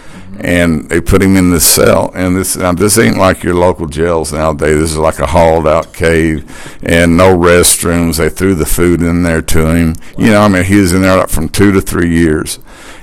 And 0.43 0.89
they 0.89 0.99
put 1.01 1.21
him 1.21 1.35
in 1.35 1.51
this 1.51 1.65
cell, 1.65 2.11
and 2.15 2.35
this 2.35 2.55
now 2.55 2.73
this 2.73 2.97
ain't 2.97 3.17
like 3.17 3.43
your 3.43 3.53
local 3.53 3.85
jails 3.85 4.33
nowadays. 4.33 4.79
This 4.79 4.91
is 4.91 4.97
like 4.97 5.19
a 5.19 5.27
hauled 5.27 5.67
out 5.67 5.93
cave, 5.93 6.49
and 6.81 7.15
no 7.15 7.37
restrooms. 7.37 8.17
They 8.17 8.29
threw 8.29 8.55
the 8.55 8.65
food 8.65 9.01
in 9.03 9.21
there 9.21 9.43
to 9.43 9.67
him. 9.67 9.95
You 10.17 10.31
know, 10.31 10.41
I 10.41 10.47
mean, 10.47 10.63
he 10.63 10.77
was 10.77 10.93
in 10.93 11.03
there 11.03 11.15
like 11.15 11.29
from 11.29 11.47
two 11.47 11.71
to 11.73 11.81
three 11.81 12.09
years. 12.09 12.57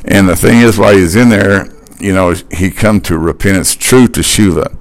And 0.05 0.29
the 0.29 0.35
thing 0.35 0.63
is, 0.63 0.79
while 0.79 0.97
he's 0.97 1.15
in 1.15 1.29
there, 1.29 1.69
you 2.01 2.13
know, 2.13 2.35
he 2.51 2.73
come 2.73 3.01
to 3.03 3.17
repentance, 3.17 3.75
true 3.77 4.09
teshuva. 4.09 4.77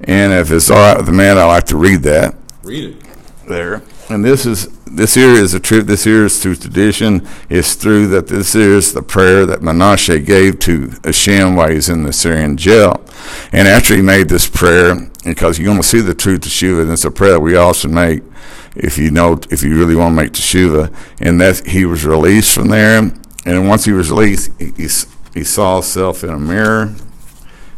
And 0.00 0.32
if 0.32 0.50
it's 0.50 0.70
all 0.70 0.78
right 0.78 0.96
with 0.96 1.06
the 1.06 1.12
man, 1.12 1.36
I 1.36 1.44
like 1.44 1.64
to 1.64 1.76
read 1.76 2.02
that. 2.04 2.34
Read 2.62 2.96
it. 2.96 3.04
There. 3.46 3.82
And 4.10 4.24
this 4.24 4.46
is 4.46 4.68
this 4.86 5.14
here 5.14 5.32
is 5.32 5.52
the 5.52 5.60
truth. 5.60 5.86
This 5.86 6.04
here 6.04 6.24
is 6.24 6.42
through 6.42 6.56
tradition. 6.56 7.26
It's 7.50 7.74
through 7.74 8.06
that 8.08 8.28
this 8.28 8.54
is 8.54 8.94
the 8.94 9.02
prayer 9.02 9.44
that 9.44 9.60
Menashe 9.60 10.24
gave 10.24 10.58
to 10.60 10.94
Hashem 11.04 11.56
while 11.56 11.70
he's 11.70 11.90
in 11.90 12.04
the 12.04 12.12
Syrian 12.12 12.56
jail. 12.56 13.04
And 13.52 13.68
after 13.68 13.94
he 13.94 14.00
made 14.00 14.30
this 14.30 14.48
prayer, 14.48 15.10
because 15.24 15.58
you're 15.58 15.66
going 15.66 15.82
to 15.82 15.86
see 15.86 16.00
the 16.00 16.14
truth 16.14 16.40
teshuva, 16.42 16.82
and 16.82 16.92
it's 16.92 17.04
a 17.04 17.10
prayer 17.10 17.38
we 17.38 17.56
all 17.56 17.74
should 17.74 17.90
make 17.90 18.22
if 18.74 18.96
you 18.96 19.10
know 19.10 19.38
if 19.50 19.62
you 19.62 19.76
really 19.76 19.94
want 19.94 20.16
to 20.16 20.22
make 20.22 20.32
teshuva. 20.32 20.94
And 21.20 21.38
that 21.42 21.66
he 21.66 21.84
was 21.84 22.06
released 22.06 22.54
from 22.54 22.68
there. 22.68 23.12
And 23.44 23.68
once 23.68 23.84
he 23.84 23.92
was 23.92 24.10
released, 24.10 24.52
he, 24.58 24.72
he 25.34 25.44
saw 25.44 25.76
himself 25.76 26.24
in 26.24 26.30
a 26.30 26.38
mirror. 26.38 26.94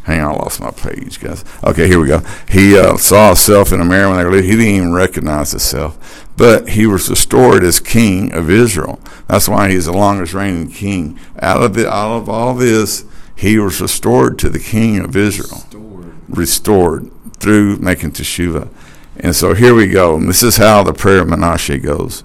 Hang 0.03 0.21
on, 0.21 0.33
I 0.33 0.37
lost 0.37 0.59
my 0.59 0.71
page, 0.71 1.19
guys. 1.19 1.45
Okay, 1.63 1.87
here 1.87 1.99
we 1.99 2.07
go. 2.07 2.21
He 2.49 2.77
uh, 2.77 2.97
saw 2.97 3.27
himself 3.27 3.71
in 3.71 3.81
a 3.81 3.85
mirror 3.85 4.09
when 4.09 4.17
they 4.17 4.25
were 4.25 4.41
He 4.41 4.51
didn't 4.51 4.65
even 4.65 4.93
recognize 4.93 5.51
himself, 5.51 6.27
but 6.37 6.69
he 6.69 6.87
was 6.87 7.09
restored 7.09 7.63
as 7.63 7.79
king 7.79 8.33
of 8.33 8.49
Israel. 8.49 8.99
That's 9.27 9.47
why 9.47 9.69
he's 9.69 9.85
the 9.85 9.93
longest 9.93 10.33
reigning 10.33 10.71
king. 10.71 11.19
Out 11.39 11.61
of 11.61 11.77
it, 11.77 11.85
out 11.85 12.17
of 12.17 12.29
all 12.29 12.55
this, 12.55 13.05
he 13.35 13.59
was 13.59 13.79
restored 13.79 14.39
to 14.39 14.49
the 14.49 14.59
king 14.59 14.99
of 14.99 15.15
Israel. 15.15 15.63
Restored, 15.63 16.13
restored 16.29 17.11
through 17.37 17.77
making 17.77 18.11
teshuvah. 18.11 18.69
And 19.17 19.35
so 19.35 19.53
here 19.53 19.75
we 19.75 19.87
go. 19.87 20.15
And 20.15 20.27
this 20.27 20.41
is 20.41 20.57
how 20.57 20.83
the 20.83 20.93
prayer 20.93 21.19
of 21.19 21.27
Menashe 21.27 21.81
goes. 21.83 22.23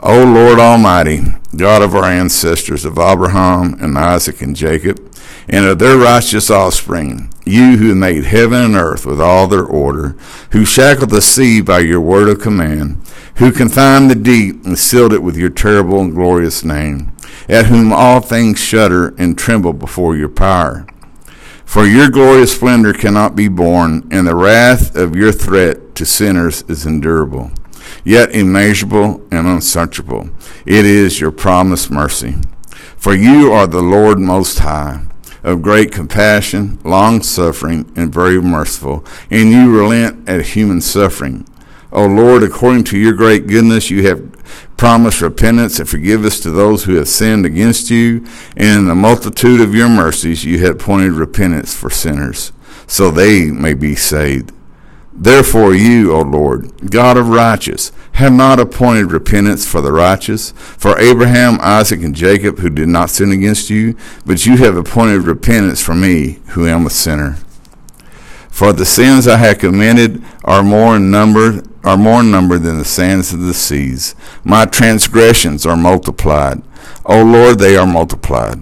O 0.00 0.24
Lord 0.24 0.58
Almighty, 0.58 1.22
God 1.56 1.82
of 1.82 1.94
our 1.94 2.04
ancestors, 2.04 2.84
of 2.84 2.98
Abraham 2.98 3.74
and 3.80 3.98
Isaac 3.98 4.42
and 4.42 4.54
Jacob, 4.54 5.05
and 5.48 5.64
of 5.64 5.78
their 5.78 5.96
righteous 5.96 6.50
offspring, 6.50 7.32
you 7.44 7.76
who 7.76 7.94
made 7.94 8.24
heaven 8.24 8.60
and 8.62 8.76
earth 8.76 9.06
with 9.06 9.20
all 9.20 9.46
their 9.46 9.64
order, 9.64 10.16
who 10.52 10.64
shackled 10.64 11.10
the 11.10 11.22
sea 11.22 11.60
by 11.60 11.80
your 11.80 12.00
word 12.00 12.28
of 12.28 12.40
command, 12.40 13.00
who 13.36 13.52
confined 13.52 14.10
the 14.10 14.14
deep 14.14 14.64
and 14.64 14.78
sealed 14.78 15.12
it 15.12 15.22
with 15.22 15.36
your 15.36 15.50
terrible 15.50 16.00
and 16.00 16.14
glorious 16.14 16.64
name, 16.64 17.12
at 17.48 17.66
whom 17.66 17.92
all 17.92 18.20
things 18.20 18.58
shudder 18.58 19.14
and 19.18 19.38
tremble 19.38 19.72
before 19.72 20.16
your 20.16 20.28
power. 20.28 20.86
For 21.64 21.86
your 21.86 22.10
glorious 22.10 22.54
splendor 22.54 22.92
cannot 22.92 23.36
be 23.36 23.48
borne, 23.48 24.08
and 24.10 24.26
the 24.26 24.36
wrath 24.36 24.96
of 24.96 25.16
your 25.16 25.32
threat 25.32 25.94
to 25.96 26.06
sinners 26.06 26.62
is 26.68 26.86
endurable 26.86 27.50
yet 28.04 28.30
immeasurable 28.34 29.20
and 29.30 29.46
unsearchable. 29.46 30.30
It 30.64 30.84
is 30.84 31.20
your 31.20 31.32
promised 31.32 31.90
mercy. 31.90 32.36
For 32.96 33.14
you 33.14 33.52
are 33.52 33.66
the 33.66 33.82
Lord 33.82 34.18
Most 34.18 34.60
High, 34.60 35.05
of 35.46 35.62
great 35.62 35.92
compassion, 35.92 36.76
long 36.82 37.22
suffering, 37.22 37.90
and 37.94 38.12
very 38.12 38.42
merciful, 38.42 39.06
and 39.30 39.52
you 39.52 39.74
relent 39.74 40.28
at 40.28 40.44
human 40.44 40.80
suffering. 40.80 41.46
O 41.92 42.04
Lord, 42.04 42.42
according 42.42 42.82
to 42.84 42.98
your 42.98 43.12
great 43.12 43.46
goodness, 43.46 43.88
you 43.88 44.08
have 44.08 44.32
promised 44.76 45.22
repentance 45.22 45.78
and 45.78 45.88
forgiveness 45.88 46.40
to 46.40 46.50
those 46.50 46.82
who 46.84 46.96
have 46.96 47.08
sinned 47.08 47.46
against 47.46 47.90
you, 47.90 48.26
and 48.56 48.80
in 48.80 48.86
the 48.88 48.94
multitude 48.96 49.60
of 49.60 49.72
your 49.72 49.88
mercies 49.88 50.44
you 50.44 50.58
have 50.58 50.74
appointed 50.74 51.12
repentance 51.12 51.72
for 51.72 51.90
sinners, 51.90 52.50
so 52.88 53.12
they 53.12 53.44
may 53.44 53.72
be 53.72 53.94
saved. 53.94 54.52
Therefore, 55.12 55.76
you, 55.76 56.12
O 56.12 56.22
Lord, 56.22 56.90
God 56.90 57.16
of 57.16 57.28
righteous, 57.28 57.92
have 58.16 58.32
not 58.32 58.58
appointed 58.58 59.12
repentance 59.12 59.66
for 59.66 59.82
the 59.82 59.92
righteous, 59.92 60.52
for 60.52 60.98
Abraham, 60.98 61.58
Isaac, 61.60 62.02
and 62.02 62.14
Jacob, 62.14 62.60
who 62.60 62.70
did 62.70 62.88
not 62.88 63.10
sin 63.10 63.30
against 63.30 63.68
you, 63.68 63.94
but 64.24 64.46
you 64.46 64.56
have 64.56 64.74
appointed 64.74 65.22
repentance 65.22 65.82
for 65.82 65.94
me, 65.94 66.38
who 66.48 66.66
am 66.66 66.86
a 66.86 66.90
sinner. 66.90 67.36
For 68.48 68.72
the 68.72 68.86
sins 68.86 69.28
I 69.28 69.36
have 69.36 69.58
committed 69.58 70.24
are 70.44 70.62
more 70.62 70.96
in 70.96 71.10
number 71.10 71.62
are 71.84 71.98
more 71.98 72.20
in 72.20 72.30
number 72.30 72.58
than 72.58 72.78
the 72.78 72.84
sands 72.84 73.32
of 73.32 73.40
the 73.40 73.54
seas. 73.54 74.16
My 74.42 74.64
transgressions 74.64 75.64
are 75.66 75.76
multiplied. 75.76 76.62
O 77.04 77.22
Lord, 77.22 77.58
they 77.58 77.76
are 77.76 77.86
multiplied. 77.86 78.60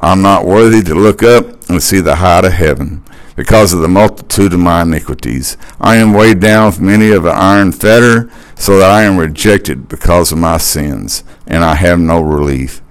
I'm 0.00 0.20
not 0.20 0.44
worthy 0.44 0.82
to 0.82 0.94
look 0.94 1.22
up 1.22 1.70
and 1.70 1.82
see 1.82 2.00
the 2.00 2.16
height 2.16 2.44
of 2.44 2.52
heaven 2.52 3.02
because 3.36 3.72
of 3.72 3.80
the 3.80 3.88
multitude 3.88 4.54
of 4.54 4.58
my 4.58 4.82
iniquities. 4.82 5.56
I 5.80 5.96
am 5.96 6.14
weighed 6.14 6.40
down 6.40 6.66
with 6.66 6.80
many 6.80 7.10
of 7.10 7.26
an 7.26 7.36
iron 7.36 7.70
fetter, 7.72 8.30
so 8.54 8.78
that 8.78 8.90
I 8.90 9.02
am 9.02 9.18
rejected 9.18 9.88
because 9.88 10.32
of 10.32 10.38
my 10.38 10.56
sins, 10.56 11.22
and 11.46 11.62
I 11.62 11.74
have 11.74 12.00
no 12.00 12.20
relief. 12.20 12.82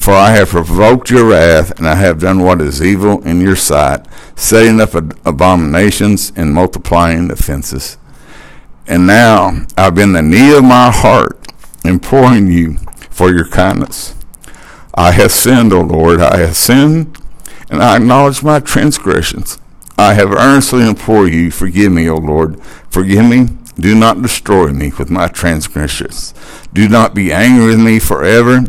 For 0.00 0.14
I 0.14 0.30
have 0.30 0.48
provoked 0.48 1.10
your 1.10 1.28
wrath, 1.28 1.78
and 1.78 1.86
I 1.86 1.94
have 1.96 2.20
done 2.20 2.42
what 2.42 2.62
is 2.62 2.82
evil 2.82 3.22
in 3.22 3.42
your 3.42 3.56
sight, 3.56 4.06
setting 4.34 4.80
up 4.80 4.94
abominations 5.26 6.32
and 6.34 6.54
multiplying 6.54 7.30
offenses. 7.30 7.98
And 8.86 9.06
now 9.06 9.66
I've 9.76 9.94
been 9.94 10.14
the 10.14 10.22
knee 10.22 10.56
of 10.56 10.64
my 10.64 10.90
heart, 10.90 11.52
imploring 11.84 12.50
you 12.50 12.78
for 13.10 13.30
your 13.30 13.46
kindness. 13.46 14.14
I 14.94 15.12
have 15.12 15.32
sinned, 15.32 15.74
O 15.74 15.82
Lord, 15.82 16.20
I 16.22 16.38
have 16.38 16.56
sinned, 16.56 17.18
and 17.68 17.82
I 17.82 17.96
acknowledge 17.96 18.42
my 18.42 18.58
transgressions. 18.58 19.58
I 20.00 20.14
have 20.14 20.32
earnestly 20.32 20.88
implored 20.88 21.30
you, 21.34 21.50
forgive 21.50 21.92
me, 21.92 22.08
O 22.08 22.16
Lord. 22.16 22.58
Forgive 22.88 23.26
me. 23.26 23.48
Do 23.78 23.94
not 23.94 24.22
destroy 24.22 24.68
me 24.68 24.92
with 24.98 25.10
my 25.10 25.28
transgressions. 25.28 26.32
Do 26.72 26.88
not 26.88 27.14
be 27.14 27.30
angry 27.30 27.66
with 27.66 27.80
me 27.80 27.98
forever, 27.98 28.64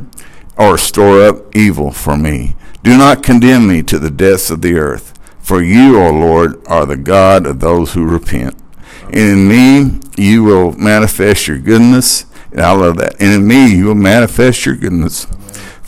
or 0.57 0.77
store 0.77 1.21
up 1.25 1.55
evil 1.55 1.91
for 1.91 2.17
me. 2.17 2.57
Do 2.83 2.97
not 2.97 3.23
condemn 3.23 3.69
me 3.69 3.81
to 3.83 3.97
the 3.97 4.11
depths 4.11 4.49
of 4.49 4.61
the 4.61 4.73
earth. 4.73 5.17
For 5.39 5.63
you, 5.63 6.01
O 6.01 6.11
Lord, 6.11 6.61
are 6.67 6.85
the 6.85 6.97
God 6.97 7.45
of 7.45 7.61
those 7.61 7.93
who 7.93 8.05
repent. 8.05 8.57
And 9.05 9.15
in 9.15 9.47
me 9.47 10.01
you 10.17 10.43
will 10.43 10.73
manifest 10.73 11.47
your 11.47 11.59
goodness. 11.59 12.25
And 12.51 12.59
I 12.59 12.73
love 12.73 12.97
that. 12.97 13.21
And 13.21 13.31
in 13.31 13.47
me 13.47 13.73
you 13.73 13.85
will 13.85 13.95
manifest 13.95 14.65
your 14.65 14.75
goodness. 14.75 15.27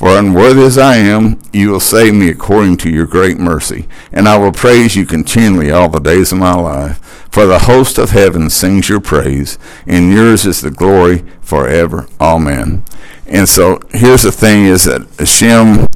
For 0.04 0.20
unworthy 0.20 0.64
as 0.64 0.78
I 0.78 0.98
am, 0.98 1.40
you 1.54 1.72
will 1.72 1.80
save 1.80 2.14
me 2.14 2.28
according 2.28 2.76
to 2.80 2.90
your 2.90 3.06
great 3.06 3.38
mercy. 3.38 3.88
And 4.12 4.28
I 4.28 4.38
will 4.38 4.52
praise 4.52 4.98
you 4.98 5.06
continually 5.06 5.72
all 5.72 5.88
the 5.88 6.02
days 6.02 6.34
of 6.34 6.40
my 6.40 6.56
life. 6.56 6.98
For 7.32 7.46
the 7.46 7.60
host 7.60 7.98
of 7.98 8.10
heaven 8.10 8.50
sings 8.50 8.90
your 8.90 9.00
praise, 9.00 9.58
and 9.88 10.12
yours 10.12 10.46
is 10.46 10.60
the 10.60 10.72
glory 10.72 11.24
forever. 11.40 12.10
Amen. 12.20 12.84
And 13.28 13.48
so 13.48 13.80
here's 13.92 14.24
the 14.24 14.34
thing 14.34 14.66
is 14.66 14.84
that 14.84 15.08
Hashem 15.20 15.88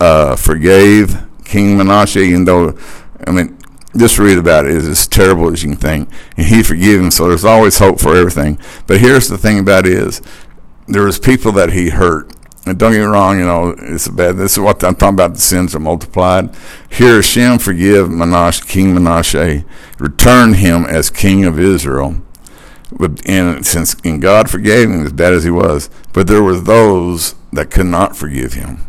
uh, 0.00 0.34
forgave 0.34 1.24
King 1.44 1.76
Manasseh, 1.76 2.18
even 2.18 2.46
though, 2.46 2.76
I 3.24 3.30
mean, 3.30 3.56
just 3.96 4.18
read 4.18 4.38
about 4.38 4.66
it. 4.66 4.74
It's 4.74 4.86
as 4.88 5.06
terrible 5.06 5.52
as 5.52 5.62
you 5.62 5.70
can 5.70 5.78
think. 5.78 6.08
And 6.36 6.48
he 6.48 6.64
forgave 6.64 6.98
him, 6.98 7.12
so 7.12 7.28
there's 7.28 7.44
always 7.44 7.78
hope 7.78 8.00
for 8.00 8.16
everything. 8.16 8.58
But 8.88 8.98
here's 8.98 9.28
the 9.28 9.38
thing 9.38 9.60
about 9.60 9.86
it 9.86 9.92
is, 9.92 10.20
there 10.88 11.04
was 11.04 11.20
people 11.20 11.52
that 11.52 11.74
he 11.74 11.90
hurt. 11.90 12.32
And 12.68 12.78
don't 12.78 12.92
get 12.92 13.00
me 13.00 13.04
wrong, 13.04 13.38
you 13.38 13.44
know, 13.44 13.74
it's 13.78 14.06
a 14.06 14.12
bad. 14.12 14.36
This 14.36 14.52
is 14.52 14.60
what 14.60 14.82
I'm 14.84 14.94
talking 14.94 15.14
about. 15.14 15.34
The 15.34 15.40
sins 15.40 15.74
are 15.74 15.80
multiplied. 15.80 16.54
Here, 16.90 17.16
Hashem 17.16 17.58
forgive 17.58 18.10
Manasseh, 18.10 18.64
King 18.66 18.94
Manasseh, 18.94 19.64
return 19.98 20.54
him 20.54 20.84
as 20.84 21.10
king 21.10 21.44
of 21.44 21.58
Israel. 21.58 22.16
But 22.90 23.28
and 23.28 23.66
since 23.66 23.94
and 24.04 24.20
God 24.22 24.48
forgave 24.48 24.90
him 24.90 25.04
as 25.04 25.12
bad 25.12 25.34
as 25.34 25.44
he 25.44 25.50
was, 25.50 25.90
but 26.12 26.26
there 26.26 26.42
were 26.42 26.58
those 26.58 27.34
that 27.52 27.70
could 27.70 27.86
not 27.86 28.16
forgive 28.16 28.54
him. 28.54 28.86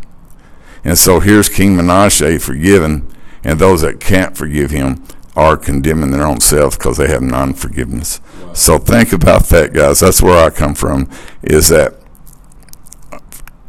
And 0.83 0.97
so 0.97 1.19
here's 1.19 1.49
King 1.49 1.75
Manasseh 1.75 2.39
forgiven, 2.39 3.07
and 3.43 3.59
those 3.59 3.81
that 3.81 3.99
can't 3.99 4.37
forgive 4.37 4.71
him 4.71 5.03
are 5.35 5.57
condemning 5.57 6.11
their 6.11 6.25
own 6.25 6.39
self 6.39 6.77
because 6.77 6.97
they 6.97 7.07
have 7.07 7.21
non-forgiveness. 7.21 8.19
Wow. 8.41 8.53
So 8.53 8.77
think 8.77 9.13
about 9.13 9.45
that, 9.47 9.73
guys. 9.73 9.99
That's 9.99 10.21
where 10.21 10.45
I 10.45 10.49
come 10.49 10.75
from. 10.75 11.09
Is 11.43 11.69
that 11.69 11.98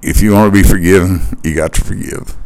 if 0.02 0.22
you 0.22 0.32
want 0.32 0.52
to 0.52 0.62
be 0.62 0.66
forgiven, 0.66 1.20
you 1.44 1.54
got 1.54 1.72
to 1.74 1.84
forgive. 1.84 2.36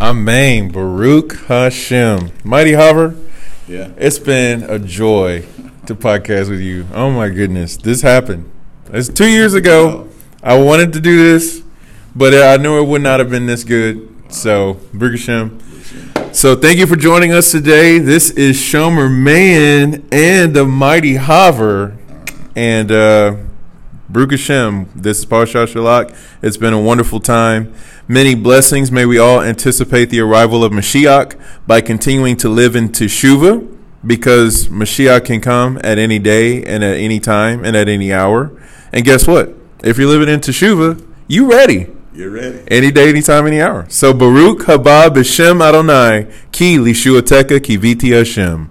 Amen. 0.00 0.70
Baruch 0.70 1.36
Hashem. 1.46 2.32
Mighty 2.42 2.72
Hover. 2.72 3.14
Yeah. 3.68 3.90
It's 3.96 4.18
been 4.18 4.64
a 4.64 4.78
joy 4.78 5.42
to 5.86 5.94
podcast 5.94 6.50
with 6.50 6.60
you. 6.60 6.86
Oh 6.92 7.10
my 7.10 7.28
goodness. 7.28 7.76
This 7.76 8.02
happened. 8.02 8.50
It's 8.92 9.08
two 9.08 9.28
years 9.28 9.54
ago. 9.54 10.08
I 10.42 10.58
wanted 10.58 10.92
to 10.94 11.00
do 11.00 11.16
this, 11.16 11.62
but 12.14 12.34
I 12.34 12.56
knew 12.56 12.82
it 12.82 12.86
would 12.86 13.02
not 13.02 13.20
have 13.20 13.30
been 13.30 13.46
this 13.46 13.64
good. 13.64 14.10
So, 14.28 14.80
Baruch 14.92 15.20
Hashem. 15.20 15.60
So, 16.32 16.56
thank 16.56 16.78
you 16.78 16.86
for 16.86 16.96
joining 16.96 17.32
us 17.32 17.52
today. 17.52 17.98
This 17.98 18.30
is 18.30 18.56
Shomer 18.56 19.10
Man 19.10 20.04
and 20.10 20.54
the 20.54 20.64
Mighty 20.66 21.14
Hover. 21.14 21.96
And, 22.56 22.90
uh, 22.90 23.36
Baruch 24.14 24.30
Hashem, 24.30 24.90
this 24.94 25.18
is 25.18 25.26
Parashat 25.26 25.74
Shalach. 25.74 26.16
It's 26.40 26.56
been 26.56 26.72
a 26.72 26.80
wonderful 26.80 27.18
time. 27.18 27.74
Many 28.06 28.36
blessings. 28.36 28.92
May 28.92 29.06
we 29.06 29.18
all 29.18 29.42
anticipate 29.42 30.08
the 30.08 30.20
arrival 30.20 30.62
of 30.62 30.70
Mashiach 30.70 31.36
by 31.66 31.80
continuing 31.80 32.36
to 32.36 32.48
live 32.48 32.76
in 32.76 32.90
Teshuvah, 32.90 33.76
because 34.06 34.68
Mashiach 34.68 35.24
can 35.24 35.40
come 35.40 35.80
at 35.82 35.98
any 35.98 36.20
day 36.20 36.62
and 36.62 36.84
at 36.84 36.96
any 36.96 37.18
time 37.18 37.64
and 37.64 37.76
at 37.76 37.88
any 37.88 38.12
hour. 38.12 38.52
And 38.92 39.04
guess 39.04 39.26
what? 39.26 39.52
If 39.82 39.98
you're 39.98 40.06
living 40.06 40.32
in 40.32 40.38
Teshuvah, 40.38 41.04
you 41.26 41.50
ready. 41.50 41.88
You're 42.14 42.30
ready. 42.30 42.62
Any 42.68 42.92
day, 42.92 43.08
any 43.08 43.20
time, 43.20 43.48
any 43.48 43.60
hour. 43.60 43.84
So 43.88 44.14
Baruch 44.14 44.60
haba 44.60 45.08
b'shem 45.08 45.60
Adonai 45.60 46.32
ki 46.52 46.76
lishuateka 46.76 47.64
ki 47.64 47.74
viti 47.78 48.12
Hashem. 48.12 48.70